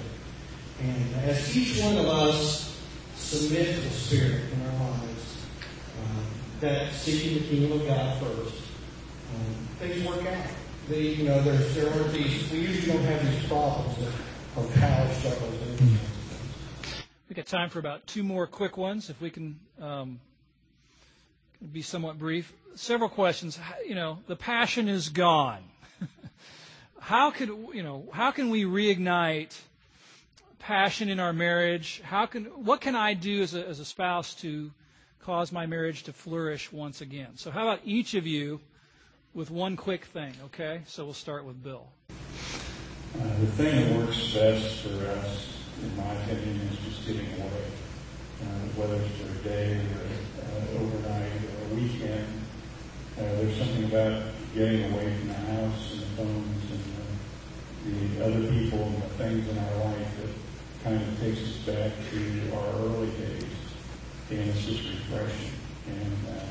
And 0.82 1.14
as 1.24 1.56
each 1.56 1.80
one 1.82 1.96
of 1.98 2.06
us 2.06 2.80
submit 3.16 3.74
to 3.74 3.80
the 3.80 3.90
Spirit 3.90 4.52
in 4.52 4.62
our 4.62 4.90
lives, 4.90 5.36
um, 6.02 6.26
that 6.60 6.92
seeking 6.92 7.34
the 7.34 7.48
kingdom 7.48 7.80
of 7.80 7.86
God 7.86 8.18
first, 8.20 8.62
um, 9.34 9.68
things 9.78 10.06
work 10.06 10.26
out. 10.26 10.46
The, 10.88 11.00
you 11.00 11.24
know, 11.24 11.40
there's, 11.42 11.74
there 11.74 11.88
are 11.88 12.08
these, 12.08 12.50
we 12.50 12.60
usually 12.60 12.92
don't 12.92 13.04
have 13.04 13.30
these 13.30 13.46
problems 13.46 13.98
of, 13.98 14.58
of 14.58 14.74
power 14.74 15.08
struggles 15.14 15.62
and 15.62 15.78
things. 15.78 15.98
We 17.28 17.34
got 17.34 17.46
time 17.46 17.70
for 17.70 17.78
about 17.78 18.06
two 18.06 18.22
more 18.22 18.46
quick 18.46 18.76
ones, 18.76 19.08
if 19.08 19.18
we 19.20 19.30
can 19.30 19.58
um, 19.80 20.20
be 21.72 21.82
somewhat 21.82 22.18
brief. 22.18 22.52
Several 22.74 23.08
questions. 23.08 23.58
You 23.86 23.94
know, 23.94 24.18
the 24.26 24.36
passion 24.36 24.88
is 24.88 25.08
gone. 25.08 25.62
how 27.00 27.30
could 27.30 27.48
you 27.72 27.82
know? 27.82 28.08
How 28.12 28.30
can 28.30 28.50
we 28.50 28.64
reignite 28.64 29.58
passion 30.58 31.08
in 31.08 31.20
our 31.20 31.32
marriage? 31.32 32.00
How 32.04 32.26
can 32.26 32.44
what 32.44 32.80
can 32.80 32.96
I 32.96 33.14
do 33.14 33.42
as 33.42 33.54
a, 33.54 33.66
as 33.66 33.80
a 33.80 33.84
spouse 33.84 34.34
to 34.36 34.70
cause 35.20 35.52
my 35.52 35.66
marriage 35.66 36.02
to 36.04 36.12
flourish 36.12 36.72
once 36.72 37.00
again? 37.00 37.36
So, 37.36 37.50
how 37.50 37.62
about 37.62 37.80
each 37.84 38.14
of 38.14 38.26
you 38.26 38.60
with 39.34 39.50
one 39.50 39.76
quick 39.76 40.06
thing? 40.06 40.32
Okay, 40.46 40.82
so 40.86 41.04
we'll 41.04 41.14
start 41.14 41.44
with 41.44 41.62
Bill. 41.62 41.86
Uh, 42.10 43.22
the 43.40 43.46
thing 43.46 43.90
that 43.90 43.98
works 43.98 44.34
best 44.34 44.80
for 44.80 45.06
us, 45.06 45.60
in 45.82 45.96
my 45.96 46.12
opinion, 46.14 46.60
is 46.72 46.78
just 46.78 47.06
getting 47.06 47.26
away. 47.40 47.64
Uh, 48.42 48.46
whether 48.76 48.96
it's 48.96 49.16
for 49.16 49.30
a 49.30 49.42
day 49.44 49.76
or 49.76 50.02
uh, 50.42 50.82
overnight 50.82 51.43
weekend, 51.74 52.26
uh, 53.18 53.22
there's 53.22 53.56
something 53.58 53.84
about 53.84 54.22
getting 54.54 54.92
away 54.92 55.16
from 55.18 55.28
the 55.28 55.34
house 55.34 55.92
and 55.92 56.00
the 56.00 56.06
phones 56.16 56.64
and 56.70 56.84
uh, 56.96 58.18
the 58.18 58.24
other 58.24 58.52
people 58.52 58.82
and 58.82 59.02
the 59.02 59.08
things 59.18 59.48
in 59.48 59.58
our 59.58 59.76
life 59.84 60.08
that 60.20 60.30
kind 60.84 61.02
of 61.02 61.20
takes 61.20 61.40
us 61.42 61.56
back 61.66 61.92
to 62.10 62.56
our 62.56 62.68
early 62.86 63.10
days. 63.10 63.44
And 64.30 64.40
it's 64.40 64.64
just 64.64 64.88
refreshing. 64.88 65.52
And 65.88 66.16
uh, 66.28 66.44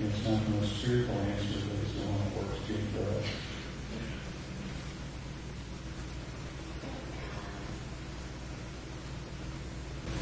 it's 0.00 0.28
not 0.28 0.44
the 0.44 0.50
most 0.50 0.80
spiritual 0.80 1.14
answer, 1.14 1.60
but 1.66 1.78
it's 1.82 1.92
the 1.94 2.06
one 2.06 2.18
that 2.18 2.36
works 2.36 2.60
good 2.66 2.84
for 2.94 3.18
us. 3.18 3.26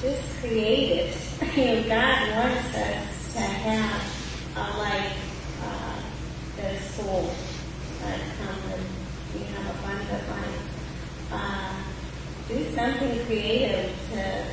just. 0.03 1.57
You 1.57 1.65
know, 1.65 1.83
God 1.89 2.31
wants 2.37 2.77
us 2.77 3.33
to 3.35 3.41
have 3.41 4.16
a 4.57 4.79
life 4.79 5.17
uh, 5.63 6.01
that 6.57 6.77
full, 6.81 7.31
that 8.03 8.21
comes 8.39 8.65
and 8.73 8.85
we 9.35 9.41
have 9.53 9.67
a 9.67 9.71
abundant 9.79 10.25
life. 10.31 10.65
Uh, 11.33 11.75
do 12.49 12.57
something 12.75 13.15
creative 13.27 13.91
to, 14.13 14.45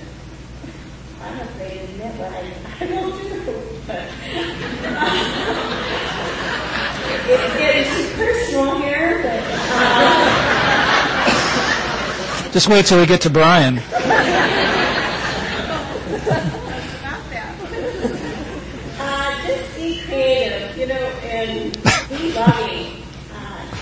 I'm 1.21 1.39
afraid 1.39 1.73
to 1.77 1.83
admit 1.85 2.13
what 2.15 2.31
I, 2.31 2.35
I 2.81 2.85
will 2.91 3.11
do, 3.17 3.27
but 3.87 4.03
it's 7.29 7.53
getting 7.57 7.87
personal 8.17 8.77
here, 8.81 9.21
but 9.23 9.41
uh, 9.45 10.43
Just 12.53 12.67
wait 12.67 12.85
till 12.85 12.99
we 12.99 13.05
get 13.07 13.21
to 13.21 13.29
Brian. 13.29 13.81
Uh, 18.99 19.47
just 19.47 19.75
be 19.75 19.99
creative, 20.07 20.77
you 20.77 20.85
know, 20.87 20.95
and 20.95 21.75
loving. 22.47 23.03
Uh, 23.33 23.75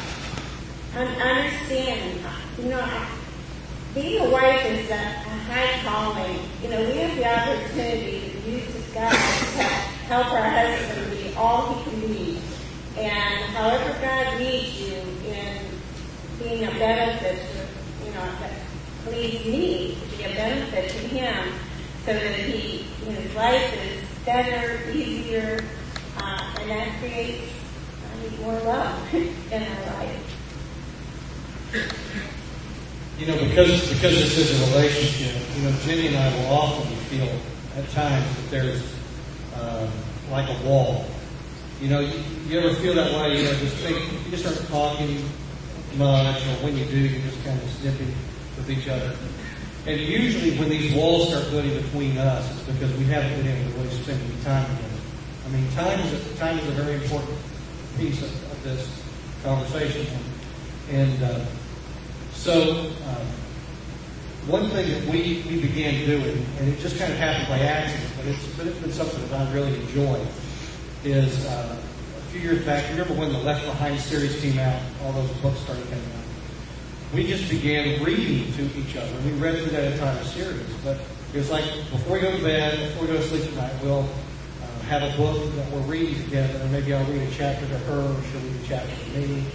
and 0.96 1.22
understand, 1.22 2.20
you 2.60 2.66
know, 2.66 3.06
being 3.94 4.26
a 4.26 4.30
wife 4.30 4.66
is 4.66 4.90
a, 4.90 5.22
high 5.52 5.82
calling. 5.84 6.40
You 6.62 6.70
know, 6.70 6.80
we 6.80 6.98
have 6.98 7.18
the 7.18 7.26
opportunity 7.26 8.32
to 8.32 8.50
use 8.50 8.66
this 8.74 8.94
God 8.94 9.12
to 9.12 9.64
help 10.08 10.32
our 10.32 10.50
husband 10.50 11.12
be 11.12 11.34
all 11.36 11.74
he 11.74 11.90
can 11.90 12.00
be. 12.08 12.42
And 12.98 13.44
however 13.56 13.98
God 14.02 14.40
needs 14.40 14.80
you 14.80 14.96
in 15.28 15.62
being 16.40 16.64
a 16.66 16.72
benefit 16.72 17.42
to, 17.42 18.06
you 18.06 18.14
know, 18.14 18.30
leads 19.10 19.46
me 19.46 19.98
to 20.10 20.18
be 20.18 20.24
a 20.24 20.36
benefit 20.36 20.90
to 20.92 20.98
him 21.08 21.54
so 22.06 22.14
that 22.14 22.36
he, 22.40 22.84
his 23.10 23.36
life 23.36 23.74
is 23.74 24.26
better, 24.26 24.90
easier, 24.92 25.60
uh, 26.18 26.56
and 26.60 26.70
that 26.70 27.00
creates 27.00 27.52
more 28.42 28.60
love 28.62 29.14
in 29.14 29.64
our 29.64 29.86
life. 29.94 30.38
You 33.20 33.28
know, 33.28 33.38
because 33.38 33.90
because 33.90 34.16
this 34.16 34.38
is 34.38 34.62
a 34.62 34.76
relationship, 34.76 35.36
you 35.56 35.64
know, 35.64 35.72
Ginny 35.84 36.08
and 36.08 36.18
I 36.18 36.36
will 36.36 36.54
often 36.54 36.96
feel 37.06 37.30
at 37.78 37.88
times 37.92 38.26
that 38.36 38.50
there's 38.50 38.96
um, 39.60 39.90
like 40.32 40.50
a 40.50 40.66
wall. 40.66 41.06
You 41.80 41.90
know, 41.90 42.00
you, 42.00 42.20
you 42.48 42.60
ever 42.60 42.74
feel 42.76 42.94
that 42.96 43.12
way? 43.14 43.38
You 43.38 43.44
know, 43.46 43.54
just 43.60 43.76
think, 43.78 43.98
you 44.26 44.32
just 44.32 44.44
start 44.44 44.68
talking 44.70 45.24
much, 45.98 46.42
or 46.48 46.66
when 46.66 46.78
you 46.78 46.86
do, 46.86 46.98
you're 46.98 47.22
just 47.22 47.44
kind 47.44 47.62
of 47.62 47.70
snipping 47.70 48.14
with 48.58 48.70
each 48.70 48.88
other. 48.88 49.16
And 49.86 50.00
usually 50.00 50.58
when 50.58 50.70
these 50.70 50.94
walls 50.94 51.30
start 51.30 51.50
building 51.50 51.74
between 51.82 52.18
us, 52.18 52.50
it's 52.52 52.62
because 52.70 52.96
we 52.98 53.06
haven't 53.06 53.36
been 53.38 53.48
able 53.48 53.72
to 53.72 53.78
really 53.78 53.90
spend 54.04 54.22
any 54.22 54.44
time 54.44 54.66
together. 54.66 55.02
I 55.46 55.50
mean, 55.50 55.72
time 55.72 56.00
is 56.00 56.14
a, 56.14 56.38
time 56.38 56.58
is 56.60 56.68
a 56.68 56.72
very 56.72 56.96
important 56.96 57.38
piece 57.98 58.22
of, 58.22 58.52
of 58.52 58.64
this 58.64 59.04
conversation. 59.44 60.08
And 60.90 61.24
uh, 61.24 61.46
so, 62.34 62.92
um, 63.08 63.28
one 64.48 64.70
thing 64.70 64.90
that 64.90 65.04
we, 65.12 65.44
we 65.48 65.62
began 65.62 66.06
doing, 66.06 66.46
and 66.58 66.68
it 66.68 66.80
just 66.80 66.98
kind 66.98 67.12
of 67.12 67.20
happened 67.20 67.48
by 67.48 67.60
accident, 67.60 68.12
but 68.18 68.26
it's, 68.26 68.46
but 68.58 68.68
it's 68.68 68.80
been 68.80 68.92
something 68.92 69.22
that 69.30 69.48
I 69.48 69.54
really 69.54 69.76
enjoy, 69.82 70.20
is 71.04 71.46
uh, 71.46 71.78
a 72.18 72.22
few 72.32 72.42
years 72.42 72.66
back, 72.66 72.84
you 72.90 72.92
remember 72.92 73.14
when 73.20 73.32
the 73.32 73.40
Left 73.40 73.66
Behind 73.66 74.00
series 74.00 74.40
came 74.42 74.58
out, 74.60 74.82
all 75.04 75.14
those 75.14 75.30
books 75.42 75.60
started 75.60 75.84
coming 75.86 76.04
out? 76.06 77.14
We 77.14 77.28
just 77.28 77.50
began 77.50 78.02
reading 78.04 78.52
to 78.54 78.80
each 78.80 78.96
other. 78.96 79.12
We 79.26 79.32
read 79.32 79.58
through 79.60 79.72
that 79.72 79.92
entire 79.92 80.24
series, 80.24 80.74
but 80.84 80.98
it 81.34 81.38
was 81.38 81.52
like 81.52 81.66
before 81.92 82.16
we 82.16 82.22
go 82.22 82.36
to 82.36 82.44
bed, 82.44 82.80
before 82.90 83.08
we 83.08 83.14
go 83.14 83.18
to 83.18 83.24
sleep 83.28 83.50
tonight, 83.50 83.74
we'll 83.84 84.08
have 84.92 85.04
a 85.04 85.16
book 85.16 85.56
that 85.56 85.72
we're 85.72 85.80
reading 85.88 86.22
together, 86.26 86.60
and 86.60 86.70
maybe 86.70 86.94
I'll 86.94 87.06
read 87.06 87.22
a 87.22 87.32
chapter 87.32 87.66
to 87.66 87.78
her, 87.88 88.02
or 88.02 88.24
she'll 88.28 88.42
read 88.42 88.60
a 88.62 88.68
chapter 88.68 88.92
to 88.92 89.20
me. 89.20 89.46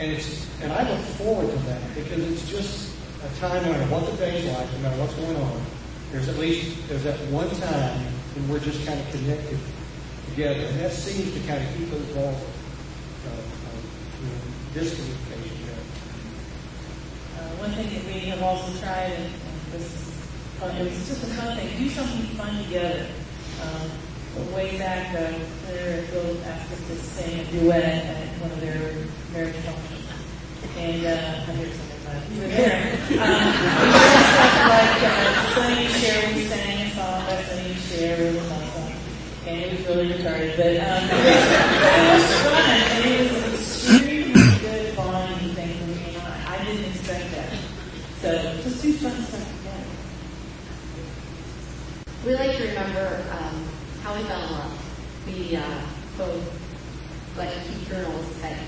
And 0.00 0.10
it's 0.10 0.50
and 0.62 0.72
I 0.72 0.82
look 0.90 0.98
forward 1.14 1.48
to 1.48 1.58
that 1.70 1.94
because 1.94 2.18
it's 2.18 2.50
just 2.50 2.96
a 3.22 3.38
time, 3.38 3.62
no 3.62 3.70
matter 3.70 3.86
what 3.86 4.10
the 4.10 4.16
day's 4.16 4.44
like, 4.50 4.66
no 4.72 4.78
matter 4.80 5.00
what's 5.00 5.14
going 5.14 5.36
on, 5.36 5.62
there's 6.10 6.26
at 6.26 6.38
least 6.38 6.88
there's 6.88 7.04
that 7.04 7.14
one 7.30 7.48
time 7.54 8.02
when 8.34 8.48
we're 8.48 8.58
just 8.58 8.84
kind 8.84 8.98
of 8.98 9.08
connected 9.12 9.60
together, 10.30 10.66
and 10.66 10.80
that 10.80 10.90
seems 10.90 11.32
to 11.32 11.40
kind 11.46 11.62
of 11.62 11.70
keep 11.78 11.88
those 11.94 12.10
walls 12.16 12.34
uh, 12.34 13.30
uh, 13.30 13.78
you 14.18 14.26
know, 14.26 14.42
discommunication. 14.74 15.70
Uh, 17.38 17.62
one 17.62 17.70
thing 17.78 17.94
that 17.94 18.04
we 18.12 18.26
have 18.26 18.42
also 18.42 18.76
tried, 18.82 19.14
and, 19.22 19.30
this 19.70 20.02
is 20.98 21.06
just 21.06 21.22
a 21.22 21.26
fun 21.38 21.56
thing, 21.56 21.78
do 21.78 21.88
something 21.90 22.26
fun 22.34 22.64
together. 22.64 23.06
Um, 23.62 23.90
way 24.54 24.78
back, 24.78 25.14
uh, 25.14 25.32
Claire 25.66 26.00
and 26.00 26.10
Bill 26.10 26.42
asked 26.44 26.72
us 26.72 26.78
to 26.88 26.96
sing 26.96 27.40
a 27.40 27.44
duet 27.52 27.84
at 27.84 28.28
one 28.40 28.50
of 28.50 28.60
their 28.60 28.94
marriage 29.32 29.56
functions. 29.56 30.06
And 30.76 31.06
uh, 31.06 31.44
I 31.46 31.54
hear 31.54 31.70
something 31.72 32.02
like 32.06 32.30
you 32.34 32.40
were 32.42 32.48
there. 32.48 32.98
Um, 33.14 33.20
like 34.68 35.02
uh, 35.02 35.54
Sonny 35.54 35.86
Cher, 35.88 36.34
we 36.34 36.46
sang 36.46 36.80
a 36.82 36.90
song 36.90 37.20
by 37.26 37.42
Sonny 37.42 37.74
Cher, 37.74 38.16
it 38.22 38.34
was 38.34 38.50
awesome. 38.50 38.92
And 39.46 39.60
it 39.60 39.70
was 39.72 39.86
really 39.86 40.08
retarded, 40.08 40.56
but 40.56 40.74
um, 40.82 41.04
it, 41.10 41.18
was, 42.14 42.26
fun, 42.42 42.70
and 42.70 43.04
it 43.04 43.32
was 43.32 43.42
an 43.44 43.54
extremely 43.54 44.58
good 44.60 44.96
bonding 44.96 45.54
thing 45.54 45.78
for 45.78 45.86
me, 45.86 46.16
I 46.18 46.64
didn't 46.64 46.86
expect 46.90 47.30
that. 47.32 47.52
So 48.20 48.28
just 48.62 48.82
do 48.82 48.92
fun 48.94 49.22
stuff 49.22 49.46
together. 49.58 49.84
We 52.24 52.34
like 52.34 52.56
to 52.56 52.68
remember 52.68 53.24
um, 53.30 53.73
how 54.04 54.14
we 54.14 54.22
fell 54.24 54.44
in 54.44 54.52
love. 54.52 55.24
We 55.26 55.56
uh, 55.56 55.80
both 56.18 56.44
like 57.38 57.54
to 57.54 57.60
keep 57.60 57.88
journals 57.88 58.42
at 58.42 58.58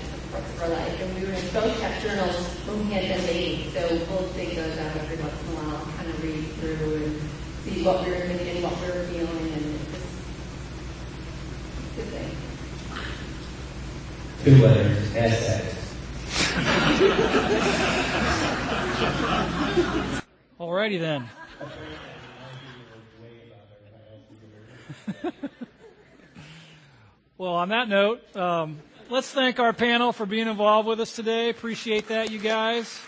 for 0.57 0.67
life, 0.67 0.99
and 0.99 1.13
we 1.15 1.21
were 1.21 1.33
both 1.53 1.79
kept 1.79 2.01
journals 2.01 2.35
when 2.65 2.79
we 2.79 2.93
had 2.93 3.03
been 3.03 3.21
dating. 3.27 3.71
So 3.71 3.87
we'll 4.09 4.33
take 4.33 4.55
those 4.55 4.75
out 4.79 4.97
every 4.97 5.17
once 5.17 5.39
in 5.43 5.49
a 5.49 5.51
while, 5.53 5.85
kind 5.95 6.09
of 6.09 6.23
read 6.23 6.43
through 6.53 6.95
and 6.95 7.21
see 7.63 7.83
what 7.83 8.03
we 8.03 8.09
were 8.09 8.21
thinking, 8.21 8.63
what 8.63 8.81
we 8.81 8.87
were 8.87 9.03
feeling, 9.05 9.53
and 9.53 9.75
it's 9.75 9.91
just 9.93 10.09
a 11.85 11.95
good 11.97 12.09
thing. 12.09 12.31
Two 14.43 14.55
letters, 14.65 15.15
SS. 15.15 15.93
Alrighty 20.59 20.99
then. 20.99 21.29
well, 27.37 27.53
on 27.53 27.69
that 27.69 27.87
note, 27.87 28.35
um, 28.35 28.79
let's 29.09 29.31
thank 29.31 29.59
our 29.59 29.73
panel 29.73 30.11
for 30.11 30.25
being 30.25 30.47
involved 30.47 30.87
with 30.87 30.99
us 30.99 31.15
today. 31.15 31.49
Appreciate 31.49 32.07
that, 32.09 32.31
you 32.31 32.39
guys. 32.39 32.99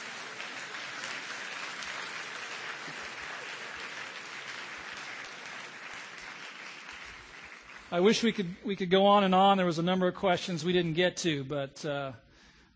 I 7.92 8.02
wish 8.02 8.22
we 8.22 8.32
could 8.32 8.56
we 8.64 8.76
could 8.76 8.92
go 8.92 9.08
on 9.08 9.24
and 9.24 9.34
on. 9.34 9.58
There 9.58 9.66
was 9.66 9.80
a 9.80 9.84
number 9.84 10.08
of 10.08 10.14
questions 10.14 10.64
we 10.64 10.74
didn't 10.74 10.94
get 10.94 11.18
to, 11.18 11.44
but 11.44 11.84
uh, 11.84 12.12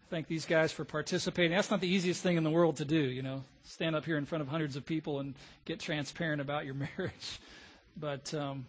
thank 0.10 0.28
these 0.28 0.46
guys 0.46 0.72
for 0.72 0.86
participating. 0.86 1.52
That's 1.52 1.70
not 1.70 1.82
the 1.82 1.88
easiest 1.88 2.24
thing 2.24 2.36
in 2.36 2.44
the 2.44 2.50
world 2.50 2.78
to 2.78 2.86
do, 2.86 3.00
you 3.00 3.22
know, 3.22 3.44
stand 3.64 3.96
up 3.96 4.06
here 4.06 4.18
in 4.18 4.26
front 4.26 4.42
of 4.42 4.48
hundreds 4.48 4.76
of 4.76 4.88
people 4.88 5.20
and 5.20 5.36
get 5.66 5.80
transparent 5.80 6.42
about 6.42 6.66
your 6.66 6.74
marriage. 6.98 7.40
But 7.96 8.34
um, 8.34 8.66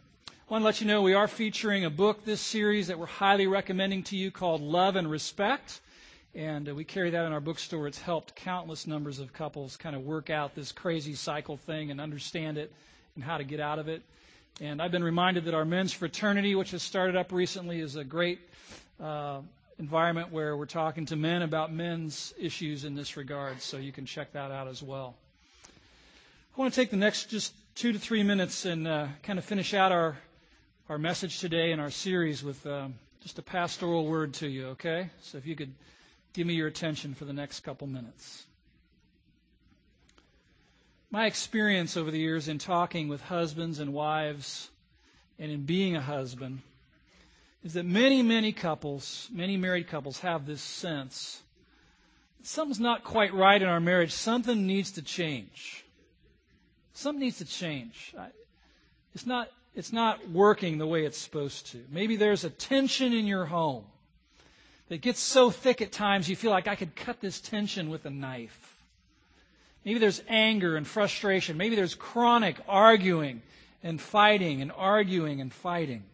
I 0.47 0.53
want 0.53 0.61
to 0.61 0.67
let 0.67 0.81
you 0.83 0.87
know 0.87 1.01
we 1.01 1.15
are 1.15 1.27
featuring 1.27 1.87
a 1.87 1.91
book 1.91 2.27
this 2.27 2.39
series 2.39 2.89
that 2.89 2.99
we're 2.99 3.07
highly 3.07 3.47
recommending 3.47 4.03
to 4.03 4.17
you 4.17 4.31
called 4.31 4.61
Love 4.61 4.95
and 4.95 5.11
Respect. 5.11 5.81
And 6.35 6.69
uh, 6.69 6.75
we 6.75 6.85
carry 6.85 7.09
that 7.09 7.25
in 7.25 7.33
our 7.33 7.41
bookstore. 7.41 7.87
It's 7.87 7.99
helped 7.99 8.37
countless 8.37 8.87
numbers 8.87 9.21
of 9.21 9.33
couples 9.33 9.79
kind 9.79 9.97
of 9.97 10.05
work 10.05 10.29
out 10.29 10.55
this 10.55 10.71
crazy 10.71 11.15
cycle 11.15 11.57
thing 11.57 11.91
and 11.91 11.99
understand 11.99 12.59
it 12.59 12.71
and 13.15 13.25
how 13.25 13.39
to 13.39 13.45
get 13.45 13.59
out 13.59 13.79
of 13.79 13.89
it. 13.89 14.03
And 14.61 14.83
I've 14.83 14.91
been 14.91 15.03
reminded 15.03 15.47
that 15.47 15.55
our 15.55 15.65
men's 15.65 15.95
fraternity, 15.95 16.55
which 16.55 16.73
has 16.73 16.83
started 16.83 17.17
up 17.17 17.33
recently, 17.33 17.81
is 17.81 17.97
a 17.97 18.05
great 18.05 18.41
uh, 19.03 19.39
environment 19.79 20.31
where 20.31 20.59
we're 20.59 20.67
talking 20.67 21.07
to 21.07 21.17
men 21.17 21.41
about 21.41 21.73
men's 21.73 22.35
issues 22.39 22.85
in 22.85 22.95
this 22.95 23.17
regard. 23.17 23.63
So 23.63 23.79
you 23.79 23.93
can 23.93 24.05
check 24.05 24.35
that 24.35 24.51
out 24.51 24.69
as 24.69 24.83
well. 24.83 25.15
I 26.55 26.61
want 26.61 26.75
to 26.75 26.79
take 26.79 26.91
the 26.91 26.99
next 26.99 27.31
just 27.31 27.55
two 27.75 27.93
to 27.95 27.99
three 27.99 28.23
minutes 28.23 28.67
and 28.67 28.87
uh, 28.87 29.07
kind 29.23 29.39
of 29.39 29.45
finish 29.47 29.73
out 29.73 29.91
our 29.91 30.19
our 30.89 30.99
message 30.99 31.41
today 31.41 31.72
and 31.72 31.80
our 31.80 31.91
series 31.91 32.45
with 32.45 32.66
um, 32.66 32.95
just 33.22 33.39
a 33.39 33.43
pastoral 33.43 34.07
word 34.07 34.35
to 34.35 34.49
you. 34.49 34.66
Okay, 34.68 35.09
so 35.22 35.39
if 35.39 35.47
you 35.47 35.57
could 35.57 35.72
give 36.35 36.47
me 36.47 36.55
your 36.55 36.66
attention 36.66 37.14
for 37.14 37.24
the 37.24 37.32
next 37.32 37.61
couple 37.61 37.87
minutes. 37.87 38.45
My 41.11 41.26
experience 41.26 41.97
over 41.97 42.11
the 42.11 42.18
years 42.18 42.49
in 42.49 42.59
talking 42.59 43.09
with 43.09 43.22
husbands 43.22 43.78
and 43.78 43.95
wives 43.95 44.70
and 45.39 45.51
in 45.51 45.62
being 45.62 45.97
a 45.97 46.03
husband 46.03 46.61
is 47.62 47.74
that 47.74 47.87
many, 47.87 48.22
many 48.22 48.53
couples, 48.53 49.28
many 49.32 49.57
married 49.57 49.87
couples, 49.87 50.20
have 50.20 50.45
this 50.45 50.61
sense 50.61 51.41
that 52.41 52.47
something's 52.47 52.80
not 52.80 53.05
quite 53.05 53.32
right 53.32 53.62
in 53.62 53.68
our 53.68 53.80
marriage. 53.80 54.12
Something 54.12 54.66
needs 54.66 54.91
to 54.93 55.03
change. 55.03 55.85
Something 56.93 57.20
needs 57.20 57.39
to 57.39 57.47
change. 57.47 58.14
It's 59.14 59.24
not, 59.24 59.49
it's 59.75 59.93
not 59.93 60.31
working 60.31 60.79
the 60.79 60.87
way 60.87 61.05
it's 61.05 61.18
supposed 61.18 61.66
to. 61.72 61.85
Maybe 61.91 62.16
there's 62.16 62.45
a 62.45 62.51
tension 62.51 63.12
in 63.12 63.27
your 63.27 63.47
home 63.47 63.85
that 64.89 65.01
gets 65.01 65.20
so 65.20 65.51
thick 65.51 65.83
at 65.83 65.93
times 65.93 66.29
you 66.29 66.37
feel 66.37 66.51
like 66.51 66.68
I 66.68 66.77
could 66.77 66.95
cut 66.95 67.20
this 67.20 67.41
tension 67.41 67.91
with 67.91 68.05
a 68.07 68.11
knife. 68.11 68.83
Maybe 69.85 69.99
there's 69.99 70.22
anger 70.29 70.77
and 70.77 70.87
frustration. 70.87 71.57
Maybe 71.57 71.77
there's 71.77 71.95
chronic 71.95 72.57
arguing 72.68 73.43
and 73.83 74.01
fighting 74.01 74.62
and 74.62 74.72
arguing 74.72 75.41
and 75.41 75.53
fighting. 75.53 76.05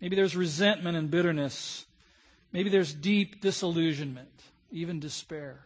Maybe 0.00 0.16
there's 0.16 0.36
resentment 0.36 0.96
and 0.96 1.10
bitterness. 1.10 1.86
Maybe 2.52 2.70
there's 2.70 2.94
deep 2.94 3.40
disillusionment, 3.40 4.28
even 4.72 5.00
despair. 5.00 5.60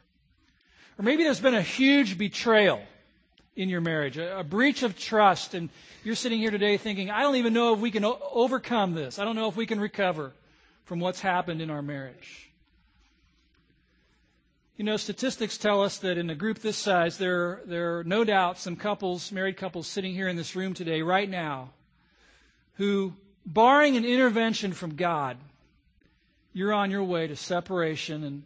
Or 0.98 1.04
maybe 1.04 1.24
there's 1.24 1.40
been 1.40 1.54
a 1.54 1.62
huge 1.62 2.18
betrayal 2.18 2.82
in 3.54 3.68
your 3.68 3.80
marriage, 3.80 4.16
a, 4.16 4.38
a 4.38 4.44
breach 4.44 4.82
of 4.82 4.98
trust, 4.98 5.54
and 5.54 5.68
you're 6.04 6.14
sitting 6.14 6.38
here 6.38 6.50
today 6.50 6.76
thinking, 6.76 7.10
I 7.10 7.22
don't 7.22 7.36
even 7.36 7.52
know 7.52 7.74
if 7.74 7.80
we 7.80 7.90
can 7.90 8.04
o- 8.04 8.18
overcome 8.32 8.94
this. 8.94 9.18
I 9.18 9.24
don't 9.24 9.36
know 9.36 9.48
if 9.48 9.56
we 9.56 9.66
can 9.66 9.80
recover 9.80 10.32
from 10.84 11.00
what's 11.00 11.20
happened 11.20 11.60
in 11.60 11.70
our 11.70 11.82
marriage. 11.82 12.50
You 14.76 14.84
know, 14.84 14.96
statistics 14.96 15.58
tell 15.58 15.82
us 15.82 15.98
that 15.98 16.16
in 16.18 16.30
a 16.30 16.34
group 16.34 16.58
this 16.58 16.78
size, 16.78 17.18
there, 17.18 17.60
there 17.66 17.98
are 17.98 18.04
no 18.04 18.24
doubt 18.24 18.58
some 18.58 18.74
couples, 18.74 19.30
married 19.30 19.56
couples, 19.56 19.86
sitting 19.86 20.14
here 20.14 20.28
in 20.28 20.36
this 20.36 20.56
room 20.56 20.72
today, 20.72 21.02
right 21.02 21.28
now, 21.28 21.70
who, 22.74 23.12
barring 23.44 23.96
an 23.96 24.04
intervention 24.04 24.72
from 24.72 24.96
God, 24.96 25.36
you're 26.54 26.72
on 26.72 26.90
your 26.90 27.04
way 27.04 27.26
to 27.26 27.36
separation 27.36 28.24
and 28.24 28.42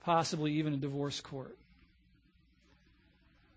possibly 0.00 0.52
even 0.52 0.74
a 0.74 0.76
divorce 0.76 1.20
court. 1.20 1.56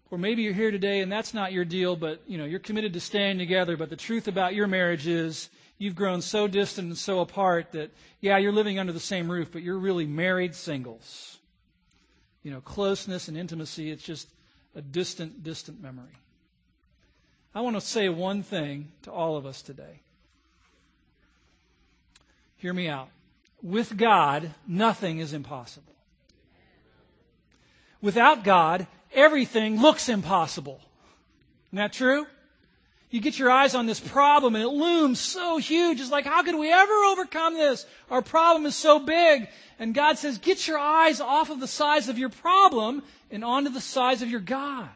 Or 0.10 0.18
maybe 0.18 0.41
you're 0.41 0.53
here 0.53 0.72
today 0.72 1.01
and 1.01 1.12
that's 1.12 1.34
not 1.34 1.51
your 1.51 1.66
deal, 1.66 1.95
but 1.95 2.22
you 2.28 2.38
know, 2.38 2.45
you're 2.45 2.60
committed 2.60 2.93
to 2.93 2.99
staying 2.99 3.38
together, 3.38 3.76
but 3.76 3.89
the 3.89 3.95
truth 3.95 4.28
about 4.28 4.55
your 4.55 4.68
marriage 4.68 5.08
is 5.08 5.49
you've 5.78 5.95
grown 5.95 6.22
so 6.22 6.47
distant 6.47 6.88
and 6.88 6.97
so 6.97 7.20
apart 7.20 7.74
that 7.74 7.91
yeah, 8.22 8.38
you're 8.38 8.53
living 8.53 8.80
under 8.80 8.93
the 8.93 8.99
same 8.99 9.30
roof, 9.30 9.51
but 9.51 9.64
you're 9.64 9.78
really 9.78 10.05
married 10.05 10.55
singles 10.55 11.38
you 12.47 12.53
know, 12.53 12.62
closeness 12.62 13.28
and 13.28 13.38
intimacy. 13.38 13.91
It's 13.91 14.01
just 14.01 14.30
a 14.74 14.82
distant, 14.82 15.43
distant 15.43 15.82
memory. 15.82 16.16
I 17.53 17.60
want 17.60 17.76
to 17.76 17.82
say 17.82 18.08
one 18.08 18.41
thing 18.41 18.88
to 19.01 19.12
all 19.12 19.36
of 19.36 19.45
us 19.45 19.62
today. 19.62 19.99
Hear 22.55 22.74
me 22.74 22.88
out. 22.88 23.10
With 23.62 23.97
God, 23.97 24.53
nothing 24.66 25.20
is 25.20 25.34
impossible. 25.34 25.93
Without 28.01 28.45
God, 28.45 28.88
everything 29.18 29.82
looks 29.82 30.07
impossible. 30.07 30.80
Isn't 31.70 31.78
that 31.78 31.91
true? 31.91 32.26
You 33.09 33.22
get 33.22 33.39
your 33.39 33.49
eyes 33.49 33.74
on 33.74 33.86
this 33.86 33.99
problem 33.99 34.55
and 34.55 34.63
it 34.63 34.70
looms 34.70 35.20
so 35.20 35.57
huge. 35.57 35.99
It's 35.99 36.11
like, 36.11 36.26
how 36.26 36.43
could 36.43 36.55
we 36.55 36.72
ever 36.72 36.93
overcome 37.05 37.55
this? 37.55 37.86
Our 38.11 38.22
problem 38.22 38.65
is 38.65 38.76
so 38.76 38.99
big. 38.99 39.47
And 39.80 39.93
God 39.93 40.18
says, 40.18 40.38
get 40.38 40.68
your 40.68 40.78
eyes 40.78 41.20
off 41.20 41.49
of 41.49 41.59
the 41.59 41.68
size 41.68 42.09
of 42.09 42.18
your 42.18 42.30
problem 42.30 43.01
and 43.32 43.43
onto 43.43 43.70
the 43.70 43.82
size 43.82 44.22
of 44.22 44.30
your 44.30 44.41
God. 44.41 44.89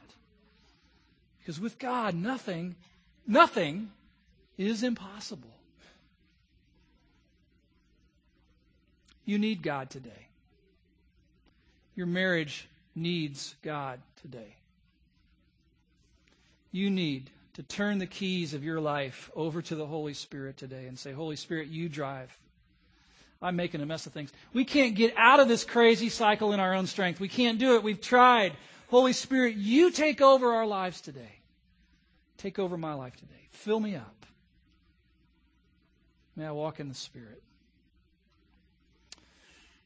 Because 1.40 1.60
with 1.60 1.80
God, 1.80 2.14
nothing, 2.14 2.76
nothing 3.26 3.90
is 4.58 4.84
impossible. 4.84 5.50
You 9.26 9.40
need 9.40 9.62
God 9.62 9.90
today. 9.90 10.28
Your 11.96 12.08
marriage 12.08 12.68
needs 12.94 13.56
God 13.64 14.02
today. 14.22 14.56
You 16.72 16.90
need 16.90 17.30
to 17.54 17.64
turn 17.64 17.98
the 17.98 18.06
keys 18.06 18.54
of 18.54 18.64
your 18.64 18.80
life 18.80 19.30
over 19.36 19.62
to 19.62 19.76
the 19.76 19.86
Holy 19.86 20.14
Spirit 20.14 20.58
today 20.58 20.88
and 20.88 20.98
say, 20.98 21.12
Holy 21.12 21.36
Spirit, 21.36 21.68
you 21.68 21.90
drive. 21.90 22.38
I'm 23.42 23.56
making 23.56 23.82
a 23.82 23.86
mess 23.86 24.06
of 24.06 24.14
things. 24.14 24.32
We 24.54 24.66
can't 24.66 24.96
get 24.96 25.14
out 25.18 25.40
of 25.40 25.48
this 25.48 25.64
crazy 25.64 26.10
cycle 26.10 26.54
in 26.54 26.60
our 26.60 26.74
own 26.74 26.88
strength. 26.88 27.20
We 27.20 27.28
can't 27.28 27.58
do 27.58 27.76
it. 27.76 27.84
We've 27.84 28.00
tried. 28.00 28.54
Holy 28.90 29.14
Spirit, 29.14 29.56
you 29.56 29.92
take 29.92 30.22
over 30.22 30.54
our 30.54 30.66
lives 30.66 31.02
today. 31.02 31.40
Take 32.38 32.60
over 32.60 32.78
my 32.78 32.94
life 32.94 33.16
today. 33.16 33.48
Fill 33.50 33.80
me 33.80 33.96
up. 33.96 34.26
May 36.36 36.46
I 36.46 36.52
walk 36.52 36.80
in 36.80 36.88
the 36.88 36.96
Spirit. 36.96 37.42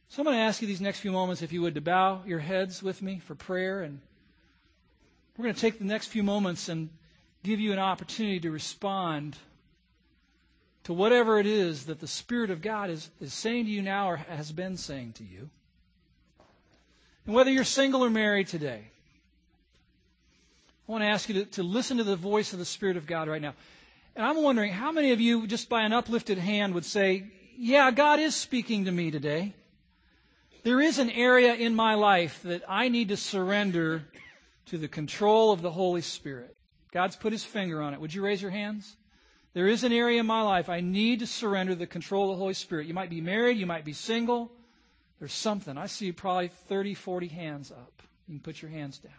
So 0.09 0.21
I'm 0.21 0.25
going 0.25 0.37
to 0.37 0.43
ask 0.43 0.61
you 0.61 0.67
these 0.67 0.81
next 0.81 0.99
few 0.99 1.11
moments, 1.11 1.41
if 1.41 1.51
you 1.51 1.61
would, 1.61 1.75
to 1.75 1.81
bow 1.81 2.21
your 2.25 2.39
heads 2.39 2.83
with 2.83 3.01
me 3.01 3.19
for 3.19 3.35
prayer. 3.35 3.81
And 3.81 3.99
we're 5.37 5.43
going 5.43 5.55
to 5.55 5.61
take 5.61 5.79
the 5.79 5.85
next 5.85 6.07
few 6.07 6.23
moments 6.23 6.69
and 6.69 6.89
give 7.43 7.59
you 7.59 7.73
an 7.73 7.79
opportunity 7.79 8.39
to 8.39 8.51
respond 8.51 9.37
to 10.85 10.93
whatever 10.93 11.39
it 11.39 11.45
is 11.45 11.85
that 11.85 11.99
the 11.99 12.07
Spirit 12.07 12.49
of 12.51 12.61
God 12.61 12.89
is, 12.89 13.09
is 13.19 13.33
saying 13.33 13.65
to 13.65 13.71
you 13.71 13.81
now 13.81 14.09
or 14.09 14.17
has 14.17 14.51
been 14.51 14.77
saying 14.77 15.13
to 15.13 15.23
you. 15.23 15.49
And 17.25 17.35
whether 17.35 17.51
you're 17.51 17.63
single 17.63 18.05
or 18.05 18.09
married 18.09 18.47
today, 18.47 18.83
I 20.87 20.91
want 20.91 21.01
to 21.01 21.07
ask 21.07 21.27
you 21.27 21.35
to, 21.35 21.45
to 21.51 21.63
listen 21.63 21.97
to 21.97 22.03
the 22.03 22.15
voice 22.15 22.53
of 22.53 22.59
the 22.59 22.65
Spirit 22.65 22.97
of 22.97 23.07
God 23.07 23.27
right 23.27 23.41
now. 23.41 23.55
And 24.15 24.25
I'm 24.25 24.41
wondering 24.41 24.71
how 24.71 24.91
many 24.91 25.11
of 25.11 25.19
you, 25.19 25.47
just 25.47 25.67
by 25.67 25.81
an 25.81 25.91
uplifted 25.91 26.37
hand, 26.37 26.73
would 26.75 26.85
say, 26.85 27.25
Yeah, 27.57 27.91
God 27.91 28.19
is 28.19 28.35
speaking 28.35 28.85
to 28.85 28.91
me 28.91 29.11
today. 29.11 29.53
There 30.63 30.79
is 30.79 30.99
an 30.99 31.09
area 31.09 31.53
in 31.55 31.75
my 31.75 31.95
life 31.95 32.41
that 32.43 32.63
I 32.67 32.87
need 32.89 33.09
to 33.09 33.17
surrender 33.17 34.03
to 34.67 34.77
the 34.77 34.87
control 34.87 35.51
of 35.51 35.61
the 35.61 35.71
Holy 35.71 36.01
Spirit. 36.01 36.55
God's 36.91 37.15
put 37.15 37.33
his 37.33 37.43
finger 37.43 37.81
on 37.81 37.93
it. 37.93 38.01
Would 38.01 38.13
you 38.13 38.23
raise 38.23 38.41
your 38.41 38.51
hands? 38.51 38.95
There 39.53 39.67
is 39.67 39.83
an 39.83 39.93
area 39.93 40.19
in 40.19 40.25
my 40.25 40.41
life 40.41 40.69
I 40.69 40.81
need 40.81 41.19
to 41.19 41.27
surrender 41.27 41.75
the 41.75 41.87
control 41.87 42.31
of 42.31 42.37
the 42.37 42.41
Holy 42.41 42.53
Spirit. 42.53 42.87
You 42.87 42.93
might 42.93 43.09
be 43.09 43.21
married, 43.21 43.57
you 43.57 43.65
might 43.65 43.85
be 43.85 43.93
single. 43.93 44.51
There's 45.19 45.33
something. 45.33 45.77
I 45.77 45.87
see 45.87 46.11
probably 46.11 46.49
30, 46.49 46.93
40 46.93 47.27
hands 47.27 47.71
up. 47.71 48.01
You 48.27 48.35
can 48.35 48.41
put 48.41 48.61
your 48.61 48.71
hands 48.71 48.97
down. 48.97 49.13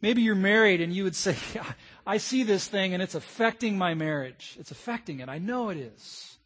Maybe 0.00 0.22
you're 0.22 0.34
married 0.34 0.80
and 0.80 0.94
you 0.94 1.04
would 1.04 1.14
say, 1.14 1.36
I 2.06 2.16
see 2.16 2.42
this 2.42 2.66
thing 2.66 2.94
and 2.94 3.02
it's 3.02 3.14
affecting 3.14 3.76
my 3.76 3.94
marriage. 3.94 4.56
It's 4.58 4.70
affecting 4.70 5.20
it. 5.20 5.28
I 5.28 5.38
know 5.38 5.68
it 5.68 5.76
is. 5.76 6.38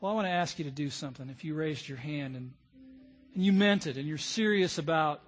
Well, 0.00 0.12
I 0.12 0.14
want 0.14 0.26
to 0.26 0.32
ask 0.32 0.58
you 0.58 0.64
to 0.64 0.70
do 0.70 0.90
something. 0.90 1.28
If 1.28 1.44
you 1.44 1.54
raised 1.54 1.88
your 1.88 1.98
hand 1.98 2.36
and, 2.36 2.52
and 3.34 3.44
you 3.44 3.52
meant 3.52 3.86
it 3.86 3.96
and 3.96 4.06
you're 4.06 4.18
serious 4.18 4.78
about 4.78 5.20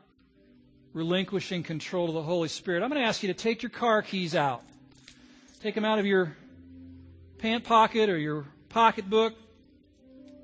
relinquishing 0.92 1.62
control 1.62 2.06
to 2.06 2.12
the 2.12 2.22
Holy 2.22 2.48
Spirit, 2.48 2.82
I'm 2.82 2.90
going 2.90 3.00
to 3.00 3.06
ask 3.06 3.22
you 3.22 3.28
to 3.28 3.34
take 3.34 3.62
your 3.62 3.70
car 3.70 4.02
keys 4.02 4.34
out. 4.34 4.62
Take 5.62 5.74
them 5.74 5.84
out 5.84 5.98
of 5.98 6.06
your 6.06 6.36
pant 7.38 7.64
pocket 7.64 8.10
or 8.10 8.18
your 8.18 8.44
pocketbook, 8.68 9.34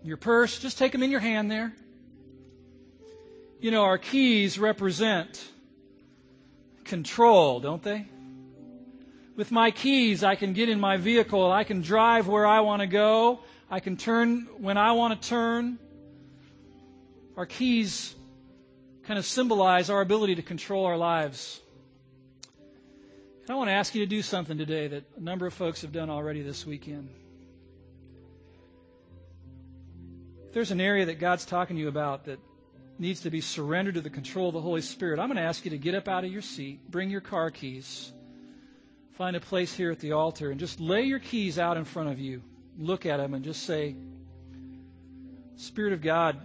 your 0.02 0.16
purse. 0.16 0.58
Just 0.58 0.78
take 0.78 0.92
them 0.92 1.02
in 1.02 1.10
your 1.10 1.20
hand 1.20 1.50
there. 1.50 1.72
You 3.60 3.70
know, 3.72 3.82
our 3.82 3.98
keys 3.98 4.58
represent 4.58 5.44
control, 6.84 7.60
don't 7.60 7.82
they? 7.82 8.06
With 9.36 9.50
my 9.50 9.70
keys, 9.70 10.24
I 10.24 10.34
can 10.34 10.52
get 10.52 10.68
in 10.68 10.80
my 10.80 10.96
vehicle. 10.96 11.50
I 11.50 11.64
can 11.64 11.82
drive 11.82 12.26
where 12.28 12.46
I 12.46 12.60
want 12.60 12.80
to 12.80 12.86
go. 12.86 13.40
I 13.70 13.80
can 13.80 13.96
turn 13.96 14.48
when 14.58 14.78
I 14.78 14.92
want 14.92 15.20
to 15.20 15.28
turn. 15.28 15.78
Our 17.38 17.46
keys 17.46 18.16
kind 19.04 19.16
of 19.16 19.24
symbolize 19.24 19.90
our 19.90 20.00
ability 20.00 20.34
to 20.34 20.42
control 20.42 20.86
our 20.86 20.96
lives. 20.96 21.60
And 23.42 23.50
I 23.50 23.54
want 23.54 23.68
to 23.68 23.74
ask 23.74 23.94
you 23.94 24.00
to 24.00 24.10
do 24.10 24.22
something 24.22 24.58
today 24.58 24.88
that 24.88 25.04
a 25.16 25.20
number 25.20 25.46
of 25.46 25.54
folks 25.54 25.82
have 25.82 25.92
done 25.92 26.10
already 26.10 26.42
this 26.42 26.66
weekend. 26.66 27.08
If 30.48 30.52
there's 30.52 30.72
an 30.72 30.80
area 30.80 31.06
that 31.06 31.20
God's 31.20 31.44
talking 31.46 31.76
to 31.76 31.82
you 31.82 31.86
about 31.86 32.24
that 32.24 32.40
needs 32.98 33.20
to 33.20 33.30
be 33.30 33.40
surrendered 33.40 33.94
to 33.94 34.00
the 34.00 34.10
control 34.10 34.48
of 34.48 34.54
the 34.54 34.60
Holy 34.60 34.82
Spirit, 34.82 35.20
I'm 35.20 35.28
going 35.28 35.36
to 35.36 35.42
ask 35.42 35.64
you 35.64 35.70
to 35.70 35.78
get 35.78 35.94
up 35.94 36.08
out 36.08 36.24
of 36.24 36.32
your 36.32 36.42
seat, 36.42 36.90
bring 36.90 37.08
your 37.08 37.20
car 37.20 37.52
keys, 37.52 38.10
find 39.12 39.36
a 39.36 39.40
place 39.40 39.72
here 39.72 39.92
at 39.92 40.00
the 40.00 40.10
altar, 40.10 40.50
and 40.50 40.58
just 40.58 40.80
lay 40.80 41.02
your 41.02 41.20
keys 41.20 41.56
out 41.56 41.76
in 41.76 41.84
front 41.84 42.08
of 42.08 42.18
you. 42.18 42.42
Look 42.76 43.06
at 43.06 43.18
them 43.18 43.32
and 43.32 43.44
just 43.44 43.62
say, 43.62 43.94
Spirit 45.54 45.92
of 45.92 46.02
God, 46.02 46.40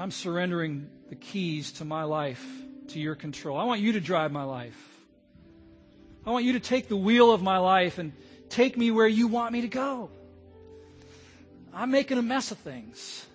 I'm 0.00 0.10
surrendering 0.10 0.88
the 1.08 1.16
keys 1.16 1.72
to 1.72 1.84
my 1.84 2.04
life 2.04 2.44
to 2.88 3.00
your 3.00 3.14
control. 3.14 3.58
I 3.58 3.64
want 3.64 3.80
you 3.80 3.92
to 3.92 4.00
drive 4.00 4.32
my 4.32 4.44
life. 4.44 4.76
I 6.26 6.30
want 6.30 6.44
you 6.44 6.52
to 6.54 6.60
take 6.60 6.88
the 6.88 6.96
wheel 6.96 7.32
of 7.32 7.42
my 7.42 7.58
life 7.58 7.98
and 7.98 8.12
take 8.48 8.76
me 8.76 8.90
where 8.90 9.06
you 9.06 9.28
want 9.28 9.52
me 9.52 9.62
to 9.62 9.68
go. 9.68 10.10
I'm 11.72 11.90
making 11.90 12.18
a 12.18 12.22
mess 12.22 12.50
of 12.50 12.58
things. 12.58 13.26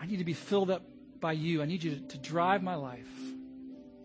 I 0.00 0.06
need 0.06 0.18
to 0.18 0.24
be 0.24 0.34
filled 0.34 0.70
up 0.70 0.82
by 1.20 1.32
you. 1.32 1.62
I 1.62 1.64
need 1.66 1.82
you 1.82 2.00
to, 2.08 2.18
drive 2.18 2.62
my 2.62 2.74
life. 2.74 3.08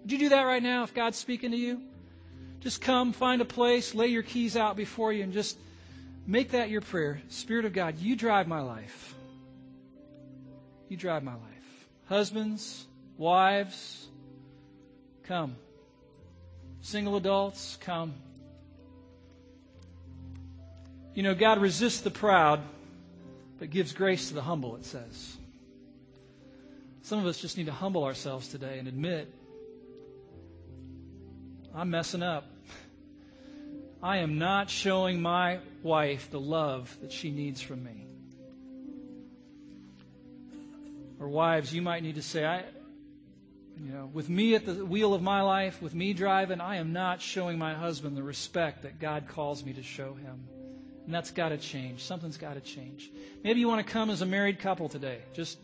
Would 0.01 0.11
you 0.11 0.17
do 0.17 0.29
that 0.29 0.43
right 0.43 0.63
now 0.63 0.83
if 0.83 0.93
God's 0.93 1.17
speaking 1.17 1.51
to 1.51 1.57
you? 1.57 1.81
Just 2.61 2.81
come, 2.81 3.11
find 3.11 3.41
a 3.41 3.45
place, 3.45 3.93
lay 3.95 4.07
your 4.07 4.23
keys 4.23 4.55
out 4.55 4.77
before 4.77 5.11
you, 5.11 5.23
and 5.23 5.33
just 5.33 5.57
make 6.25 6.51
that 6.51 6.69
your 6.69 6.81
prayer. 6.81 7.21
Spirit 7.27 7.65
of 7.65 7.73
God, 7.73 7.97
you 7.99 8.15
drive 8.15 8.47
my 8.47 8.61
life. 8.61 9.15
You 10.89 10.97
drive 10.97 11.23
my 11.23 11.33
life. 11.33 11.87
Husbands, 12.07 12.87
wives, 13.17 14.07
come. 15.23 15.55
Single 16.81 17.15
adults, 17.15 17.77
come. 17.79 18.15
You 21.13 21.21
know, 21.21 21.35
God 21.35 21.59
resists 21.59 22.01
the 22.01 22.09
proud, 22.09 22.61
but 23.59 23.69
gives 23.69 23.93
grace 23.93 24.29
to 24.29 24.33
the 24.33 24.41
humble, 24.41 24.75
it 24.77 24.85
says. 24.85 25.37
Some 27.03 27.19
of 27.19 27.25
us 27.27 27.39
just 27.39 27.57
need 27.57 27.67
to 27.67 27.71
humble 27.71 28.03
ourselves 28.03 28.47
today 28.47 28.79
and 28.79 28.87
admit 28.87 29.31
I'm 31.75 31.91
messing 31.91 32.23
up. 32.23 32.45
I 34.03 34.17
am 34.17 34.39
not 34.39 34.71
showing 34.71 35.21
my 35.21 35.59
wife 35.83 36.31
the 36.31 36.39
love 36.39 36.97
that 37.01 37.11
she 37.11 37.29
needs 37.29 37.61
from 37.61 37.83
me. 37.83 38.08
Or 41.19 41.27
wives, 41.27 41.73
you 41.73 41.81
might 41.81 42.01
need 42.01 42.15
to 42.15 42.21
say, 42.21 42.45
I, 42.45 42.63
you 43.77 43.91
know, 43.91 44.09
with 44.13 44.29
me 44.29 44.55
at 44.55 44.65
the 44.65 44.85
wheel 44.85 45.13
of 45.13 45.21
my 45.21 45.41
life, 45.41 45.81
with 45.81 45.93
me 45.93 46.13
driving, 46.13 46.61
I 46.61 46.77
am 46.77 46.93
not 46.93 47.21
showing 47.21 47.57
my 47.57 47.73
husband 47.73 48.15
the 48.15 48.23
respect 48.23 48.83
that 48.83 48.99
God 48.99 49.27
calls 49.27 49.63
me 49.65 49.73
to 49.73 49.83
show 49.83 50.13
him. 50.13 50.47
And 51.05 51.13
that's 51.13 51.31
got 51.31 51.49
to 51.49 51.57
change. 51.57 52.03
Something's 52.03 52.37
got 52.37 52.53
to 52.53 52.61
change. 52.61 53.09
Maybe 53.43 53.59
you 53.59 53.67
want 53.67 53.85
to 53.85 53.91
come 53.91 54.09
as 54.09 54.21
a 54.21 54.25
married 54.25 54.59
couple 54.59 54.89
today. 54.89 55.19
Just 55.33 55.57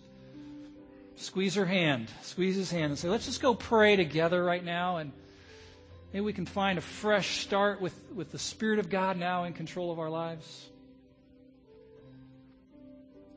squeeze 1.18 1.56
her 1.56 1.66
hand, 1.66 2.10
squeeze 2.22 2.56
his 2.56 2.72
hand, 2.72 2.86
and 2.86 2.97
say, 2.97 3.10
let's 3.10 3.26
just 3.26 3.41
go 3.41 3.53
pray 3.53 3.95
together 3.95 4.43
right 4.43 4.64
now. 4.64 4.97
And 4.97 5.12
maybe 6.12 6.26
we 6.26 6.34
can 6.34 6.45
find 6.45 6.78
a 6.78 6.82
fresh 6.82 7.41
start 7.41 7.80
with, 7.80 7.93
with 8.14 8.32
the 8.32 8.39
Spirit 8.39 8.80
of 8.80 8.89
God 8.89 9.18
now 9.18 9.43
in 9.43 9.53
control 9.53 9.91
of 9.91 9.99
our 9.99 10.10
lives. 10.10 10.70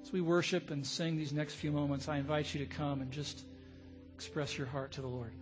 As 0.08 0.12
we 0.14 0.22
worship 0.22 0.70
and 0.70 0.86
sing 0.86 1.18
these 1.18 1.34
next 1.34 1.56
few 1.56 1.70
moments, 1.70 2.08
I 2.08 2.16
invite 2.16 2.54
you 2.54 2.64
to 2.64 2.74
come 2.74 3.02
and 3.02 3.12
just 3.12 3.44
express 4.14 4.56
your 4.56 4.66
heart 4.66 4.90
to 4.92 5.02
the 5.02 5.06
Lord. 5.06 5.34